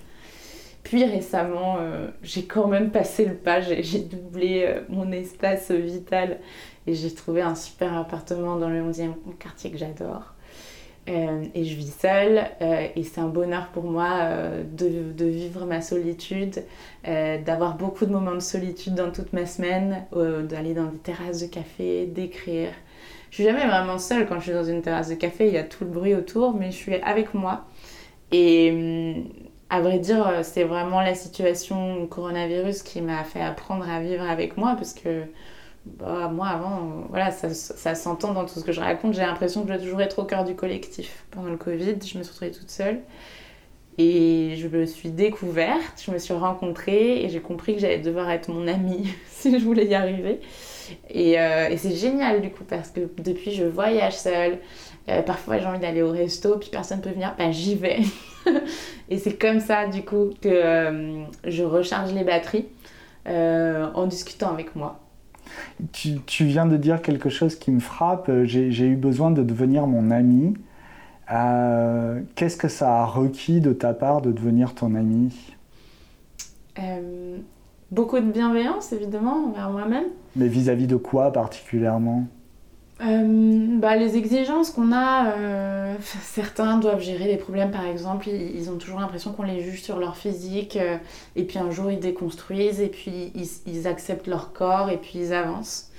Puis 0.88 1.04
récemment, 1.04 1.80
euh, 1.82 2.08
j'ai 2.24 2.46
quand 2.46 2.68
même 2.68 2.92
passé 2.92 3.26
le 3.26 3.34
pas, 3.34 3.60
j'ai 3.60 4.00
doublé 4.00 4.64
euh, 4.66 4.80
mon 4.88 5.12
espace 5.12 5.70
vital 5.70 6.40
et 6.88 6.94
j'ai 6.94 7.14
trouvé 7.14 7.42
un 7.42 7.56
super 7.56 7.94
appartement 7.98 8.56
dans 8.56 8.70
le 8.70 8.82
11e 8.82 9.12
quartier 9.38 9.70
que 9.70 9.78
j'adore. 9.78 10.34
Euh, 11.10 11.44
et 11.54 11.66
je 11.66 11.76
vis 11.76 11.94
seule 11.94 12.42
et 12.62 13.04
c'est 13.04 13.20
un 13.20 13.28
bonheur 13.28 13.68
pour 13.74 13.84
moi 13.84 14.30
de, 14.78 15.12
de, 15.12 15.26
vivre 15.26 15.66
ma 15.66 15.82
solitude, 15.82 16.64
d'avoir 17.04 17.76
beaucoup 17.76 18.06
de 18.06 18.12
moments 18.12 18.36
de 18.36 18.40
solitude 18.40 18.96
dans 18.96 19.12
toute 19.12 19.34
ma 19.34 19.46
semaine, 19.46 20.06
d'aller 20.14 20.74
dans 20.74 20.86
des 20.86 21.00
terrasses 21.00 21.42
de 21.42 21.48
café, 21.48 22.06
d'écrire. 22.06 22.70
Je 23.30 23.36
suis 23.36 23.44
jamais 23.44 23.68
vraiment 23.68 23.98
seule 23.98 24.26
quand 24.26 24.40
je 24.40 24.46
suis 24.46 24.54
dans 24.54 24.64
une 24.64 24.82
terrasse 24.82 25.10
de 25.10 25.16
café, 25.16 25.48
il 25.48 25.54
y 25.54 25.58
a 25.58 25.64
tout 25.64 25.84
le 25.84 25.92
bruit 25.92 26.16
autour, 26.16 26.54
mais 26.54 26.72
je 26.72 26.78
suis 26.78 26.96
avec 26.96 27.34
moi. 27.34 27.66
Et 28.32 28.72
hum, 28.72 29.47
à 29.70 29.82
vrai 29.82 30.00
dire, 30.00 30.28
euh, 30.28 30.44
c'est 30.44 30.64
vraiment 30.64 31.02
la 31.02 31.16
situation 31.16 32.08
coronavirus 32.08 32.84
qui 32.84 33.02
m'a 33.02 33.24
fait 33.24 33.42
apprendre 33.42 33.90
à 33.90 34.00
vivre 34.02 34.24
avec 34.24 34.58
moi 34.58 34.76
parce 34.76 34.94
que 34.94 35.24
bah, 35.86 36.30
moi 36.34 36.48
avant, 36.48 37.06
voilà, 37.10 37.32
ça, 37.32 37.96
s'entend 37.96 38.34
dans 38.34 38.46
tout 38.46 38.60
ce 38.60 38.64
que 38.64 38.72
je 38.72 38.80
raconte. 38.80 39.14
J'ai 39.14 39.22
l'impression 39.22 39.62
que 39.62 39.68
je 39.68 39.74
dois 39.74 39.84
toujours 39.84 40.02
être 40.02 40.20
au 40.20 40.26
cœur 40.26 40.44
du 40.46 40.56
collectif. 40.56 41.26
Pendant 41.32 41.50
le 41.50 41.58
Covid, 41.58 41.96
je 42.06 42.18
me 42.18 42.24
suis 42.24 42.32
retrouvée 42.32 42.52
toute 42.52 42.70
seule 42.70 43.00
et 43.98 44.56
je 44.58 44.68
me 44.68 44.86
suis 44.86 45.10
découverte, 45.10 46.04
je 46.06 46.12
me 46.12 46.20
suis 46.20 46.34
rencontrée 46.34 47.24
et 47.24 47.30
j'ai 47.30 47.40
compris 47.40 47.74
que 47.76 47.82
j'allais 47.82 48.00
devoir 48.00 48.30
être 48.30 48.50
mon 48.50 48.68
amie 48.68 49.10
si 49.30 49.58
je 49.58 49.64
voulais 49.64 49.86
y 49.86 49.96
arriver. 49.96 50.40
Euh, 51.16 51.68
et 51.70 51.78
c'est 51.78 51.96
génial 51.96 52.42
du 52.42 52.50
coup 52.50 52.64
parce 52.64 52.92
que 52.92 53.02
depuis 53.18 53.52
je 53.52 53.66
voyage 53.66 54.18
seule. 54.18 54.60
Euh, 55.10 55.22
parfois 55.22 55.58
j'ai 55.58 55.66
envie 55.66 55.80
d'aller 55.80 56.02
au 56.02 56.12
resto 56.12 56.58
puis 56.58 56.70
personne 56.70 57.00
peut 57.00 57.12
venir, 57.12 57.34
ben 57.38 57.52
j'y 57.52 57.76
vais. 57.76 58.02
et 59.10 59.18
c'est 59.18 59.38
comme 59.38 59.60
ça, 59.60 59.88
du 59.88 60.04
coup, 60.04 60.32
que 60.42 60.50
euh, 60.50 61.24
je 61.46 61.64
recharge 61.64 62.14
les 62.14 62.24
batteries 62.24 62.66
euh, 63.28 63.90
en 63.94 64.08
discutant 64.08 64.52
avec 64.52 64.76
moi. 64.76 65.00
Tu, 65.94 66.20
tu, 66.26 66.44
viens 66.44 66.66
de 66.66 66.76
dire 66.76 67.02
quelque 67.02 67.30
chose 67.30 67.56
qui 67.56 67.72
me 67.72 67.80
frappe. 67.80 68.30
J'ai 68.44 68.86
eu 68.86 68.98
besoin 68.98 69.32
de 69.32 69.44
devenir 69.44 69.88
mon 69.88 70.12
ami. 70.12 70.56
Qu'est-ce 72.36 72.58
que 72.58 72.68
ça 72.68 73.02
a 73.02 73.06
requis 73.06 73.62
de 73.62 73.72
ta 73.72 73.94
part 73.94 74.22
de 74.22 74.34
devenir 74.34 74.76
ton 74.76 74.94
ami? 74.94 75.34
Beaucoup 77.92 78.20
de 78.20 78.30
bienveillance, 78.30 78.92
évidemment, 78.92 79.46
envers 79.48 79.70
moi-même. 79.70 80.08
Mais 80.36 80.50
vis-à-vis 80.50 80.84
-vis 80.84 80.90
de 80.90 80.98
quoi 80.98 81.32
particulièrement? 81.32 82.28
Euh, 83.00 83.78
bah, 83.78 83.96
les 83.96 84.18
exigences 84.18 84.72
qu'on 84.72 84.92
a, 84.92 85.34
euh, 85.38 85.96
certains 86.24 86.80
doivent 86.80 87.02
gérer 87.02 87.26
des 87.26 87.38
problèmes 87.38 87.70
par 87.70 87.86
exemple, 87.86 88.28
ils, 88.28 88.70
ont 88.72 88.78
toujours 88.78 89.00
l'impression 89.00 89.34
qu'on 89.34 89.44
les 89.44 89.62
juge 89.62 89.84
sur 89.84 90.00
leur 90.00 90.18
physique, 90.18 90.78
euh, 90.78 90.98
et 91.36 91.44
puis 91.44 91.60
un 91.60 91.70
jour 91.70 91.92
ils 91.92 92.00
déconstruisent, 92.00 92.82
et 92.82 92.88
puis 92.88 93.32
ils, 93.36 93.50
ils 93.68 93.88
acceptent 93.88 94.28
leur 94.28 94.52
corps, 94.52 94.90
et 94.90 94.98
puis 94.98 95.20
ils 95.20 95.34
avancent. 95.34 95.92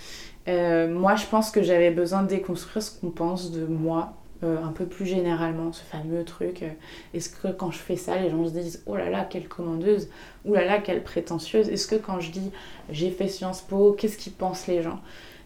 moi 0.47 1.15
je 1.15 1.27
pense 1.27 1.51
que 1.53 1.63
j'avais 1.63 1.93
besoin 1.93 2.23
de 2.23 2.29
déconstruire 2.29 2.83
ce 2.83 2.99
qu'on 2.99 3.11
pense 3.11 3.53
de 3.53 3.65
moi, 3.65 4.15
un 4.43 4.73
peu 4.73 4.87
plus 4.87 5.05
généralement, 5.05 5.73
ce 5.73 5.83
fameux 5.83 6.25
truc. 6.25 6.65
Est-ce 7.13 7.29
que 7.29 7.49
quand 7.49 7.73
je 7.73 7.79
fais 7.79 7.97
ça, 7.97 8.17
les 8.17 8.31
gens 8.31 8.47
se 8.47 8.53
disent 8.53 8.83
oh 8.87 8.97
là 8.97 9.11
là, 9.11 9.27
quelle 9.29 9.49
commandeuse, 9.49 10.09
oh 10.49 10.55
là 10.55 10.65
là, 10.65 10.79
quelle 10.79 11.03
prétentieuse. 11.03 11.69
Est-ce 11.69 11.87
que 11.87 11.97
quand 11.97 12.21
je 12.21 12.31
dis 12.31 12.51
j'ai 12.91 13.11
fait 13.11 13.29
Sciences 13.29 13.63
Po, 13.63 13.93
qu'est-ce 13.93 14.17
qu'ils 14.17 14.33
pensent 14.33 14.67
les 14.67 14.83
gens? 14.83 15.01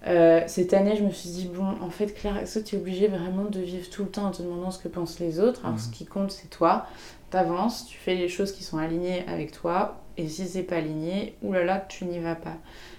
Euh, 0.07 0.43
Cette 0.47 0.75
année, 0.75 0.97
je 0.97 1.05
me 1.05 1.11
suis 1.11 1.31
dit 1.31 1.51
bon, 1.55 1.67
en 1.81 1.91
fait, 1.91 2.09
Claire, 2.15 2.37
est-ce 2.39 2.59
que 2.59 2.65
tu 2.65 2.77
es 2.77 2.79
obligée 2.79 3.09
vraiment 3.09 3.45
de 3.45 3.61
vivre 3.61 3.89
tout 3.91 4.03
le 4.03 4.09
temps 4.09 4.27
en 4.27 4.31
te 4.31 4.43
demandant 4.43 4.71
ce 4.71 4.83
que 4.83 4.89
pensent 4.89 5.21
les 5.21 5.39
autres? 5.39 5.65
Alors, 5.65 5.79
ce 5.79 5.91
qui 5.91 6.07
compte, 6.07 6.31
c'est 6.33 6.49
toi. 6.49 6.87
T'avances, 7.31 7.87
tu 7.87 7.97
fais 7.97 8.15
les 8.15 8.29
choses 8.29 8.53
qui 8.53 8.63
sont 8.63 8.79
alignées 8.79 9.25
avec 9.27 9.53
toi, 9.53 10.03
et 10.19 10.29
si 10.29 10.47
c'est 10.47 10.65
pas 10.65 10.77
aligné, 10.77 11.35
oulala, 11.43 11.85
tu 11.89 12.05
n'y 12.05 12.19
vas 12.19 12.35
pas. 12.35 12.57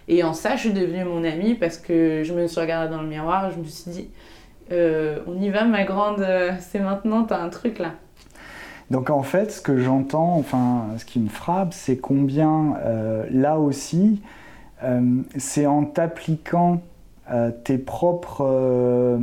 Et 0.08 0.24
en 0.24 0.34
ça, 0.34 0.56
je 0.56 0.62
suis 0.62 0.74
devenue 0.74 1.04
mon 1.04 1.24
amie 1.24 1.54
parce 1.54 1.78
que 1.78 2.24
je 2.24 2.34
me 2.34 2.48
suis 2.48 2.60
regardée 2.60 2.94
dans 2.94 3.02
le 3.02 3.08
miroir, 3.08 3.52
je 3.52 3.60
me 3.60 3.66
suis 3.66 3.92
dit, 3.92 4.10
euh, 4.72 5.20
on 5.28 5.40
y 5.40 5.50
va, 5.50 5.66
ma 5.66 5.84
grande, 5.84 6.22
euh, 6.22 6.52
c'est 6.60 6.80
maintenant, 6.80 7.26
t'as 7.26 7.44
un 7.44 7.50
truc 7.50 7.78
là. 7.78 7.92
Donc 8.90 9.10
en 9.10 9.24
fait, 9.24 9.52
ce 9.52 9.62
que 9.62 9.78
j'entends, 9.78 10.36
enfin, 10.36 10.88
ce 10.98 11.06
qui 11.06 11.20
me 11.20 11.30
frappe, 11.30 11.74
c'est 11.74 11.98
combien, 11.98 12.76
euh, 12.84 13.26
là 13.30 13.60
aussi, 13.60 14.22
euh, 14.84 15.22
c'est 15.38 15.68
en 15.68 15.86
t'appliquant 15.86 16.82
euh, 17.32 17.52
tes 17.52 17.78
propres 17.78 18.46
euh, 18.46 19.18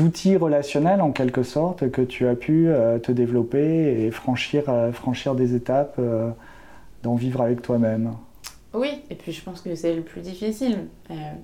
outils 0.00 0.36
relationnels, 0.36 1.02
en 1.02 1.12
quelque 1.12 1.42
sorte, 1.42 1.90
que 1.90 2.00
tu 2.00 2.26
as 2.26 2.34
pu 2.34 2.68
euh, 2.68 2.98
te 2.98 3.12
développer 3.12 4.04
et 4.04 4.10
franchir, 4.10 4.64
franchir 4.92 5.34
des 5.34 5.54
étapes 5.54 6.00
d'en 7.02 7.14
vivre 7.14 7.42
avec 7.42 7.62
toi-même. 7.62 8.14
Oui, 8.74 9.02
et 9.10 9.14
puis 9.14 9.32
je 9.32 9.42
pense 9.42 9.60
que 9.60 9.74
c'est 9.74 9.94
le 9.94 10.02
plus 10.02 10.20
difficile. 10.20 10.86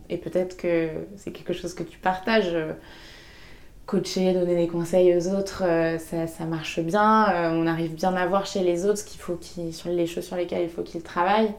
Et 0.08 0.16
peut-être 0.16 0.56
que 0.56 0.88
c'est 1.16 1.30
quelque 1.30 1.52
chose 1.52 1.74
que 1.74 1.82
tu 1.82 1.98
partages. 1.98 2.56
coacher, 3.86 4.32
donner 4.32 4.56
des 4.56 4.68
conseils 4.68 5.14
aux 5.14 5.28
autres, 5.28 5.62
ça, 5.98 6.44
marche 6.46 6.80
bien. 6.80 7.52
On 7.52 7.66
arrive 7.66 7.94
bien 7.94 8.14
à 8.14 8.26
voir 8.26 8.46
chez 8.46 8.60
les 8.60 8.84
autres 8.86 8.98
ce 8.98 9.04
qu'il 9.04 9.20
faut 9.20 9.38
sur 9.72 9.90
les 9.90 10.06
choses 10.06 10.24
sur 10.24 10.36
lesquelles 10.36 10.64
il 10.64 10.70
faut 10.70 10.82
qu'ils 10.82 11.02
travaillent. 11.02 11.54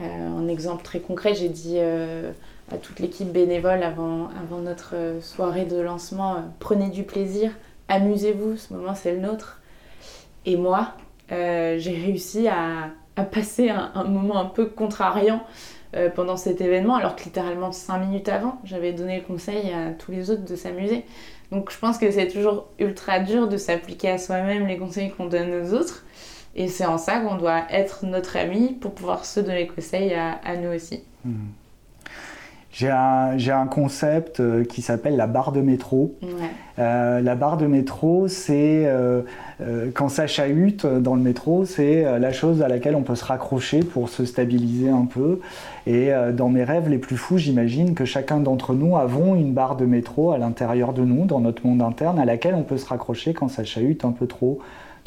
Euh, 0.00 0.38
un 0.38 0.48
exemple 0.48 0.82
très 0.82 1.00
concret, 1.00 1.34
j'ai 1.34 1.48
dit 1.48 1.76
euh, 1.76 2.32
à 2.72 2.76
toute 2.76 3.00
l'équipe 3.00 3.30
bénévole 3.30 3.82
avant, 3.82 4.30
notre 4.62 4.94
euh, 4.94 5.20
soirée 5.20 5.66
de 5.66 5.78
lancement, 5.78 6.36
prenez 6.58 6.88
du 6.88 7.02
plaisir, 7.02 7.52
amusez-vous, 7.88 8.56
ce 8.56 8.72
moment 8.72 8.94
c'est 8.94 9.12
le 9.12 9.20
nôtre. 9.20 9.60
Et 10.46 10.56
moi, 10.56 10.94
j'ai 11.28 12.02
réussi 12.04 12.48
à, 12.48 12.90
passer 13.30 13.68
un, 13.68 14.04
moment 14.04 14.38
un 14.40 14.46
peu 14.46 14.64
contrariant 14.64 15.42
pendant 16.14 16.38
cet 16.38 16.62
événement, 16.62 16.94
alors 16.94 17.14
que 17.14 17.24
littéralement 17.24 17.72
cinq 17.72 17.98
minutes 17.98 18.30
avant, 18.30 18.58
j'avais 18.64 18.94
donné 18.94 19.16
le 19.18 19.22
conseil 19.22 19.70
à 19.70 19.90
tous 19.90 20.12
les 20.12 20.30
autres 20.30 20.46
de 20.46 20.56
s'amuser. 20.56 21.04
Donc 21.52 21.70
je 21.70 21.78
pense 21.78 21.98
que 21.98 22.10
c'est 22.10 22.28
toujours 22.28 22.68
ultra 22.78 23.20
dur 23.20 23.48
de 23.48 23.58
s'appliquer 23.58 24.10
à 24.10 24.18
soi-même 24.18 24.66
les 24.66 24.78
conseils 24.78 25.10
qu'on 25.10 25.26
donne 25.26 25.52
aux 25.62 25.74
autres. 25.74 26.04
Et 26.56 26.68
c'est 26.68 26.86
en 26.86 26.98
ça 26.98 27.20
qu'on 27.20 27.36
doit 27.36 27.62
être 27.70 28.04
notre 28.04 28.36
ami 28.36 28.72
pour 28.80 28.92
pouvoir 28.92 29.24
se 29.24 29.40
donner 29.40 29.66
conseil 29.66 30.12
à, 30.14 30.32
à 30.44 30.56
nous 30.56 30.74
aussi. 30.74 31.02
J'ai 32.72 32.88
un, 32.88 33.36
j'ai 33.36 33.50
un 33.50 33.66
concept 33.66 34.38
euh, 34.38 34.64
qui 34.64 34.80
s'appelle 34.80 35.16
la 35.16 35.26
barre 35.26 35.50
de 35.50 35.60
métro. 35.60 36.14
Ouais. 36.22 36.28
Euh, 36.78 37.20
la 37.20 37.34
barre 37.34 37.56
de 37.56 37.66
métro, 37.66 38.28
c'est 38.28 38.84
euh, 38.86 39.22
euh, 39.60 39.90
quand 39.92 40.08
ça 40.08 40.28
chahute 40.28 40.86
dans 40.86 41.16
le 41.16 41.20
métro, 41.20 41.64
c'est 41.64 42.18
la 42.18 42.32
chose 42.32 42.62
à 42.62 42.68
laquelle 42.68 42.94
on 42.94 43.02
peut 43.02 43.16
se 43.16 43.24
raccrocher 43.24 43.80
pour 43.80 44.08
se 44.08 44.24
stabiliser 44.24 44.88
un 44.88 45.04
peu. 45.04 45.40
Et 45.86 46.10
dans 46.32 46.48
mes 46.48 46.62
rêves 46.62 46.88
les 46.88 46.98
plus 46.98 47.16
fous, 47.16 47.38
j'imagine 47.38 47.94
que 47.94 48.04
chacun 48.04 48.38
d'entre 48.38 48.72
nous 48.74 48.96
avons 48.96 49.34
une 49.34 49.52
barre 49.52 49.76
de 49.76 49.84
métro 49.84 50.30
à 50.30 50.38
l'intérieur 50.38 50.92
de 50.92 51.02
nous, 51.02 51.24
dans 51.24 51.40
notre 51.40 51.66
monde 51.66 51.82
interne, 51.82 52.18
à 52.18 52.24
laquelle 52.24 52.54
on 52.54 52.62
peut 52.62 52.78
se 52.78 52.86
raccrocher 52.86 53.34
quand 53.34 53.48
ça 53.48 53.64
chahute 53.64 54.04
un 54.04 54.12
peu 54.12 54.26
trop. 54.26 54.60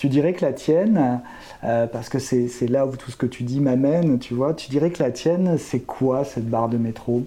Tu 0.03 0.09
dirais 0.09 0.33
que 0.33 0.43
la 0.43 0.51
tienne, 0.51 1.21
euh, 1.63 1.87
parce 1.87 2.09
que 2.09 2.19
c'est 2.19 2.67
là 2.67 2.85
où 2.85 2.97
tout 2.97 3.09
ce 3.09 3.15
que 3.15 3.25
tu 3.25 3.43
dis 3.43 3.61
m'amène, 3.61 4.19
tu 4.19 4.33
vois, 4.33 4.53
tu 4.53 4.69
dirais 4.69 4.89
que 4.91 5.01
la 5.01 5.11
tienne, 5.11 5.57
c'est 5.57 5.79
quoi 5.79 6.25
cette 6.25 6.49
barre 6.49 6.67
de 6.67 6.75
métro? 6.75 7.23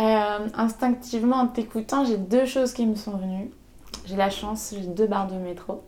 Euh, 0.00 0.38
instinctivement, 0.52 1.36
en 1.36 1.46
t'écoutant, 1.46 2.04
j'ai 2.04 2.16
deux 2.16 2.44
choses 2.44 2.72
qui 2.72 2.86
me 2.86 2.96
sont 2.96 3.16
venues. 3.18 3.52
J'ai 4.04 4.16
la 4.16 4.30
chance, 4.30 4.74
j'ai 4.76 4.88
deux 4.88 5.06
barres 5.06 5.28
de 5.28 5.36
métro. 5.36 5.84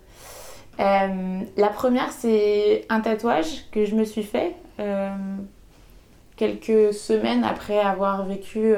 Euh, 0.78 1.40
la 1.56 1.68
première, 1.68 2.12
c'est 2.12 2.86
un 2.88 3.00
tatouage 3.00 3.68
que 3.72 3.84
je 3.84 3.96
me 3.96 4.04
suis 4.04 4.22
fait 4.22 4.54
quelques 6.36 6.94
semaines 6.94 7.42
après 7.42 7.80
avoir 7.80 8.24
vécu 8.24 8.72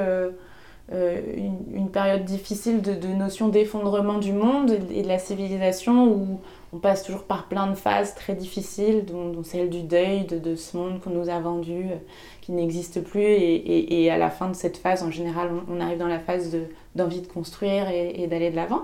une, 0.91 1.55
une 1.71 1.89
période 1.91 2.25
difficile 2.25 2.81
de, 2.81 2.95
de 2.95 3.09
notion 3.09 3.49
d'effondrement 3.49 4.17
du 4.17 4.33
monde 4.33 4.75
et 4.91 5.03
de 5.03 5.07
la 5.07 5.19
civilisation 5.19 6.07
où 6.07 6.39
on 6.73 6.79
passe 6.79 7.03
toujours 7.03 7.23
par 7.23 7.47
plein 7.47 7.67
de 7.67 7.75
phases 7.75 8.15
très 8.15 8.33
difficiles, 8.33 9.05
dont, 9.05 9.43
celle 9.43 9.69
du 9.69 9.83
deuil 9.83 10.25
de, 10.25 10.55
ce 10.55 10.75
monde 10.75 10.99
qu'on 10.99 11.11
nous 11.11 11.29
a 11.29 11.39
vendu, 11.39 11.83
euh, 11.83 11.95
qui 12.41 12.51
n'existe 12.51 13.03
plus. 13.03 13.21
Et, 13.21 14.09
à 14.09 14.17
la 14.17 14.29
fin 14.29 14.49
de 14.49 14.55
cette 14.55 14.77
phase, 14.77 15.03
en 15.03 15.11
général, 15.11 15.51
on, 15.69 15.79
arrive 15.79 15.99
dans 15.99 16.07
la 16.07 16.19
phase 16.19 16.51
de- 16.51 16.65
d'envie 16.95 17.21
de, 17.21 17.27
construire 17.27 17.89
et, 17.89 18.25
d'aller 18.27 18.49
de 18.49 18.55
l'avant. 18.55 18.83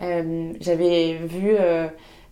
Euh, 0.00 0.52
J'avais 0.60 1.14
vu 1.14 1.54
euh, 1.58 1.88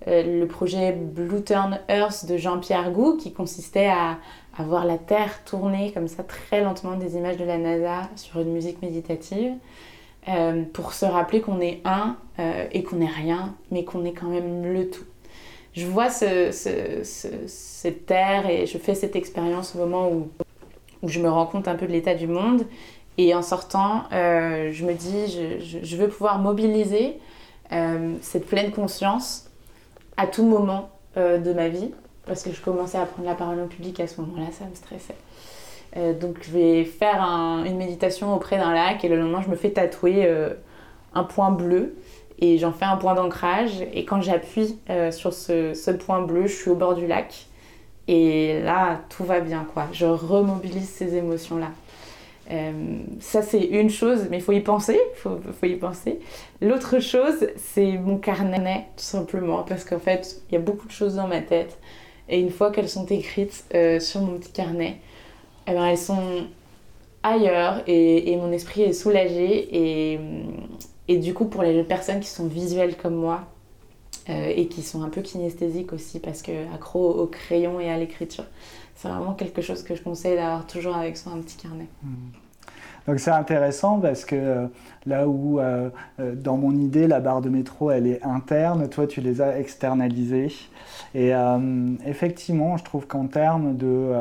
le 0.07 0.47
projet 0.47 0.93
Blue 0.93 1.43
Turn 1.45 1.79
Earth 1.91 2.25
de 2.27 2.39
Jean-Pierre 2.39 2.91
Gou, 2.91 3.19
qui 3.19 3.33
consistait 3.33 3.89
à, 3.89 4.19
à 4.57 4.63
voir 4.63 4.87
la 4.87 4.97
Terre 4.97 5.45
tourner 5.45 5.93
comme 5.93 6.09
ça 6.09 6.23
très 6.23 6.63
lentement 6.63 6.97
des 6.97 7.17
images 7.17 7.37
de 7.37 7.45
la 7.45 7.59
NASA 7.59 8.09
sur 8.17 8.41
une 8.41 8.53
musique 8.53 8.81
méditative. 8.81 9.53
Euh, 10.29 10.63
pour 10.73 10.93
se 10.93 11.05
rappeler 11.07 11.41
qu'on 11.41 11.61
est 11.61 11.81
un 11.85 12.17
euh, 12.39 12.67
et 12.73 12.83
qu'on 12.83 12.97
n'est 12.97 13.07
rien, 13.07 13.55
mais 13.71 13.85
qu'on 13.85 14.05
est 14.05 14.13
quand 14.13 14.29
même 14.29 14.73
le 14.73 14.91
tout. 14.91 15.05
Je 15.75 15.87
vois 15.87 16.11
ce, 16.11 16.51
ce- 16.53 17.03
ce- 17.05 17.47
cette 17.47 18.07
terre 18.07 18.49
et 18.49 18.67
je 18.67 18.79
fais 18.79 18.95
cette 18.95 19.17
expérience 19.17 19.75
au 19.75 19.79
moment 19.79 20.11
où, 20.11 20.29
je 21.05 21.21
me 21.21 21.31
rends 21.31 21.47
compte 21.47 21.69
un 21.69 21.77
peu 21.77 21.87
de 21.87 21.93
l'état 21.93 22.15
du 22.15 22.27
monde. 22.27 22.65
Et 23.19 23.35
en 23.35 23.43
sortant, 23.43 24.05
euh, 24.13 24.71
je 24.73 24.85
me 24.85 24.95
dis, 24.95 25.27
je, 25.83 25.97
veux 25.97 26.09
pouvoir 26.09 26.39
mobiliser 26.39 27.19
cette 28.21 28.47
pleine 28.47 28.71
conscience 28.73 29.51
à 30.17 30.27
tout 30.27 30.45
moment 30.45 30.91
de 31.17 31.53
ma 31.53 31.69
vie, 31.69 31.91
parce 32.27 32.43
que 32.43 32.53
je 32.53 32.61
commençais 32.63 32.97
à 32.99 33.07
prendre 33.07 33.29
la 33.29 33.35
parole 33.35 33.61
en 33.61 33.67
public 33.67 34.01
à 34.01 34.07
ce 34.07 34.21
moment-là, 34.21 34.47
ça 34.53 34.65
me 34.67 34.75
stressait. 34.75 35.15
Euh, 35.97 36.13
donc 36.13 36.37
je 36.43 36.51
vais 36.51 36.85
faire 36.85 37.23
un- 37.23 37.65
une 37.65 37.77
méditation 37.79 38.35
auprès 38.35 38.59
d'un 38.59 38.75
lac 38.75 39.05
et 39.05 39.09
le 39.09 39.19
lendemain 39.19 39.41
je 39.43 39.49
me 39.49 39.57
fais 39.57 39.71
tatouer 39.71 40.27
euh, 40.27 40.51
un 41.15 41.25
point 41.25 41.51
bleu 41.51 41.97
et 42.41 42.59
j'en 42.59 42.73
fais 42.73 42.85
un 42.85 42.97
point 42.97 43.15
d'ancrage. 43.15 43.83
Et 43.95 44.05
quand 44.05 44.21
j'appuie 44.21 44.79
euh, 44.91 45.11
sur 45.11 45.33
ce, 45.33 45.91
point 45.93 46.21
bleu 46.23 46.47
je 46.47 46.55
suis 46.55 46.71
au 46.71 46.75
bord 46.75 46.95
du 46.95 47.07
lac 47.07 47.47
et 48.07 48.61
là 48.63 49.01
tout 49.09 49.25
va 49.25 49.41
bien 49.41 49.67
quoi. 49.73 49.87
Je 49.93 50.07
remobilise 50.07 50.89
ces 50.89 51.15
émotions 51.17 51.59
là 51.59 51.71
ça 53.21 53.43
c'est 53.43 53.61
une 53.61 53.91
chose 53.91 54.27
mais 54.31 54.39
il 54.39 54.43
faut 54.43 54.53
y 54.53 54.61
penser 54.61 54.99
faut, 55.17 55.39
y 55.65 55.75
penser. 55.77 56.19
L'autre 56.63 56.99
chose 56.99 57.47
c'est 57.57 57.93
mon 57.99 58.17
carnet 58.17 58.87
tout 58.97 59.05
simplement 59.05 59.65
parce 59.65 59.85
qu'en 59.85 59.99
fait 59.99 60.41
il 60.49 60.55
y 60.55 60.57
a 60.57 60.61
beaucoup 60.61 60.87
de 60.87 60.93
choses 60.93 61.17
dans 61.17 61.27
ma 61.27 61.41
tête. 61.43 61.79
Et 62.31 62.41
une 62.41 62.51
fois 62.51 62.71
qu'elles 62.71 62.89
sont 62.89 63.05
écrites 63.07 63.65
sur 64.01 64.21
mon 64.23 64.39
petit 64.39 64.53
carnet 64.53 64.97
eh 65.69 65.75
ben, 65.75 65.85
elles 65.85 65.99
sont 65.99 66.47
ailleurs 67.23 67.83
et, 67.87 68.37
mon 68.37 68.53
esprit 68.53 68.83
est 68.83 68.93
soulagé 68.93 69.69
et, 70.15 70.21
et 71.09 71.19
du 71.19 71.35
coup 71.35 71.47
pour 71.47 71.63
les 71.63 71.83
personnes 71.83 72.21
qui 72.21 72.29
sont 72.29 72.47
visuelles 72.47 72.97
comme 72.97 73.15
moi 73.15 73.43
euh, 74.31 74.53
et 74.55 74.67
qui 74.67 74.83
sont 74.83 75.03
un 75.03 75.09
peu 75.09 75.21
kinesthésiques 75.21 75.93
aussi 75.93 76.21
parce 76.21 76.43
que 76.43 76.53
accro 76.75 77.11
au 77.11 77.27
crayon 77.27 77.81
et 77.81 77.91
à 77.91 77.99
l'écriture 77.99 78.45
c'est 78.95 79.09
vraiment 79.09 79.35
quelque 79.35 79.63
chose 79.63 79.83
que 79.83 79.95
je 79.95 80.03
conseille 80.03 80.37
d'avoir 80.37 80.67
toujours 80.67 80.97
avec 80.97 81.17
soi 81.17 81.33
un 81.33 81.39
petit 81.39 81.57
carnet. 81.57 81.87
Donc 83.07 83.21
c'est 83.21 83.31
intéressant 83.31 84.01
parce 84.01 84.25
que 84.25 84.35
euh, 84.37 84.67
là 85.07 85.29
où 85.29 85.61
euh, 85.61 85.89
dans 86.19 86.57
mon 86.57 86.73
idée 86.73 87.07
la 87.07 87.21
barre 87.21 87.41
de 87.41 87.49
métro 87.49 87.91
elle 87.91 88.07
est 88.07 88.23
interne, 88.25 88.89
toi 88.89 89.07
tu 89.07 89.21
les 89.21 89.41
as 89.41 89.59
externalisées. 89.59 90.53
Et 91.15 91.33
effectivement 92.05 92.77
je 92.77 92.85
trouve 92.85 93.07
qu'en 93.07 93.27
termes 93.29 93.77
de, 93.77 94.13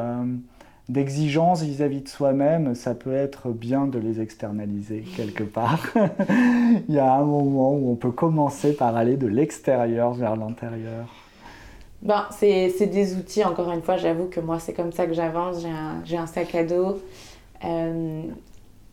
d'exigence 0.90 1.64
vis-à-vis 1.64 2.02
de 2.02 2.08
soi-même, 2.08 2.74
ça 2.74 2.96
peut 2.96 3.14
être 3.14 3.50
bien 3.50 3.88
de 3.88 4.00
les 4.00 4.22
externaliser 4.22 5.04
quelque 5.16 5.44
part. 5.44 5.88
Il 6.88 6.96
y 6.96 7.00
a 7.00 7.14
un 7.14 7.26
moment 7.26 7.74
où 7.74 7.92
on 7.92 7.96
peut 7.96 8.12
commencer 8.12 8.74
par 8.74 8.96
aller 8.96 9.18
de 9.18 9.28
l'extérieur 9.28 10.14
vers 10.14 10.36
l'intérieur. 10.36 11.08
Ben, 12.02 12.26
c'est 12.32 12.70
c'est 12.70 12.86
des 12.88 13.16
outils, 13.16 13.44
encore 13.44 13.72
une 13.72 13.82
fois, 13.82 13.98
j'avoue 13.98 14.28
que 14.28 14.40
moi, 14.40 14.60
c'est 14.60 14.74
comme 14.74 14.92
ça 14.92 15.08
que 15.08 15.14
j'avance. 15.14 15.62
J'ai 15.62 15.70
un, 15.70 16.02
j'ai 16.06 16.18
un 16.18 16.28
sac 16.28 16.54
à 16.56 16.64
dos. 16.64 17.02
Euh, 17.66 18.22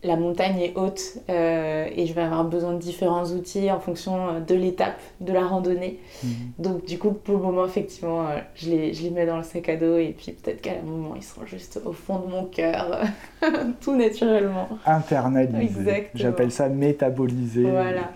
la 0.05 0.15
montagne 0.15 0.59
est 0.59 0.73
haute 0.75 1.17
euh, 1.29 1.87
et 1.93 2.05
je 2.05 2.13
vais 2.13 2.21
avoir 2.21 2.45
besoin 2.45 2.73
de 2.73 2.79
différents 2.79 3.25
outils 3.25 3.71
en 3.71 3.79
fonction 3.79 4.29
euh, 4.29 4.39
de 4.39 4.55
l'étape 4.55 4.99
de 5.19 5.33
la 5.33 5.45
randonnée. 5.45 5.99
Mhm. 6.23 6.29
Donc 6.59 6.85
du 6.85 6.97
coup, 6.97 7.11
pour 7.11 7.35
le 7.35 7.41
moment, 7.41 7.65
effectivement, 7.65 8.27
euh, 8.27 8.37
je, 8.55 8.69
les, 8.69 8.93
je, 8.93 9.03
les, 9.03 9.09
mets 9.09 9.25
dans 9.25 9.37
le 9.37 9.43
sac 9.43 9.67
à 9.69 9.75
dos 9.75 9.97
et 9.97 10.15
puis 10.17 10.31
peut-être 10.31 10.61
qu'à 10.61 10.71
un 10.71 10.85
moment, 10.85 11.15
ils 11.15 11.23
seront 11.23 11.45
juste 11.45 11.81
au 11.83 11.91
fond 11.91 12.19
de 12.19 12.27
mon 12.27 12.45
cœur, 12.45 12.99
tout 13.81 13.95
naturellement. 13.95 14.69
Internalisé. 14.85 16.09
J'appelle 16.13 16.51
ça 16.51 16.69
métaboliser. 16.69 17.63
Voilà. 17.63 18.11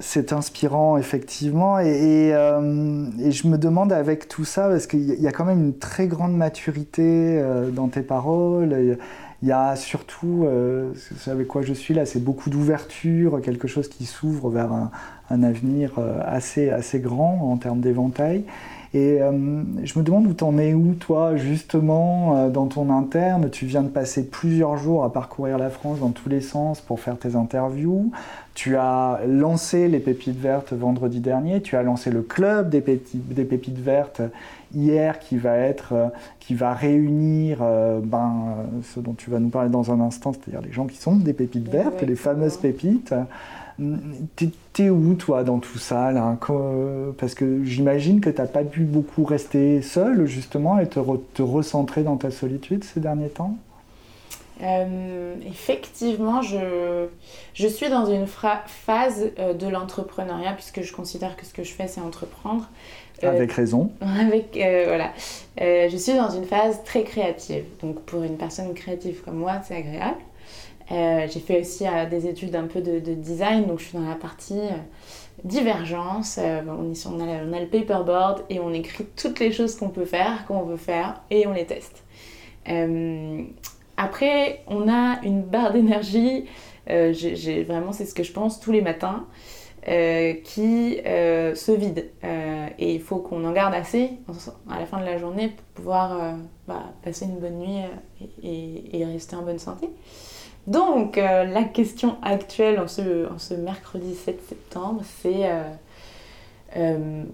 C'est 0.00 0.32
inspirant, 0.32 0.96
effectivement. 0.96 1.78
Et, 1.78 2.30
et, 2.30 3.30
je 3.30 3.46
me 3.46 3.56
demande 3.58 3.92
avec 3.92 4.26
tout 4.26 4.44
ça, 4.44 4.68
parce 4.68 4.88
qu'il 4.88 5.20
y 5.20 5.28
a 5.28 5.32
quand 5.32 5.44
même 5.44 5.60
une 5.60 5.78
très 5.78 6.08
grande 6.08 6.36
maturité 6.36 7.40
dans 7.72 7.86
tes 7.86 8.02
paroles. 8.02 8.98
Il 9.44 9.48
y 9.48 9.52
a 9.52 9.76
surtout, 9.76 10.46
euh, 10.46 10.94
avec 11.26 11.48
quoi 11.48 11.60
je 11.60 11.74
suis 11.74 11.92
là, 11.92 12.06
c'est 12.06 12.24
beaucoup 12.24 12.48
d'ouverture, 12.48 13.42
quelque 13.42 13.68
chose 13.68 13.88
qui 13.88 14.06
s'ouvre 14.06 14.48
vers 14.48 14.72
un, 14.72 15.42
avenir 15.42 15.98
euh, 15.98 16.18
assez, 16.24 16.70
assez 16.70 16.98
grand 16.98 17.52
en 17.52 17.58
termes 17.58 17.80
d'éventail. 17.80 18.44
Et 18.94 19.20
euh, 19.20 19.62
je 19.82 19.98
me 19.98 20.02
demande 20.02 20.26
où 20.28 20.32
t'en 20.32 20.56
es 20.56 20.72
où, 20.72 20.94
toi, 20.94 21.36
justement, 21.36 22.48
dans 22.48 22.68
ton 22.68 22.88
interne. 22.88 23.50
Tu 23.50 23.66
viens 23.66 23.82
de 23.82 23.88
passer 23.88 24.26
plusieurs 24.30 24.78
jours 24.78 25.04
à 25.04 25.12
parcourir 25.12 25.58
la 25.58 25.68
France 25.68 25.98
dans 25.98 26.12
tous 26.12 26.30
les 26.30 26.40
sens 26.40 26.80
pour 26.80 27.00
faire 27.00 27.18
tes 27.18 27.36
interviews. 27.36 28.12
Tu 28.54 28.76
as 28.76 29.20
lancé 29.28 29.88
les 29.88 29.98
Pépites 29.98 30.40
Vertes 30.40 30.72
vendredi 30.72 31.20
dernier. 31.20 31.60
Tu 31.60 31.76
as 31.76 31.82
lancé 31.82 32.10
le 32.10 32.22
club 32.22 32.70
des, 32.70 32.82
des 33.12 33.44
Pépites 33.44 33.78
Vertes 33.78 34.22
hier 34.74 35.18
qui 35.18 35.36
va 35.36 35.56
être, 35.56 35.92
euh, 35.92 36.08
qui 36.40 36.54
va 36.54 36.74
réunir 36.74 37.58
euh, 37.60 38.00
ben, 38.02 38.56
euh, 38.58 38.80
ce 38.82 39.00
dont 39.00 39.14
tu 39.14 39.30
vas 39.30 39.38
nous 39.38 39.48
parler 39.48 39.70
dans 39.70 39.92
un 39.92 40.00
instant, 40.00 40.32
c'est-à-dire 40.32 40.60
les 40.60 40.72
gens 40.72 40.86
qui 40.86 40.96
sont 40.96 41.16
des 41.16 41.32
pépites 41.32 41.68
vertes, 41.68 42.02
les 42.02 42.16
fameuses 42.16 42.56
pépites. 42.56 43.14
T'es 44.72 44.90
où 44.90 45.14
toi 45.14 45.42
dans 45.42 45.58
tout 45.58 45.78
ça 45.78 46.12
là 46.12 46.36
Parce 47.18 47.34
que 47.34 47.64
j'imagine 47.64 48.20
que 48.20 48.30
t'as 48.30 48.46
pas 48.46 48.62
pu 48.62 48.82
beaucoup 48.84 49.24
rester 49.24 49.82
seul 49.82 50.26
justement 50.26 50.78
et 50.78 50.86
te, 50.86 51.00
te 51.34 51.42
recentrer 51.42 52.04
dans 52.04 52.16
ta 52.16 52.30
solitude 52.30 52.84
ces 52.84 53.00
derniers 53.00 53.30
temps? 53.30 53.56
effectivement, 55.46 56.40
je, 56.40 57.06
je, 57.54 57.66
suis 57.66 57.90
dans 57.90 58.06
une 58.06 58.26
phase 58.26 59.30
de 59.36 59.68
l'entrepreneuriat 59.68 60.52
puisque 60.52 60.82
je 60.82 60.92
considère 60.92 61.36
que 61.36 61.44
ce 61.44 61.52
que 61.52 61.64
je 61.64 61.72
fais 61.72 61.88
c'est 61.88 62.00
entreprendre. 62.00 62.68
Euh, 63.22 63.28
avec 63.28 63.52
raison. 63.52 63.90
Avec, 64.00 64.56
euh, 64.56 64.84
voilà. 64.86 65.12
Euh, 65.60 65.88
je 65.88 65.96
suis 65.96 66.14
dans 66.14 66.30
une 66.30 66.44
phase 66.44 66.82
très 66.84 67.04
créative. 67.04 67.64
Donc 67.80 68.00
pour 68.02 68.22
une 68.22 68.36
personne 68.36 68.74
créative 68.74 69.22
comme 69.24 69.36
moi, 69.36 69.60
c'est 69.66 69.76
agréable. 69.76 70.18
j'ai 70.90 71.40
fait 71.40 71.60
aussi 71.60 71.84
des 72.10 72.26
études 72.26 72.56
un 72.56 72.66
peu 72.66 72.80
de, 72.80 72.98
design, 73.14 73.66
donc 73.66 73.78
je 73.78 73.84
suis 73.86 73.98
dans 73.98 74.08
la 74.08 74.16
partie 74.16 74.60
divergence. 75.44 76.38
on, 76.38 76.92
est 76.92 77.06
on, 77.06 77.20
a, 77.20 77.44
on, 77.44 77.52
a, 77.52 77.60
le 77.60 77.66
paperboard 77.66 78.44
et 78.50 78.58
on 78.58 78.72
écrit 78.72 79.06
toutes 79.16 79.38
les 79.40 79.52
choses 79.52 79.76
qu'on 79.76 79.90
peut 79.90 80.04
faire, 80.04 80.44
qu'on 80.46 80.62
veut 80.62 80.76
faire, 80.76 81.22
et 81.30 81.46
on 81.46 81.52
les 81.52 81.66
teste. 81.66 82.02
après, 83.96 84.60
on 84.66 84.88
a 84.88 85.20
une 85.22 85.42
barre 85.42 85.72
d'énergie. 85.72 86.46
vraiment, 86.86 87.92
c'est 87.92 88.06
ce 88.06 88.14
que 88.14 88.24
je 88.24 88.32
pense 88.32 88.60
tous 88.60 88.72
les 88.72 88.82
matins. 88.82 89.24
Euh, 89.86 90.32
qui 90.42 90.98
euh, 91.04 91.54
se 91.54 91.70
vide. 91.70 92.10
Euh, 92.24 92.68
et 92.78 92.94
il 92.94 93.02
faut 93.02 93.18
qu'on 93.18 93.44
en 93.44 93.52
garde 93.52 93.74
assez 93.74 94.12
à 94.70 94.80
la 94.80 94.86
fin 94.86 94.98
de 94.98 95.04
la 95.04 95.18
journée 95.18 95.48
pour 95.48 95.64
pouvoir 95.74 96.36
bah, 96.66 96.84
passer 97.02 97.26
une 97.26 97.38
bonne 97.38 97.58
nuit 97.58 97.80
et, 98.42 99.04
rester 99.04 99.36
en 99.36 99.42
bonne 99.42 99.58
santé. 99.58 99.90
Donc 100.66 101.16
la 101.16 101.64
question 101.64 102.16
actuelle 102.22 102.80
en 102.80 102.88
ce, 102.88 103.30
en 103.30 103.38
ce, 103.38 103.52
mercredi 103.52 104.14
7 104.14 104.40
septembre, 104.48 105.02
c'est 105.20 105.50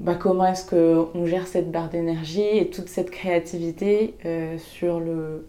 bah, 0.00 0.16
comment 0.16 0.46
est-ce 0.46 0.68
qu'on 0.68 1.26
gère 1.26 1.46
cette 1.46 1.70
barre 1.70 1.88
d'énergie 1.88 2.42
et 2.42 2.68
toute 2.68 2.88
cette 2.88 3.12
créativité 3.12 4.16
sur 4.58 4.98
le 4.98 5.48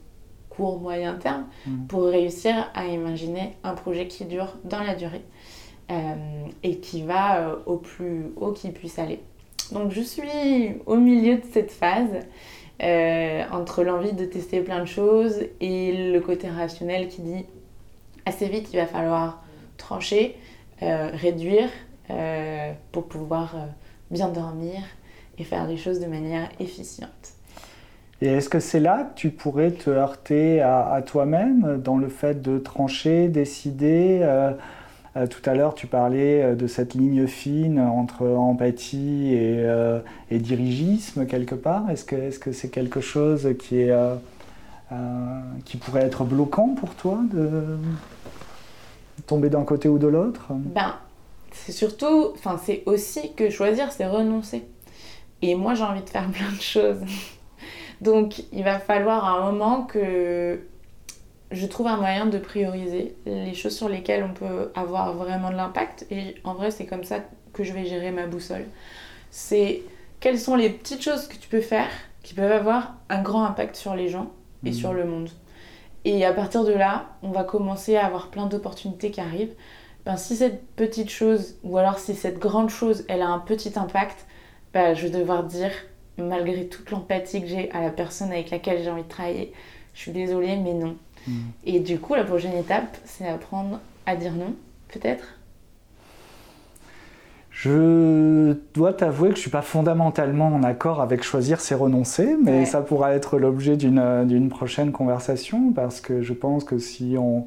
court 0.49 0.79
moyen 0.79 1.15
terme 1.15 1.45
mmh. 1.65 1.87
pour 1.87 2.03
réussir 2.03 2.69
à 2.75 2.85
imaginer 2.85 3.55
un 3.63 3.73
projet 3.73 4.07
qui 4.07 4.25
dure 4.25 4.57
dans 4.65 4.83
la 4.83 4.93
durée. 4.93 5.23
Euh, 5.91 6.13
et 6.63 6.77
qui 6.77 7.01
va 7.01 7.39
euh, 7.39 7.56
au 7.65 7.75
plus 7.75 8.32
haut 8.38 8.54
qu'il 8.54 8.71
puisse 8.71 8.97
aller. 8.97 9.19
Donc 9.73 9.91
je 9.91 9.99
suis 9.99 10.21
au 10.86 10.95
milieu 10.95 11.36
de 11.36 11.43
cette 11.51 11.71
phase 11.71 12.19
euh, 12.82 13.43
entre 13.51 13.84
l'envie 13.84 14.13
de 14.13 14.23
tester 14.23 14.62
plein 14.62 14.80
de 14.80 14.86
choses 14.86 15.41
et 15.60 16.12
le 16.13 16.19
côté 16.21 16.47
rationnel 16.47 17.10
qui 17.10 17.21
dit 17.21 17.45
assez 18.25 18.47
vite 18.47 18.69
il 18.71 18.77
va 18.77 18.86
falloir 18.86 19.43
trancher, 19.77 20.38
réduire 20.80 21.69
pour 22.91 23.08
pouvoir 23.08 23.56
bien 24.12 24.30
dormir 24.30 24.80
et 25.39 25.43
faire 25.43 25.67
les 25.67 25.77
choses 25.77 25.99
de 25.99 26.06
manière 26.06 26.47
efficiente. 26.60 27.34
Et 28.21 28.27
est-ce 28.27 28.49
que 28.49 28.60
c'est 28.60 28.80
là 28.80 29.04
que 29.04 29.19
tu 29.19 29.32
pourrais 29.32 29.71
te 29.71 29.89
heurter 29.89 30.62
à, 30.62 31.01
toi-même 31.06 31.82
dans 31.82 31.97
le 31.97 32.10
fait 32.10 32.41
de 32.41 32.60
trancher, 32.60 33.27
décider 33.27 34.21
euh, 35.17 35.28
tout 35.28 35.41
à 35.50 35.54
l'heure, 35.54 35.76
tu 35.76 35.88
parlais 35.88 36.41
euh, 36.41 36.56
de 36.56 36.67
cette 36.67 36.93
ligne 36.93 37.28
fine 37.28 37.80
entre 37.80 38.26
empathie 38.28 39.34
et, 39.34 39.58
euh, 39.60 40.00
dirigisme 40.32 41.26
quelque 41.26 41.56
part. 41.56 41.89
Est-ce 41.89 42.06
que 42.06 42.52
c'est 42.54 42.69
quelque 42.69 43.02
chose 43.02 43.50
qui, 43.60 43.88
qui 45.65 45.78
pourrait 45.78 46.04
être 46.04 46.24
bloquant 46.24 46.69
pour 46.69 46.95
toi 46.95 47.19
de 47.34 47.78
tomber 49.28 49.50
d'un 49.50 49.63
côté 49.63 49.89
ou 49.89 49.97
de 49.97 50.08
l'autre? 50.08 50.47
Ben, 50.50 50.95
c'est 51.52 51.74
surtout, 51.74 52.32
enfin, 52.34 52.60
c'est 52.63 52.84
aussi 52.86 53.34
que 53.34 53.50
choisir, 53.50 53.91
c'est 53.91 54.08
renoncer. 54.08 54.65
Et 55.41 55.56
moi, 55.56 55.74
j'ai 55.74 55.84
envie 55.84 56.04
de 56.04 56.10
faire 56.10 56.30
plein 56.32 56.52
de 56.52 56.62
choses. 56.62 57.02
Donc, 58.00 58.43
il 58.54 58.63
va 58.63 58.80
falloir 58.80 59.26
à 59.26 59.32
un 59.32 59.52
moment 59.52 59.84
que 59.84 60.60
je 61.51 61.65
trouve 61.65 61.87
un 61.87 61.97
moyen 61.97 62.25
de 62.25 62.37
prioriser 62.37 63.15
les 63.25 63.53
choses 63.53 63.75
sur 63.75 63.89
lesquelles 63.89 64.23
on 64.23 64.33
peut 64.33 64.71
avoir 64.75 65.13
vraiment 65.13 65.51
de 65.51 65.55
l'impact. 65.55 66.05
Et 66.09 66.35
en 66.43 66.53
vrai, 66.53 66.71
c'est 66.71 66.85
comme 66.85 67.03
ça 67.03 67.19
que 67.53 67.63
je 67.63 67.73
vais 67.73 67.85
gérer 67.85 68.11
ma 68.11 68.27
boussole. 68.27 68.65
C'est 69.29 69.83
quelles 70.19 70.39
sont 70.39 70.55
les 70.55 70.69
petites 70.69 71.01
choses 71.01 71.27
que 71.27 71.35
tu 71.35 71.49
peux 71.49 71.61
faire 71.61 71.89
qui 72.23 72.33
peuvent 72.33 72.51
avoir 72.51 72.95
un 73.09 73.21
grand 73.21 73.43
impact 73.43 73.75
sur 73.75 73.95
les 73.95 74.07
gens 74.07 74.31
et 74.63 74.69
mmh. 74.69 74.73
sur 74.73 74.93
le 74.93 75.05
monde. 75.05 75.29
Et 76.05 76.25
à 76.25 76.33
partir 76.33 76.63
de 76.63 76.71
là, 76.71 77.09
on 77.21 77.31
va 77.31 77.43
commencer 77.43 77.95
à 77.95 78.05
avoir 78.05 78.29
plein 78.29 78.45
d'opportunités 78.45 79.11
qui 79.11 79.21
arrivent. 79.21 79.53
Ben, 80.05 80.17
si 80.17 80.35
cette 80.35 80.65
petite 80.75 81.09
chose, 81.09 81.55
ou 81.63 81.77
alors 81.77 81.99
si 81.99 82.15
cette 82.15 82.39
grande 82.39 82.69
chose, 82.69 83.05
elle 83.07 83.21
a 83.21 83.27
un 83.27 83.39
petit 83.39 83.77
impact, 83.77 84.25
ben, 84.73 84.95
je 84.95 85.07
vais 85.07 85.19
devoir 85.19 85.43
dire, 85.43 85.71
malgré 86.17 86.67
toute 86.67 86.89
l'empathie 86.89 87.41
que 87.41 87.47
j'ai 87.47 87.71
à 87.71 87.81
la 87.81 87.91
personne 87.91 88.31
avec 88.31 88.49
laquelle 88.49 88.83
j'ai 88.83 88.89
envie 88.89 89.03
de 89.03 89.07
travailler, 89.07 89.53
je 89.93 90.01
suis 90.01 90.11
désolée, 90.11 90.57
mais 90.57 90.73
non. 90.73 90.95
Mm. 91.27 91.31
Et 91.65 91.79
du 91.79 91.99
coup, 91.99 92.15
la 92.15 92.23
prochaine 92.23 92.57
étape, 92.57 92.97
c'est 93.05 93.27
apprendre 93.27 93.79
à 94.05 94.15
dire 94.15 94.34
non, 94.34 94.53
peut-être? 94.89 95.36
Je 97.51 98.55
dois 98.73 98.91
t'avouer 98.91 99.29
que 99.29 99.36
je 99.36 99.39
ne 99.39 99.41
suis 99.41 99.51
pas 99.51 99.62
fondamentalement 99.62 100.47
en 100.47 100.63
accord 100.63 100.99
avec 100.99 101.21
choisir 101.21 101.62
c'est 101.62 101.75
renoncer, 101.75 102.36
mais 102.41 102.65
ça 102.65 102.81
pourra 102.81 103.13
être 103.13 103.38
l'objet 103.38 103.77
d'une 103.77 104.49
prochaine 104.49 104.91
conversation 104.91 105.71
parce 105.71 106.01
que 106.01 106.23
je 106.23 106.34
pense 106.34 106.63
que 106.63 106.79
si 106.79 107.17
on, 107.19 107.45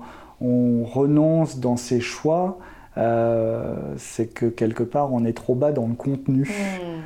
renonce 0.84 1.58
dans 1.58 1.76
ses 1.76 2.00
choix, 2.00 2.58
euh, 2.96 3.74
c'est 3.96 4.26
que 4.26 4.46
quelque 4.46 4.84
part 4.84 5.12
on 5.12 5.24
est 5.24 5.32
trop 5.32 5.54
bas 5.54 5.72
dans 5.72 5.88
le 5.88 5.94
contenu. 5.94 6.42
Mm. 6.42 7.00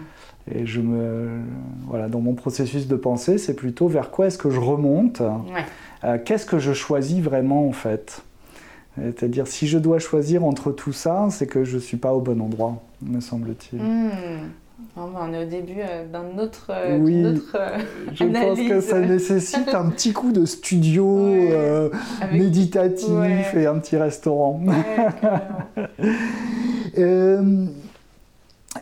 Et 0.54 0.66
je 0.66 0.80
me, 0.80 1.40
voilà, 1.86 2.08
dans 2.08 2.20
mon 2.20 2.34
processus 2.34 2.86
de 2.86 2.96
pensée, 2.96 3.38
c'est 3.38 3.54
plutôt 3.54 3.88
vers 3.88 4.10
quoi 4.10 4.26
est-ce 4.26 4.38
que 4.38 4.50
je 4.50 4.60
remonte 4.60 5.22
euh, 6.04 6.18
qu'est-ce 6.24 6.46
que 6.46 6.58
je 6.58 6.72
choisis 6.72 7.20
vraiment 7.20 7.66
en 7.66 7.72
fait. 7.72 8.22
C'est-à-dire, 8.96 9.46
si 9.46 9.68
je 9.68 9.78
dois 9.78 10.00
choisir 10.00 10.44
entre 10.44 10.72
tout 10.72 10.92
ça, 10.92 11.28
c'est 11.30 11.46
que 11.46 11.62
je 11.62 11.76
ne 11.76 11.80
suis 11.80 11.98
pas 11.98 12.14
au 12.14 12.20
bon 12.20 12.40
endroit, 12.40 12.82
me 13.00 13.20
semble-t-il. 13.20 13.80
Hmm. 13.80 14.50
on 14.96 15.32
est 15.32 15.44
au 15.44 15.48
début 15.48 15.78
euh, 15.78 16.04
d'un 16.06 16.42
autre, 16.42 16.70
euh, 16.70 16.98
oui, 16.98 17.24
je 18.12 18.24
pense 18.24 18.58
que 18.58 18.80
ça 18.80 18.98
nécessite 19.00 19.72
un 19.72 19.88
petit 19.90 20.12
coup 20.12 20.32
de 20.32 20.44
studio 20.44 21.30
méditatif 22.32 23.54
et 23.54 23.66
un 23.66 23.78
petit 23.78 23.96
restaurant. 23.96 24.60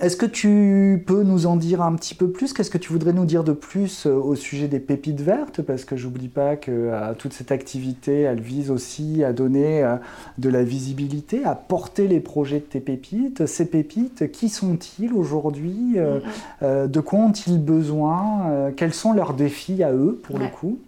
Est-ce 0.01 0.17
que 0.17 0.27
tu 0.27 1.05
peux 1.07 1.23
nous 1.23 1.47
en 1.47 1.57
dire 1.57 1.81
un 1.81 1.95
petit 1.95 2.15
peu 2.15 2.29
plus? 2.29 2.53
Qu'est-ce 2.53 2.71
que 2.71 2.79
tu 2.79 2.93
voudrais 2.93 3.13
nous 3.13 3.25
dire 3.25 3.45
de 3.45 3.53
plus 3.53 4.07
euh, 4.07 4.15
au 4.15 4.35
sujet 4.35 4.67
des 4.67 4.81
pépites 4.81 5.21
vertes? 5.21 5.63
Parce 5.63 5.85
que 5.85 5.97
j'oublie 5.97 6.29
pas 6.29 6.57
que 6.57 6.71
euh, 6.73 7.15
toute 7.15 7.33
cette 7.33 7.53
activité, 7.53 8.23
elle 8.23 8.41
vise 8.41 8.71
aussi 8.71 9.23
à 9.23 9.33
donner 9.33 9.85
euh, 9.85 9.97
de 10.39 10.49
la 10.49 10.65
visibilité, 10.65 11.45
à 11.45 11.55
porter 11.55 12.09
les 12.09 12.21
projets 12.21 12.59
de 12.59 12.65
tes 12.65 12.81
pépites. 12.81 13.47
Ces 13.47 13.71
pépites, 13.71 14.31
qui 14.33 14.49
sont-ils 14.49 15.13
aujourd'hui? 15.13 15.97
Mm-hmm. 15.97 16.89
De 16.89 17.01
quoi 17.01 17.21
ont-ils 17.21 17.63
besoin? 17.63 18.73
Quels 18.77 18.93
sont 18.93 19.13
leurs 19.13 19.35
défis 19.35 19.83
à 19.83 19.93
eux, 19.93 20.21
pour 20.23 20.39
le 20.39 20.49
coup? 20.49 20.79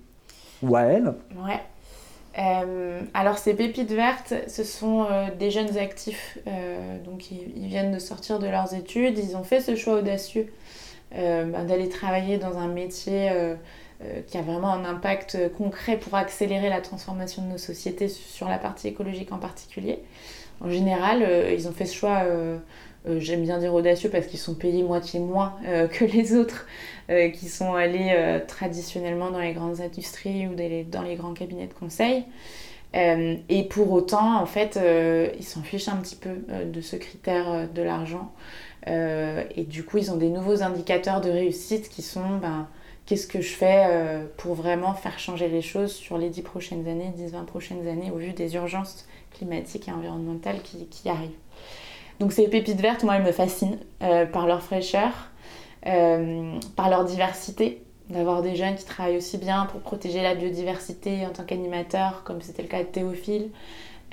Ou 0.62 0.76
à 0.76 0.82
elles? 0.82 1.14
Ouais. 1.44 1.60
Alors 3.14 3.38
ces 3.38 3.54
pépites 3.54 3.90
vertes, 3.90 4.34
ce 4.46 4.62
sont 4.62 5.06
des 5.38 5.50
jeunes 5.50 5.76
actifs, 5.76 6.38
donc 7.04 7.30
ils, 7.30 7.66
viennent 7.66 7.92
de 7.92 7.98
sortir 7.98 8.38
de 8.38 8.46
leurs 8.46 8.74
études, 8.74 9.18
ils 9.18 9.36
ont 9.36 9.42
fait 9.42 9.60
ce 9.60 9.74
choix 9.74 9.94
audacieux 9.94 10.52
ben, 11.12 11.64
d'aller 11.66 11.88
travailler 11.88 12.38
dans 12.38 12.58
un 12.58 12.68
métier 12.68 13.30
qui 14.28 14.38
a 14.38 14.42
vraiment 14.42 14.72
un 14.72 14.84
impact 14.84 15.52
concret 15.56 15.96
pour 15.96 16.14
accélérer 16.14 16.68
la 16.68 16.80
transformation 16.80 17.42
de 17.42 17.48
nos 17.48 17.58
sociétés 17.58 18.08
sur 18.08 18.48
la 18.48 18.58
partie 18.58 18.86
écologique 18.86 19.32
en 19.32 19.38
particulier. 19.38 19.98
En 20.60 20.70
général, 20.70 21.26
ils 21.52 21.66
ont 21.66 21.72
fait 21.72 21.86
ce 21.86 21.96
choix 21.96 22.22
euh, 23.06 23.20
j'aime 23.20 23.42
bien 23.42 23.58
dire 23.58 23.72
audacieux 23.74 24.10
parce 24.10 24.26
qu'ils 24.26 24.38
sont 24.38 24.54
payés 24.54 24.82
moitié 24.82 25.20
moins 25.20 25.56
euh, 25.66 25.86
que 25.88 26.04
les 26.04 26.34
autres 26.34 26.66
euh, 27.10 27.28
qui 27.30 27.48
sont 27.48 27.74
allés 27.74 28.40
traditionnellement 28.46 29.30
dans 29.30 29.40
les 29.40 29.52
grandes 29.52 29.80
industries 29.80 30.46
ou 30.46 30.54
dans 30.54 31.02
les 31.02 31.14
grands 31.14 31.34
cabinets 31.34 31.66
de 31.66 31.74
conseil. 31.74 32.24
et 32.94 33.64
pour 33.70 33.92
autant, 33.92 34.40
en 34.40 34.46
fait, 34.46 34.78
ils 35.38 35.44
s'en 35.44 35.62
fichent 35.62 35.88
un 35.88 35.96
petit 35.96 36.16
peu 36.16 36.30
de 36.64 36.80
ce 36.80 36.96
critère 36.96 37.68
de 37.68 37.82
l'argent. 37.82 38.32
et 38.86 39.64
du 39.64 39.84
coup, 39.84 39.98
ils 39.98 40.10
ont 40.10 40.16
des 40.16 40.28
nouveaux 40.28 40.62
indicateurs 40.62 41.20
de 41.20 41.30
réussite 41.30 41.88
qui 41.88 42.02
sont 42.02 42.38
ben, 42.42 42.68
qu'est-ce 43.06 43.26
que 43.26 43.40
je 43.40 43.54
fais 43.54 43.86
pour 44.36 44.54
vraiment 44.54 44.94
faire 44.94 45.18
changer 45.18 45.48
les 45.48 45.62
choses 45.62 45.92
sur 45.92 46.18
les 46.18 46.28
10 46.28 46.42
prochaines 46.42 46.86
années, 46.88 47.12
10-20 47.16 47.44
prochaines 47.44 47.86
années, 47.88 48.10
au 48.10 48.16
vu 48.16 48.32
des 48.32 48.54
urgences 48.54 49.06
climatiques 49.32 49.88
et 49.88 49.92
environnementales 49.92 50.60
qui, 50.62 50.86
qui 50.86 51.08
arrivent. 51.08 51.30
Donc 52.20 52.32
ces 52.32 52.48
pépites 52.48 52.80
vertes, 52.80 53.04
moi, 53.04 53.16
elles 53.16 53.22
me 53.22 53.32
fascinent 53.32 53.78
euh, 54.02 54.26
par 54.26 54.46
leur 54.46 54.62
fraîcheur, 54.62 55.12
euh, 55.86 56.58
par 56.76 56.90
leur 56.90 57.04
diversité. 57.04 57.82
D'avoir 58.10 58.40
des 58.40 58.56
jeunes 58.56 58.74
qui 58.74 58.86
travaillent 58.86 59.18
aussi 59.18 59.36
bien 59.36 59.66
pour 59.66 59.80
protéger 59.80 60.22
la 60.22 60.34
biodiversité 60.34 61.26
en 61.26 61.30
tant 61.30 61.42
qu'animateurs, 61.42 62.22
comme 62.24 62.40
c'était 62.40 62.62
le 62.62 62.68
cas 62.68 62.78
de 62.78 62.88
Théophile, 62.88 63.50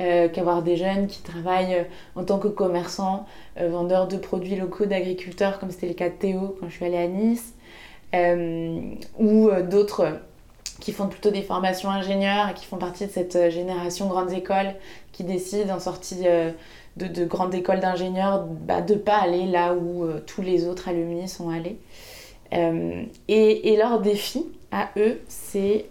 euh, 0.02 0.28
qu'avoir 0.28 0.64
des 0.64 0.76
jeunes 0.76 1.08
qui 1.08 1.22
travaillent 1.22 1.86
en 2.18 2.26
tant 2.26 2.38
que 2.38 2.50
commerçants, 2.50 3.26
vendeurs 3.56 4.10
de 4.10 4.18
produits 4.18 4.58
locaux 4.58 4.86
d'agriculteurs, 4.86 5.60
comme 5.60 5.72
c'était 5.72 5.88
le 5.88 5.94
cas 5.94 6.10
de 6.10 6.16
Théo 6.16 6.58
quand 6.60 6.68
je 6.68 6.76
suis 6.76 6.84
allée 6.84 6.98
à 6.98 7.08
Nice, 7.08 7.54
ou 9.18 9.50
d'autres 9.70 10.20
qui 10.82 10.92
font 10.92 11.08
plutôt 11.08 11.32
des 11.32 11.42
formations 11.42 11.90
ingénieurs 11.90 12.50
et 12.50 12.54
qui 12.54 12.66
font 12.66 12.76
partie 12.76 13.08
de 13.08 13.12
cette 13.12 13.50
génération 13.50 14.08
grandes 14.08 14.34
écoles 14.34 14.76
qui 15.14 15.24
décident 15.24 15.76
en 15.76 15.80
sortie 15.80 16.26
de, 16.98 17.26
grandes 17.26 17.54
écoles 17.54 17.80
d'ingénieurs 17.80 18.46
bah, 18.46 18.82
de 18.82 18.96
pas 18.96 19.18
aller 19.18 19.46
là 19.46 19.74
où 19.74 20.06
euh, 20.06 20.22
tous 20.26 20.42
les 20.42 20.68
autres 20.68 20.88
alumni 20.88 21.28
sont 21.28 21.50
allés. 21.50 21.78
Euh, 22.54 23.04
et, 23.28 23.76
leur 23.78 24.00
défi 24.02 24.46
à 24.72 24.90
eux, 24.98 25.20
c'est, 25.28 25.86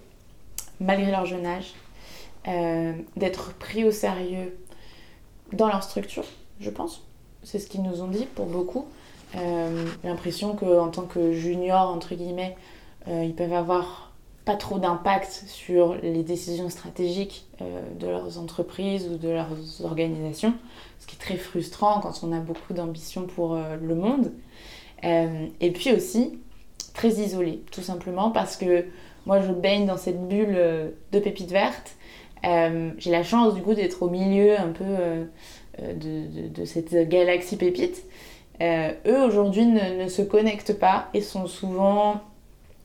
malgré 0.80 1.10
leur 1.10 1.26
jeune 1.26 1.46
âge, 1.46 1.74
euh, 2.48 2.92
d'être 3.16 3.54
pris 3.54 3.84
au 3.84 3.90
sérieux 3.90 4.56
dans 5.52 5.68
leur 5.68 5.82
structure, 5.82 6.24
je 6.60 6.70
pense. 6.70 7.02
C'est 7.42 7.58
ce 7.58 7.66
qu'ils 7.68 7.82
nous 7.82 8.02
ont 8.02 8.08
dit 8.08 8.26
pour 8.34 8.46
beaucoup. 8.46 8.86
L'impression 10.04 10.54
qu'en 10.54 10.88
tant 10.88 11.02
que 11.02 11.32
junior, 11.32 11.90
entre 11.90 12.14
guillemets, 12.14 12.56
ils 13.08 13.34
peuvent 13.34 13.52
avoir 13.52 14.13
pas 14.44 14.56
trop 14.56 14.78
d'impact 14.78 15.44
sur 15.46 15.94
les 15.94 16.22
décisions 16.22 16.68
stratégiques 16.68 17.46
de 17.60 18.06
leurs 18.06 18.38
entreprises 18.38 19.08
ou 19.08 19.16
de 19.16 19.30
leurs 19.30 19.56
organisations 19.82 20.52
ce 21.04 21.06
qui 21.06 21.16
est 21.16 21.18
très 21.18 21.36
frustrant 21.36 22.00
quand 22.00 22.20
on 22.22 22.32
a 22.32 22.40
beaucoup 22.40 22.72
d'ambition 22.72 23.26
pour 23.26 23.54
euh, 23.54 23.76
le 23.80 23.94
monde. 23.94 24.32
Euh, 25.04 25.46
et 25.60 25.70
puis 25.70 25.92
aussi 25.92 26.38
très 26.94 27.10
isolé, 27.10 27.62
tout 27.70 27.82
simplement 27.82 28.30
parce 28.30 28.56
que 28.56 28.86
moi 29.26 29.40
je 29.40 29.52
baigne 29.52 29.84
dans 29.84 29.98
cette 29.98 30.26
bulle 30.28 30.54
euh, 30.56 30.90
de 31.12 31.18
pépites 31.18 31.50
vertes. 31.50 31.96
J'ai 32.98 33.10
la 33.10 33.22
chance 33.22 33.54
du 33.54 33.62
coup 33.62 33.72
d'être 33.72 34.02
au 34.02 34.10
milieu 34.10 34.60
un 34.60 34.68
peu 34.68 34.84
de, 35.80 36.48
de, 36.48 36.64
cette 36.66 36.94
galaxie 37.08 37.56
pépite. 37.56 38.04
eux 38.60 39.24
aujourd'hui 39.26 39.64
ne, 39.64 40.02
ne, 40.02 40.08
se 40.08 40.20
connectent 40.20 40.78
pas 40.78 41.08
et 41.14 41.22
sont 41.22 41.46
souvent 41.46 42.20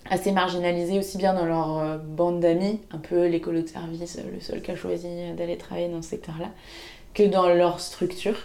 assez 0.10 0.32
marginalisés 0.32 0.98
aussi 1.00 1.18
bien 1.18 1.34
dans 1.34 1.46
leur 1.46 2.00
bande 2.00 2.40
d'amis, 2.40 2.80
un 2.92 2.98
peu 2.98 3.28
l'écolo 3.28 3.62
de 3.62 3.68
service, 3.68 4.20
le 4.34 4.40
seul 4.40 4.62
qui 4.62 4.72
a 4.72 4.76
choisi 4.76 5.08
d'aller 5.38 5.58
travailler 5.58 5.88
dans 5.88 6.02
ce 6.02 6.10
secteur-là, 6.10 6.50
que 7.14 7.24
dans 7.24 7.48
leur 7.50 7.80
structure. 7.80 8.36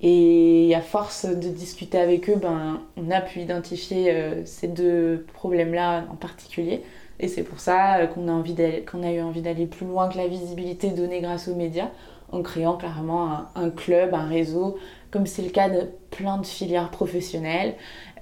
Et 0.00 0.72
à 0.76 0.80
force 0.80 1.26
de 1.26 1.48
discuter 1.48 1.98
avec 1.98 2.30
eux, 2.30 2.36
ben, 2.36 2.80
on 2.96 3.10
a 3.10 3.20
pu 3.20 3.40
identifier 3.40 4.12
euh, 4.12 4.44
ces 4.44 4.68
deux 4.68 5.26
problèmes-là 5.34 6.04
en 6.10 6.14
particulier. 6.14 6.82
Et 7.18 7.26
c'est 7.26 7.42
pour 7.42 7.58
ça 7.58 7.98
euh, 7.98 8.06
qu'on 8.06 8.28
a 8.28 9.12
eu 9.12 9.20
envie 9.20 9.42
d'aller 9.42 9.66
plus 9.66 9.86
loin 9.86 10.08
que 10.08 10.16
la 10.16 10.28
visibilité 10.28 10.90
donnée 10.90 11.20
grâce 11.20 11.48
aux 11.48 11.56
médias, 11.56 11.88
en 12.30 12.42
créant 12.42 12.76
clairement 12.76 13.46
un, 13.56 13.70
club, 13.70 14.14
un 14.14 14.28
réseau, 14.28 14.78
comme 15.10 15.26
c'est 15.26 15.42
le 15.42 15.50
cas 15.50 15.68
de 15.68 15.88
plein 16.10 16.38
de 16.38 16.46
filières 16.46 16.90
professionnelles. 16.90 17.74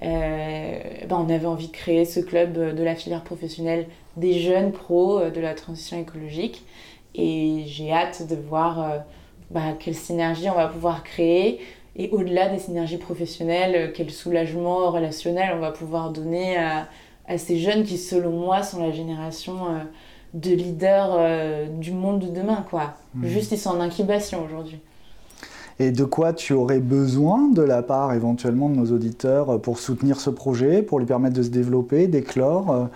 Euh, 0.03 0.79
ben, 1.07 1.25
on 1.27 1.33
avait 1.33 1.45
envie 1.45 1.67
de 1.67 1.73
créer 1.73 2.05
ce 2.05 2.19
club 2.19 2.53
de 2.53 2.83
la 2.83 2.95
filière 2.95 3.23
professionnelle 3.23 3.87
des 4.15 4.39
jeunes 4.39 4.71
pros 4.71 5.29
de 5.29 5.39
la 5.39 5.53
transition 5.53 5.99
écologique. 5.99 6.63
Et 7.15 7.63
j'ai 7.65 7.91
hâte 7.91 8.27
de 8.27 8.35
voir 8.35 9.03
bah, 9.49 9.73
quelle 9.79 9.95
synergie 9.95 10.49
on 10.49 10.55
va 10.55 10.67
pouvoir 10.67 11.03
créer. 11.03 11.59
Et 11.97 12.09
au-delà 12.11 12.47
des 12.47 12.59
synergies 12.59 12.97
professionnelles, 12.97 13.75
euh, 13.75 13.91
quel 13.93 14.11
soulagement 14.11 14.91
relationnel 14.91 15.53
on 15.55 15.59
va 15.59 15.71
pouvoir 15.71 16.11
donner 16.11 16.55
à, 16.55 16.87
à, 17.27 17.37
ces 17.39 17.57
jeunes 17.57 17.83
qui, 17.83 17.97
selon 17.97 18.31
moi, 18.31 18.61
sont 18.61 18.79
la 18.79 18.91
génération 18.91 19.65
euh, 19.65 19.79
de 20.35 20.51
leaders 20.51 21.15
euh, 21.17 21.65
du 21.67 21.91
monde 21.91 22.19
de 22.19 22.27
demain. 22.27 22.63
Quoi. 22.69 22.93
Mmh. 23.15 23.27
Juste, 23.27 23.51
ils 23.51 23.57
sont 23.57 23.71
en 23.71 23.79
incubation 23.79 24.45
aujourd'hui. 24.45 24.79
Et 25.79 25.91
de 25.91 26.03
quoi 26.03 26.33
tu 26.33 26.53
aurais 26.53 26.79
besoin 26.79 27.49
de 27.49 27.61
la 27.61 27.83
part 27.83 28.13
éventuellement 28.13 28.69
de 28.69 28.75
nos 28.75 28.91
auditeurs 28.91 29.61
pour 29.61 29.79
soutenir 29.79 30.19
ce 30.19 30.29
projet, 30.29 30.81
pour 30.81 30.99
lui 30.99 31.05
permettre 31.05 31.35
de 31.35 31.43
se 31.43 31.49
développer, 31.49 32.07
d'éclore 32.07 32.89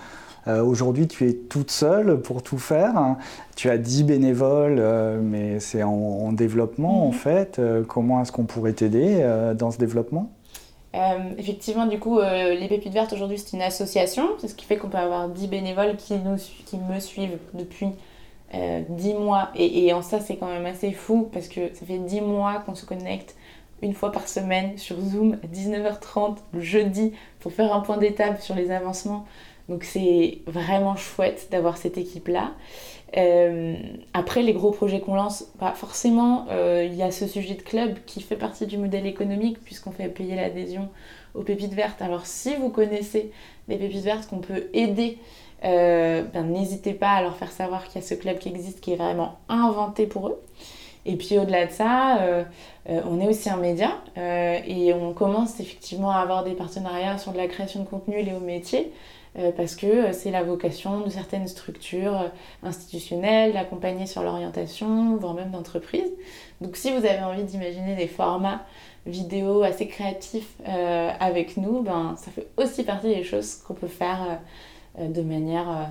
euh, 0.48 0.64
aujourd'hui, 0.64 1.08
tu 1.08 1.28
es 1.28 1.34
toute 1.34 1.72
seule 1.72 2.22
pour 2.22 2.42
tout 2.42 2.58
faire. 2.58 3.16
Tu 3.56 3.70
as 3.70 3.78
10 3.78 4.04
bénévoles, 4.04 4.78
euh, 4.80 5.20
mais 5.22 5.60
c'est 5.60 5.84
en, 5.84 6.32
développement 6.34 7.06
en 7.06 7.12
mhm. 7.12 7.14
fait. 7.14 7.60
Euh, 7.60 7.84
comment 7.84 8.22
est-ce 8.22 8.32
qu'on 8.32 8.46
pourrait 8.46 8.74
t'aider 8.74 9.24
dans 9.58 9.72
ce 9.72 9.78
développement? 9.78 10.32
Effectivement, 11.38 11.86
du 11.86 12.00
coup, 12.00 12.20
les 12.20 12.68
Pépites 12.68 12.92
Vertes 12.92 13.14
aujourd'hui, 13.14 13.38
c'est 13.38 13.56
une 13.56 13.62
association. 13.62 14.28
C'est 14.40 14.50
ce 14.50 14.56
qui 14.56 14.66
fait 14.66 14.76
qu'on 14.76 14.90
peut 14.90 14.98
avoir 14.98 15.30
10 15.30 15.48
bénévoles 15.48 15.96
qui, 15.96 16.16
nous, 16.16 16.36
qui 16.66 16.78
me 16.78 17.00
suivent 17.00 17.38
depuis 17.54 17.88
10 18.54 19.14
mois. 19.14 19.50
Et, 19.56 19.86
et 19.86 19.94
en 19.94 20.02
ça, 20.02 20.20
c'est 20.20 20.38
quand 20.38 20.48
même 20.48 20.66
assez 20.66 20.92
fou 20.92 21.30
parce 21.32 21.48
que 21.48 21.74
ça 21.74 21.86
fait 21.86 21.98
10 21.98 22.22
mois 22.22 22.60
qu'on 22.66 22.76
se 22.76 22.86
connecte 22.86 23.36
une 23.82 23.94
fois 23.94 24.12
par 24.12 24.28
semaine 24.28 24.78
sur 24.78 25.00
Zoom 25.00 25.38
à 25.44 25.48
19h30 25.48 26.38
le 26.54 26.62
jeudi 26.62 27.14
pour 27.40 27.52
faire 27.52 27.74
un 27.74 27.80
point 27.80 27.98
d'étape 27.98 28.40
sur 28.42 28.54
les 28.54 28.70
avancements 28.70 29.26
donc 29.72 29.86
c'est 29.86 30.40
vraiment 30.48 30.98
chouette 30.98 31.48
d'avoir 31.50 31.78
cette 31.78 31.98
équipe-là. 31.98 32.52
Euh, 33.18 33.76
après, 34.14 34.42
les 34.42 34.54
gros 34.54 34.72
projets 34.72 35.02
qu'on 35.02 35.16
lance, 35.16 35.46
bah 35.60 35.74
forcément, 35.76 36.46
euh, 36.50 36.88
il 36.90 36.96
y 36.96 37.04
a 37.04 37.12
ce 37.12 37.28
sujet 37.28 37.56
de 37.56 37.62
club 37.62 37.98
qui 38.06 38.22
fait 38.22 38.38
partie 38.38 38.66
du 38.66 38.78
modèle 38.78 39.06
économique 39.06 39.62
puisqu'on 39.64 39.92
fait 39.92 40.08
payer 40.08 40.36
l'adhésion 40.36 40.90
aux 41.36 41.42
pépites 41.42 41.74
vertes. 41.74 42.02
Alors 42.02 42.26
si 42.26 42.56
vous 42.56 42.70
connaissez 42.70 43.32
des 43.68 43.76
pépites 43.78 44.04
vertes 44.04 44.30
qu'on 44.30 44.40
peut 44.40 44.70
aider, 44.74 45.18
euh, 45.64 46.24
ben, 46.34 46.44
n'hésitez 46.44 46.94
pas 46.94 47.12
à 47.12 47.22
leur 47.22 47.36
faire 47.36 47.52
savoir 47.52 47.86
qu'il 47.88 48.02
y 48.02 48.04
a 48.04 48.08
ce 48.08 48.16
club 48.16 48.38
qui 48.38 48.50
existe, 48.50 48.80
qui 48.80 48.94
est 48.94 48.98
vraiment 48.98 49.40
inventé 49.50 50.08
pour 50.08 50.30
eux. 50.30 50.42
Et 51.06 51.16
puis 51.16 51.38
au-delà 51.40 51.66
de 51.66 51.72
ça, 51.72 52.20
on 52.88 53.20
est 53.20 53.28
aussi 53.28 53.50
un 53.50 53.58
média 53.58 53.90
et 54.16 54.94
on 54.94 55.14
commence 55.14 55.60
effectivement 55.60 56.12
à 56.12 56.18
avoir 56.18 56.44
des 56.44 56.52
partenariats 56.52 57.18
sur 57.18 57.32
de 57.32 57.38
la 57.38 57.48
création 57.48 57.80
de 57.80 57.88
contenu 57.88 58.22
liés 58.22 58.36
au 58.38 58.40
métier. 58.40 58.92
Euh, 59.38 59.52
parce 59.56 59.76
que 59.76 59.88
euh, 59.88 60.14
c'est 60.14 60.32
la 60.32 60.44
vocation 60.44 61.02
de 61.02 61.10
certaines 61.10 61.48
structures 61.48 62.20
euh, 62.20 62.28
institutionnelles 62.64 63.54
d'accompagner 63.54 64.06
sur 64.06 64.24
l'orientation, 64.24 65.16
voire 65.16 65.34
même 65.34 65.52
d'entreprise. 65.52 66.12
Donc 66.60 66.76
si 66.76 66.92
vous 66.92 67.06
avez 67.06 67.24
envie 67.24 67.44
d'imaginer 67.44 67.96
des 67.96 68.08
formats 68.08 68.66
vidéo 69.08 69.64
assez 69.64 69.88
créatifs 69.88 70.58
avec 70.64 71.58
nous, 71.58 71.82
ben, 71.82 72.14
ça 72.18 72.30
fait 72.30 72.46
aussi 72.58 72.84
partie 72.84 73.08
des 73.08 73.24
choses 73.24 73.56
qu'on 73.56 73.74
peut 73.74 73.88
faire 73.88 74.40
de 75.00 75.24
manière 75.24 75.90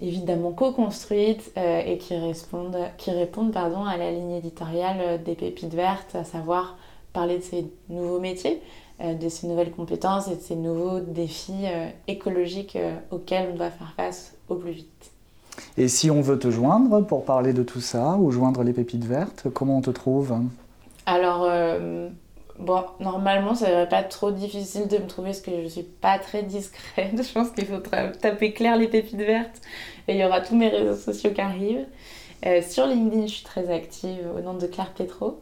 évidemment 0.00 0.52
co-construite 0.52 1.52
et 1.56 1.98
qui 1.98 2.16
répondent, 2.16 2.78
qui 2.96 3.10
répondent 3.10 3.52
pardon, 3.52 3.84
à 3.84 3.98
la 3.98 4.10
ligne 4.10 4.30
éditoriale 4.30 5.22
des 5.22 5.34
pépites 5.34 5.74
vertes, 5.74 6.14
à 6.14 6.24
savoir 6.24 6.78
parler 7.12 7.36
de 7.36 7.42
ces 7.42 7.66
nouveaux 7.90 8.18
métiers, 8.18 8.62
de 9.00 9.28
ces 9.28 9.46
nouvelles 9.46 9.70
compétences 9.70 10.28
et 10.28 10.34
de 10.34 10.40
ces 10.40 10.56
nouveaux 10.56 10.98
défis 11.00 11.66
euh, 11.66 11.88
écologiques 12.08 12.76
euh, 12.76 12.96
auxquels 13.10 13.50
on 13.52 13.56
doit 13.56 13.70
faire 13.70 13.92
face 13.96 14.34
au 14.48 14.56
plus 14.56 14.72
vite. 14.72 15.10
Et 15.76 15.88
si 15.88 16.10
on 16.10 16.20
veut 16.20 16.38
te 16.38 16.50
joindre 16.50 17.00
pour 17.06 17.24
parler 17.24 17.52
de 17.52 17.62
tout 17.62 17.80
ça 17.80 18.16
ou 18.16 18.30
joindre 18.30 18.62
les 18.62 18.72
pépites 18.72 19.04
vertes, 19.04 19.46
comment 19.52 19.78
on 19.78 19.80
te 19.80 19.90
trouve? 19.90 20.34
Alors, 21.06 21.48
bon, 22.60 22.84
normalement, 23.00 23.56
ça 23.56 23.66
ne 23.66 23.70
devrait 23.70 23.88
pas 23.88 24.00
être 24.00 24.08
trop 24.08 24.30
difficile 24.30 24.86
de 24.86 24.98
me 24.98 25.06
trouver 25.08 25.30
parce 25.30 25.40
que 25.40 25.50
je 25.50 25.62
ne 25.62 25.68
suis 25.68 25.82
pas 25.82 26.20
très 26.20 26.44
discrète. 26.44 27.10
Je 27.16 27.32
pense 27.32 27.50
qu'il 27.50 27.66
faut 27.66 27.78
taper 27.78 28.52
clair 28.52 28.76
les 28.76 28.86
pépites 28.86 29.16
vertes 29.16 29.60
et 30.06 30.14
il 30.14 30.20
y 30.20 30.24
aura 30.24 30.40
tous 30.40 30.54
mes 30.54 30.68
réseaux 30.68 30.94
sociaux 30.94 31.32
qui 31.32 31.40
arrivent. 31.40 31.86
sur 32.68 32.86
LinkedIn, 32.86 33.26
je 33.26 33.32
suis 33.32 33.44
très 33.44 33.68
active 33.68 34.28
au 34.36 34.40
nom 34.40 34.54
de 34.54 34.66
Claire 34.68 34.92
Pietro. 34.92 35.40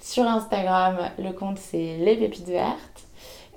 Sur 0.00 0.24
Instagram, 0.24 0.98
le 1.18 1.32
compte 1.32 1.58
c'est 1.58 1.98
Les 1.98 2.16
Pépites 2.16 2.48
Vertes. 2.48 3.04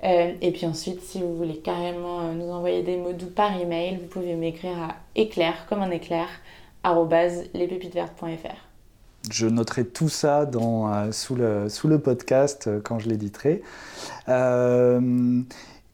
et 0.02 0.52
puis 0.52 0.66
ensuite, 0.66 1.02
si 1.02 1.20
vous 1.20 1.34
voulez 1.34 1.58
carrément 1.58 2.32
nous 2.34 2.50
envoyer 2.50 2.82
des 2.82 2.96
mots 2.96 3.12
doux 3.12 3.30
par 3.30 3.58
email, 3.58 3.96
vous 3.96 4.08
pouvez 4.08 4.34
m'écrire 4.34 4.78
à 4.78 4.96
éclair, 5.14 5.66
comme 5.68 5.82
un 5.82 5.90
éclair, 5.90 6.28
lespépitesvertes.fr. 7.54 8.64
Je 9.30 9.46
noterai 9.46 9.86
tout 9.86 10.10
ça 10.10 10.44
dans, 10.44 10.92
euh, 10.92 11.10
sous, 11.10 11.34
le, 11.34 11.68
sous, 11.70 11.88
le, 11.88 11.98
podcast 11.98 12.66
euh, 12.66 12.80
quand 12.82 12.98
je 12.98 13.08
l'éditerai. 13.08 13.62
Euh, 14.28 15.00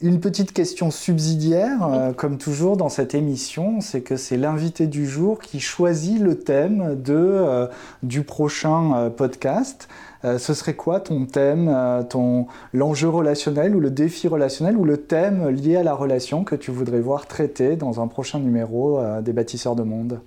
une 0.02 0.18
petite 0.18 0.52
question 0.52 0.90
subsidiaire, 0.90 2.14
comme 2.16 2.38
toujours 2.38 2.78
dans 2.78 2.88
cette 2.88 3.14
émission, 3.14 3.82
c'est 3.82 4.00
que 4.00 4.16
c'est 4.16 4.38
l'invité 4.38 4.86
du 4.86 5.06
jour 5.06 5.40
qui 5.40 5.60
choisit 5.60 6.18
le 6.18 6.38
thème 6.38 6.98
de, 6.98 7.68
du 8.02 8.22
prochain 8.22 9.12
podcast. 9.14 9.88
Ce 10.22 10.54
serait 10.54 10.74
quoi 10.74 11.00
ton 11.00 11.24
thème, 11.24 11.74
ton, 12.10 12.46
l'enjeu 12.72 13.08
relationnel 13.08 13.74
ou 13.74 13.80
le 13.80 13.90
défi 13.90 14.28
relationnel 14.28 14.76
ou 14.76 14.84
le 14.84 14.98
thème 14.98 15.48
lié 15.48 15.76
à 15.76 15.82
la 15.82 15.94
relation 15.94 16.44
que 16.44 16.54
tu 16.54 16.70
voudrais 16.70 17.00
voir 17.00 17.26
traité 17.26 17.76
dans 17.76 18.00
un 18.00 18.06
prochain 18.06 18.38
numéro 18.38 19.00
des 19.22 19.32
bâtisseurs 19.32 19.76
de 19.76 19.82
monde? 19.82 20.20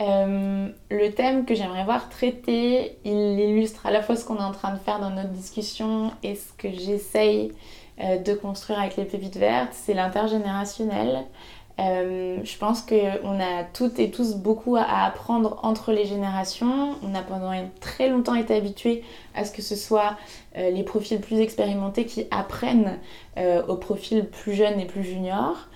Euh, 0.00 0.68
le 0.90 1.10
thème 1.10 1.44
que 1.44 1.54
j'aimerais 1.54 1.84
voir 1.84 2.08
traité, 2.08 2.98
il 3.04 3.40
illustre 3.40 3.86
à 3.86 3.90
la 3.90 4.00
fois 4.00 4.14
ce 4.14 4.24
qu'on 4.24 4.36
est 4.36 4.44
en 4.44 4.52
train 4.52 4.72
de 4.72 4.78
faire 4.78 5.00
dans 5.00 5.10
notre 5.10 5.30
discussion 5.30 6.12
et 6.22 6.36
ce 6.36 6.52
que 6.56 6.70
j'essaye 6.70 7.52
euh, 8.00 8.18
de 8.18 8.32
construire 8.34 8.78
avec 8.78 8.96
les 8.96 9.04
pépites 9.04 9.36
vertes, 9.36 9.72
c'est 9.72 9.94
l'intergénérationnel. 9.94 11.24
Euh, 11.78 12.38
je 12.42 12.58
pense 12.58 12.82
qu'on 12.82 13.40
a 13.40 13.64
toutes 13.72 13.98
et 13.98 14.10
tous 14.10 14.34
beaucoup 14.34 14.76
à 14.76 15.04
apprendre 15.04 15.60
entre 15.62 15.92
les 15.92 16.04
générations. 16.04 16.96
On 17.02 17.14
a 17.14 17.22
pendant 17.22 17.52
très 17.80 18.08
longtemps 18.08 18.34
été 18.34 18.54
habitués 18.54 19.04
à 19.34 19.44
ce 19.44 19.52
que 19.52 19.62
ce 19.62 19.76
soit 19.76 20.16
les 20.56 20.82
profils 20.82 21.20
plus 21.20 21.38
expérimentés 21.38 22.04
qui 22.04 22.26
apprennent 22.32 22.98
aux 23.68 23.76
profils 23.76 24.24
plus 24.24 24.54
jeunes 24.54 24.80
et 24.80 24.86
plus 24.86 25.04
juniors. 25.04 25.68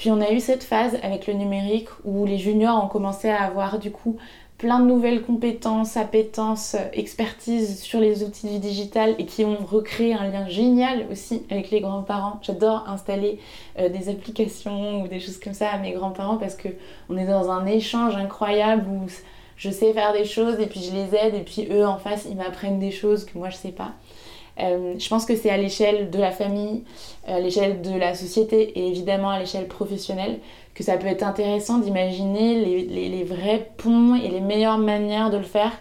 Puis 0.00 0.10
on 0.10 0.22
a 0.22 0.30
eu 0.30 0.40
cette 0.40 0.62
phase 0.62 0.96
avec 1.02 1.26
le 1.26 1.34
numérique 1.34 1.88
où 2.04 2.24
les 2.24 2.38
juniors 2.38 2.82
ont 2.82 2.88
commencé 2.88 3.28
à 3.28 3.42
avoir 3.42 3.78
du 3.78 3.90
coup 3.90 4.16
plein 4.60 4.78
de 4.78 4.84
nouvelles 4.84 5.22
compétences, 5.22 5.96
appétences, 5.96 6.76
expertise 6.92 7.80
sur 7.80 7.98
les 7.98 8.22
outils 8.22 8.46
du 8.46 8.58
digital 8.58 9.14
et 9.18 9.24
qui 9.24 9.42
ont 9.42 9.56
recréé 9.56 10.12
un 10.12 10.28
lien 10.28 10.46
génial 10.48 11.06
aussi 11.10 11.44
avec 11.50 11.70
les 11.70 11.80
grands-parents. 11.80 12.38
J'adore 12.42 12.86
installer 12.86 13.38
euh, 13.78 13.88
des 13.88 14.10
applications 14.10 15.02
ou 15.02 15.08
des 15.08 15.18
choses 15.18 15.40
comme 15.40 15.54
ça 15.54 15.70
à 15.70 15.78
mes 15.78 15.92
grands-parents 15.92 16.36
parce 16.36 16.56
que 16.56 16.68
on 17.08 17.16
est 17.16 17.26
dans 17.26 17.50
un 17.50 17.64
échange 17.64 18.14
incroyable 18.16 18.86
où 18.86 19.06
je 19.56 19.70
sais 19.70 19.94
faire 19.94 20.12
des 20.12 20.26
choses 20.26 20.60
et 20.60 20.66
puis 20.66 20.80
je 20.80 20.92
les 20.92 21.16
aide 21.16 21.34
et 21.34 21.40
puis 21.42 21.66
eux 21.70 21.86
en 21.86 21.96
face 21.96 22.26
ils 22.30 22.36
m'apprennent 22.36 22.78
des 22.78 22.90
choses 22.90 23.24
que 23.24 23.38
moi 23.38 23.48
je 23.48 23.56
sais 23.56 23.72
pas. 23.72 23.92
Euh, 24.62 24.94
je 24.98 25.08
pense 25.08 25.24
que 25.24 25.36
c'est 25.36 25.50
à 25.50 25.56
l'échelle 25.56 26.10
de 26.10 26.18
la 26.18 26.30
famille, 26.30 26.84
à 27.26 27.40
l'échelle 27.40 27.82
de 27.82 27.96
la 27.96 28.14
société 28.14 28.78
et 28.78 28.88
évidemment 28.88 29.30
à 29.30 29.38
l'échelle 29.38 29.68
professionnelle 29.68 30.38
que 30.74 30.82
ça 30.82 30.96
peut 30.96 31.06
être 31.06 31.22
intéressant 31.22 31.78
d'imaginer 31.78 32.84
les, 32.84 33.24
vrais 33.24 33.70
ponts 33.76 34.14
et 34.14 34.28
les 34.28 34.40
meilleures 34.40 34.78
manières 34.78 35.30
de 35.30 35.38
le 35.38 35.44
faire 35.44 35.72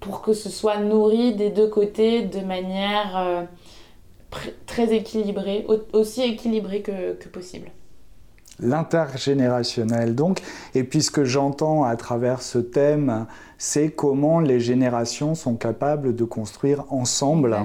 pour 0.00 0.22
que 0.22 0.32
ce 0.32 0.50
soit 0.50 0.78
nourri 0.78 1.34
des 1.34 1.50
deux 1.50 1.68
côtés 1.68 2.22
de 2.22 2.40
manière 2.40 3.16
euh, 3.16 3.42
très 4.66 4.94
équilibrée, 4.94 5.66
aussi 5.92 6.22
équilibrée 6.22 6.82
que 6.82 7.28
possible 7.28 7.70
l'intergénérationnel 8.60 10.14
donc. 10.14 10.40
Et 10.74 10.84
puis 10.84 11.02
ce 11.02 11.10
que 11.10 11.24
j'entends 11.24 11.84
à 11.84 11.96
travers 11.96 12.42
ce 12.42 12.58
thème, 12.58 13.26
c'est 13.58 13.90
comment 13.90 14.40
les 14.40 14.60
générations 14.60 15.34
sont 15.34 15.54
capables 15.54 16.14
de 16.14 16.24
construire 16.24 16.84
ensemble 16.90 17.56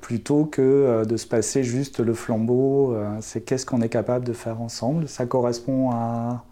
plutôt 0.00 0.44
que 0.44 0.60
euh, 0.60 1.04
de 1.04 1.16
se 1.16 1.26
passer 1.26 1.62
juste 1.62 2.00
le 2.00 2.12
flambeau. 2.12 2.92
Euh, 2.92 3.16
c'est 3.20 3.40
qu'est-ce 3.42 3.64
qu'on 3.64 3.80
est 3.80 3.88
capable 3.88 4.26
de 4.26 4.32
faire 4.32 4.60
ensemble. 4.60 5.08
Ça 5.08 5.24
correspond 5.24 5.90
à, 5.92 6.44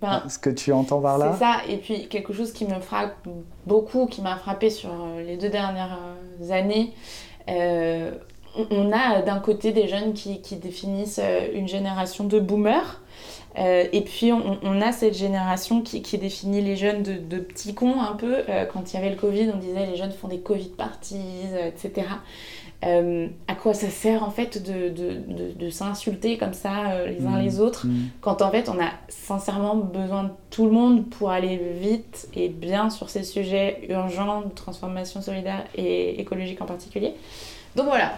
ben, 0.00 0.22
ce 0.28 0.38
que 0.38 0.50
tu 0.50 0.72
entends 0.72 1.00
par 1.00 1.18
là? 1.18 1.32
C'est 1.32 1.44
ça. 1.44 1.56
Et 1.68 1.78
puis 1.78 2.08
quelque 2.08 2.32
chose 2.32 2.52
qui 2.52 2.66
me 2.66 2.78
frappe 2.80 3.16
beaucoup, 3.66 4.06
qui 4.06 4.22
m'a 4.22 4.36
frappé 4.36 4.70
sur 4.70 4.90
euh, 4.90 5.22
les 5.22 5.36
deux 5.36 5.50
dernières 5.50 5.98
années. 6.50 6.92
on 7.48 8.92
a 8.92 9.22
d'un 9.22 9.40
côté 9.40 9.72
des 9.72 9.88
jeunes 9.88 10.12
qui, 10.12 10.40
qui 10.40 10.56
définissent 10.56 11.20
une 11.52 11.68
génération 11.68 12.24
de 12.24 12.38
boomers 12.38 13.02
euh, 13.58 13.84
et 13.92 14.02
puis 14.02 14.32
on, 14.32 14.80
a 14.82 14.92
cette 14.92 15.16
génération 15.16 15.80
qui, 15.80 16.18
définit 16.18 16.60
les 16.60 16.76
jeunes 16.76 17.02
de, 17.02 17.38
petits 17.38 17.74
cons 17.74 18.00
un 18.00 18.14
peu. 18.14 18.42
Euh, 18.48 18.66
quand 18.66 18.92
il 18.92 18.96
y 18.96 18.98
avait 18.98 19.10
le 19.10 19.16
Covid, 19.16 19.50
on 19.54 19.58
disait 19.58 19.86
les 19.86 19.96
jeunes 19.96 20.12
font 20.12 20.28
des 20.28 20.40
Covid 20.40 20.68
parties, 20.76 21.16
euh, 21.52 21.68
etc. 21.68 22.06
à 22.82 23.54
quoi 23.54 23.72
ça 23.72 23.88
sert 23.88 24.22
en 24.22 24.30
fait 24.30 24.62
de, 24.62 25.70
s'insulter 25.70 26.36
comme 26.38 26.52
ça 26.52 27.04
les 27.06 27.26
uns 27.26 27.40
les 27.40 27.56
mmh. 27.56 27.60
autres 27.60 27.86
mmh. 27.86 28.10
quand 28.20 28.42
en 28.42 28.50
fait 28.50 28.68
on 28.68 28.78
a 28.78 28.90
sincèrement 29.08 29.74
besoin 29.74 30.24
de 30.24 30.30
tout 30.50 30.66
le 30.66 30.70
monde 30.70 31.08
pour 31.08 31.30
aller 31.30 31.60
vite 31.80 32.28
et 32.34 32.48
bien 32.48 32.90
sur 32.90 33.10
ces 33.10 33.24
sujets 33.24 33.86
urgents 33.88 34.42
de 34.42 34.54
transformation 34.54 35.20
solidaire 35.20 35.64
et 35.74 36.20
écologique 36.20 36.60
en 36.60 36.66
particulier. 36.66 37.14
Donc 37.74 37.86
voilà, 37.86 38.12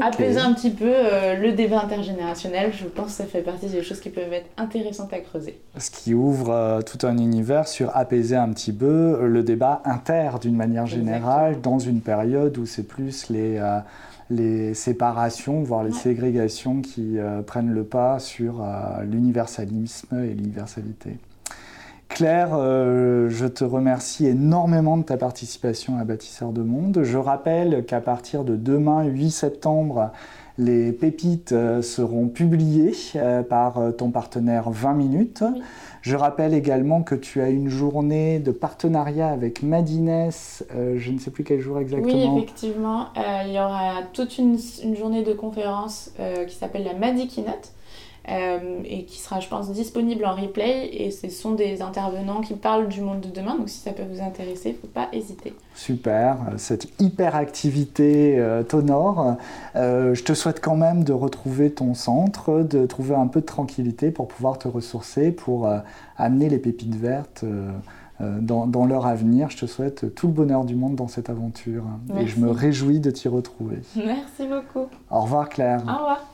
apaiser 0.00 0.40
un 0.40 0.52
petit 0.52 0.70
peu 0.70 0.92
euh, 0.92 1.36
le 1.36 1.52
débat 1.52 1.82
intergénérationnel. 1.82 2.72
Je 2.72 2.86
pense 2.86 3.06
que 3.06 3.12
ça 3.12 3.24
fait 3.24 3.42
partie 3.42 3.66
des 3.66 3.82
choses 3.82 4.00
qui 4.00 4.10
peuvent 4.10 4.32
être 4.32 4.48
intéressantes 4.56 5.12
à 5.12 5.20
creuser. 5.20 5.60
Ce 5.78 5.90
qui 5.90 6.14
ouvre 6.14 6.50
euh, 6.50 6.80
tout 6.80 7.06
un 7.06 7.18
univers 7.18 7.68
sur 7.68 7.94
apaiser 7.96 8.36
un 8.36 8.50
petit 8.50 8.72
peu 8.72 9.26
le 9.26 9.42
débat 9.42 9.82
inter 9.84 10.30
d'une 10.40 10.56
manière 10.56 10.86
générale 10.86 11.60
dans 11.60 11.78
une 11.78 12.00
période 12.00 12.56
où 12.58 12.66
c'est 12.66 12.86
plus 12.86 13.28
les, 13.28 13.58
euh, 13.58 13.78
les 14.30 14.74
séparations, 14.74 15.62
voire 15.62 15.84
les 15.84 15.92
ségrégations 15.92 16.80
qui 16.80 17.18
prennent 17.46 17.72
le 17.72 17.84
pas 17.84 18.18
sur 18.18 18.64
l'universalisme 19.02 20.24
et 20.24 20.32
l'universalité. 20.34 21.18
Claire, 22.14 22.50
euh, 22.52 23.30
je 23.30 23.46
te 23.46 23.64
remercie 23.64 24.26
énormément 24.26 24.98
de 24.98 25.02
ta 25.02 25.16
participation 25.16 25.98
à 25.98 26.04
Bâtisseur 26.04 26.52
de 26.52 26.60
Monde. 26.60 27.00
Je 27.02 27.16
rappelle 27.16 27.86
qu'à 27.86 28.00
partir 28.00 28.44
de 28.44 28.54
demain, 28.54 29.04
8 29.04 29.30
septembre, 29.30 30.10
les 30.58 30.92
pépites 30.92 31.52
euh, 31.52 31.80
seront 31.80 32.28
publiées 32.28 32.94
euh, 33.16 33.42
par 33.42 33.80
ton 33.96 34.10
partenaire 34.10 34.68
20 34.70 34.92
minutes. 34.92 35.44
Je 36.02 36.14
rappelle 36.14 36.52
également 36.52 37.02
que 37.02 37.14
tu 37.14 37.40
as 37.40 37.48
une 37.48 37.70
journée 37.70 38.40
de 38.40 38.50
partenariat 38.50 39.28
avec 39.28 39.62
Madines, 39.62 40.30
je 40.70 41.10
ne 41.10 41.18
sais 41.18 41.30
plus 41.30 41.44
quel 41.44 41.60
jour 41.60 41.78
exactement. 41.78 42.12
Oui, 42.12 42.42
effectivement. 42.42 43.06
il 43.46 43.52
y 43.52 43.58
aura 43.58 44.02
toute 44.12 44.36
une, 44.36 44.58
une 44.82 44.96
journée 44.96 45.22
de 45.22 45.32
conférence 45.32 46.10
qui 46.48 46.56
s'appelle 46.56 46.84
la 46.84 46.94
Madi 46.94 47.28
Keynote 47.28 47.72
et 48.28 49.04
qui 49.04 49.18
sera, 49.18 49.40
je 49.40 49.48
pense, 49.48 49.70
disponible 49.70 50.24
en 50.24 50.34
replay. 50.34 50.88
Et 50.92 51.10
ce 51.10 51.28
sont 51.28 51.52
des 51.52 51.82
intervenants 51.82 52.40
qui 52.40 52.54
parlent 52.54 52.88
du 52.88 53.00
monde 53.00 53.20
de 53.20 53.28
demain. 53.28 53.56
Donc, 53.56 53.68
si 53.68 53.78
ça 53.78 53.92
peut 53.92 54.04
vous 54.08 54.22
intéresser, 54.22 54.70
il 54.70 54.72
ne 54.72 54.78
faut 54.78 54.86
pas 54.86 55.08
hésiter. 55.12 55.54
Super, 55.74 56.36
cette 56.56 56.88
hyperactivité 57.00 58.38
euh, 58.38 58.62
t'honore. 58.62 59.36
Euh, 59.74 60.14
je 60.14 60.22
te 60.22 60.34
souhaite 60.34 60.60
quand 60.60 60.76
même 60.76 61.04
de 61.04 61.12
retrouver 61.12 61.72
ton 61.72 61.94
centre, 61.94 62.62
de 62.62 62.86
trouver 62.86 63.14
un 63.14 63.26
peu 63.26 63.40
de 63.40 63.46
tranquillité 63.46 64.10
pour 64.10 64.28
pouvoir 64.28 64.58
te 64.58 64.68
ressourcer, 64.68 65.32
pour 65.32 65.68
amener 66.16 66.48
les 66.48 66.58
pépites 66.58 66.94
vertes. 66.94 67.44
Dans, 68.20 68.68
dans, 68.68 68.86
leur 68.86 69.06
avenir. 69.06 69.50
Je 69.50 69.56
te 69.56 69.66
souhaite 69.66 70.14
tout 70.14 70.28
le 70.28 70.32
bonheur 70.32 70.64
du 70.64 70.76
monde 70.76 70.94
dans 70.94 71.08
cette 71.08 71.28
aventure 71.28 71.82
et 72.16 72.28
je 72.28 72.38
me 72.38 72.52
réjouis 72.52 73.00
de 73.00 73.10
t'y 73.10 73.26
retrouver. 73.26 73.78
Merci 73.96 74.46
beaucoup. 74.46 74.86
Au 75.10 75.22
revoir 75.22 75.48
Claire. 75.48 75.80
Au 75.80 75.98
revoir. 75.98 76.31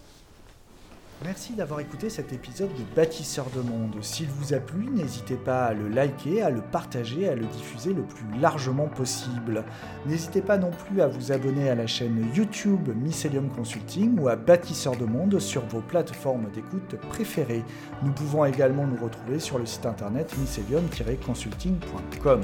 Merci 1.24 1.54
d'avoir 1.54 1.80
écouté 1.80 2.10
cet 2.10 2.32
épisode 2.32 2.72
de 2.74 2.84
Bâtisseurs 2.94 3.50
de 3.50 3.60
Monde. 3.60 3.96
S'il 4.02 4.28
vous 4.28 4.54
a 4.54 4.58
plu, 4.58 4.88
n'hésitez 4.88 5.34
pas 5.34 5.64
à 5.64 5.74
le 5.74 5.88
liker, 5.88 6.42
à 6.42 6.50
le 6.50 6.60
partager, 6.60 7.28
à 7.28 7.34
le 7.34 7.44
diffuser 7.44 7.92
le 7.92 8.02
plus 8.02 8.38
largement 8.40 8.86
possible. 8.86 9.64
N'hésitez 10.06 10.42
pas 10.42 10.58
non 10.58 10.70
plus 10.70 11.02
à 11.02 11.08
vous 11.08 11.32
abonner 11.32 11.70
à 11.70 11.74
la 11.74 11.88
chaîne 11.88 12.24
YouTube 12.36 12.90
Mycelium 12.94 13.48
Consulting 13.48 14.16
ou 14.20 14.28
à 14.28 14.36
Bâtisseurs 14.36 14.96
de 14.96 15.06
Monde 15.06 15.40
sur 15.40 15.66
vos 15.66 15.80
plateformes 15.80 16.48
d'écoute 16.54 16.94
préférées. 17.08 17.64
Nous 18.04 18.12
pouvons 18.12 18.44
également 18.44 18.86
nous 18.86 19.02
retrouver 19.02 19.40
sur 19.40 19.58
le 19.58 19.66
site 19.66 19.86
internet 19.86 20.32
mycelium-consulting.com. 20.38 22.42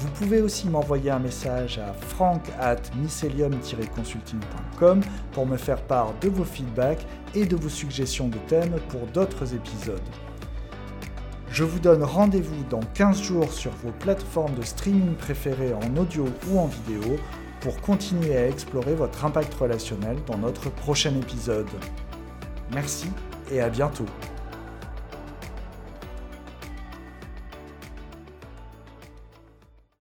Vous 0.00 0.08
pouvez 0.10 0.40
aussi 0.40 0.68
m'envoyer 0.68 1.10
un 1.10 1.18
message 1.18 1.78
à 1.78 1.92
frank 1.92 2.40
at 2.60 2.76
mycelium-consulting.com 3.02 5.00
pour 5.32 5.44
me 5.44 5.56
faire 5.56 5.82
part 5.82 6.14
de 6.20 6.28
vos 6.28 6.44
feedbacks 6.44 7.04
et 7.34 7.44
de 7.44 7.56
vos 7.56 7.68
suggestions 7.68 8.28
de 8.28 8.38
thèmes 8.46 8.76
pour 8.90 9.08
d'autres 9.08 9.54
épisodes. 9.54 10.00
Je 11.50 11.64
vous 11.64 11.80
donne 11.80 12.04
rendez-vous 12.04 12.62
dans 12.70 12.82
15 12.94 13.20
jours 13.20 13.52
sur 13.52 13.72
vos 13.82 13.90
plateformes 13.90 14.54
de 14.54 14.62
streaming 14.62 15.16
préférées 15.16 15.74
en 15.74 15.96
audio 15.96 16.26
ou 16.48 16.60
en 16.60 16.66
vidéo 16.66 17.18
pour 17.60 17.80
continuer 17.80 18.36
à 18.36 18.46
explorer 18.46 18.94
votre 18.94 19.24
impact 19.24 19.52
relationnel 19.54 20.18
dans 20.28 20.38
notre 20.38 20.70
prochain 20.70 21.12
épisode. 21.16 21.66
Merci 22.72 23.08
et 23.50 23.60
à 23.60 23.68
bientôt. 23.68 24.06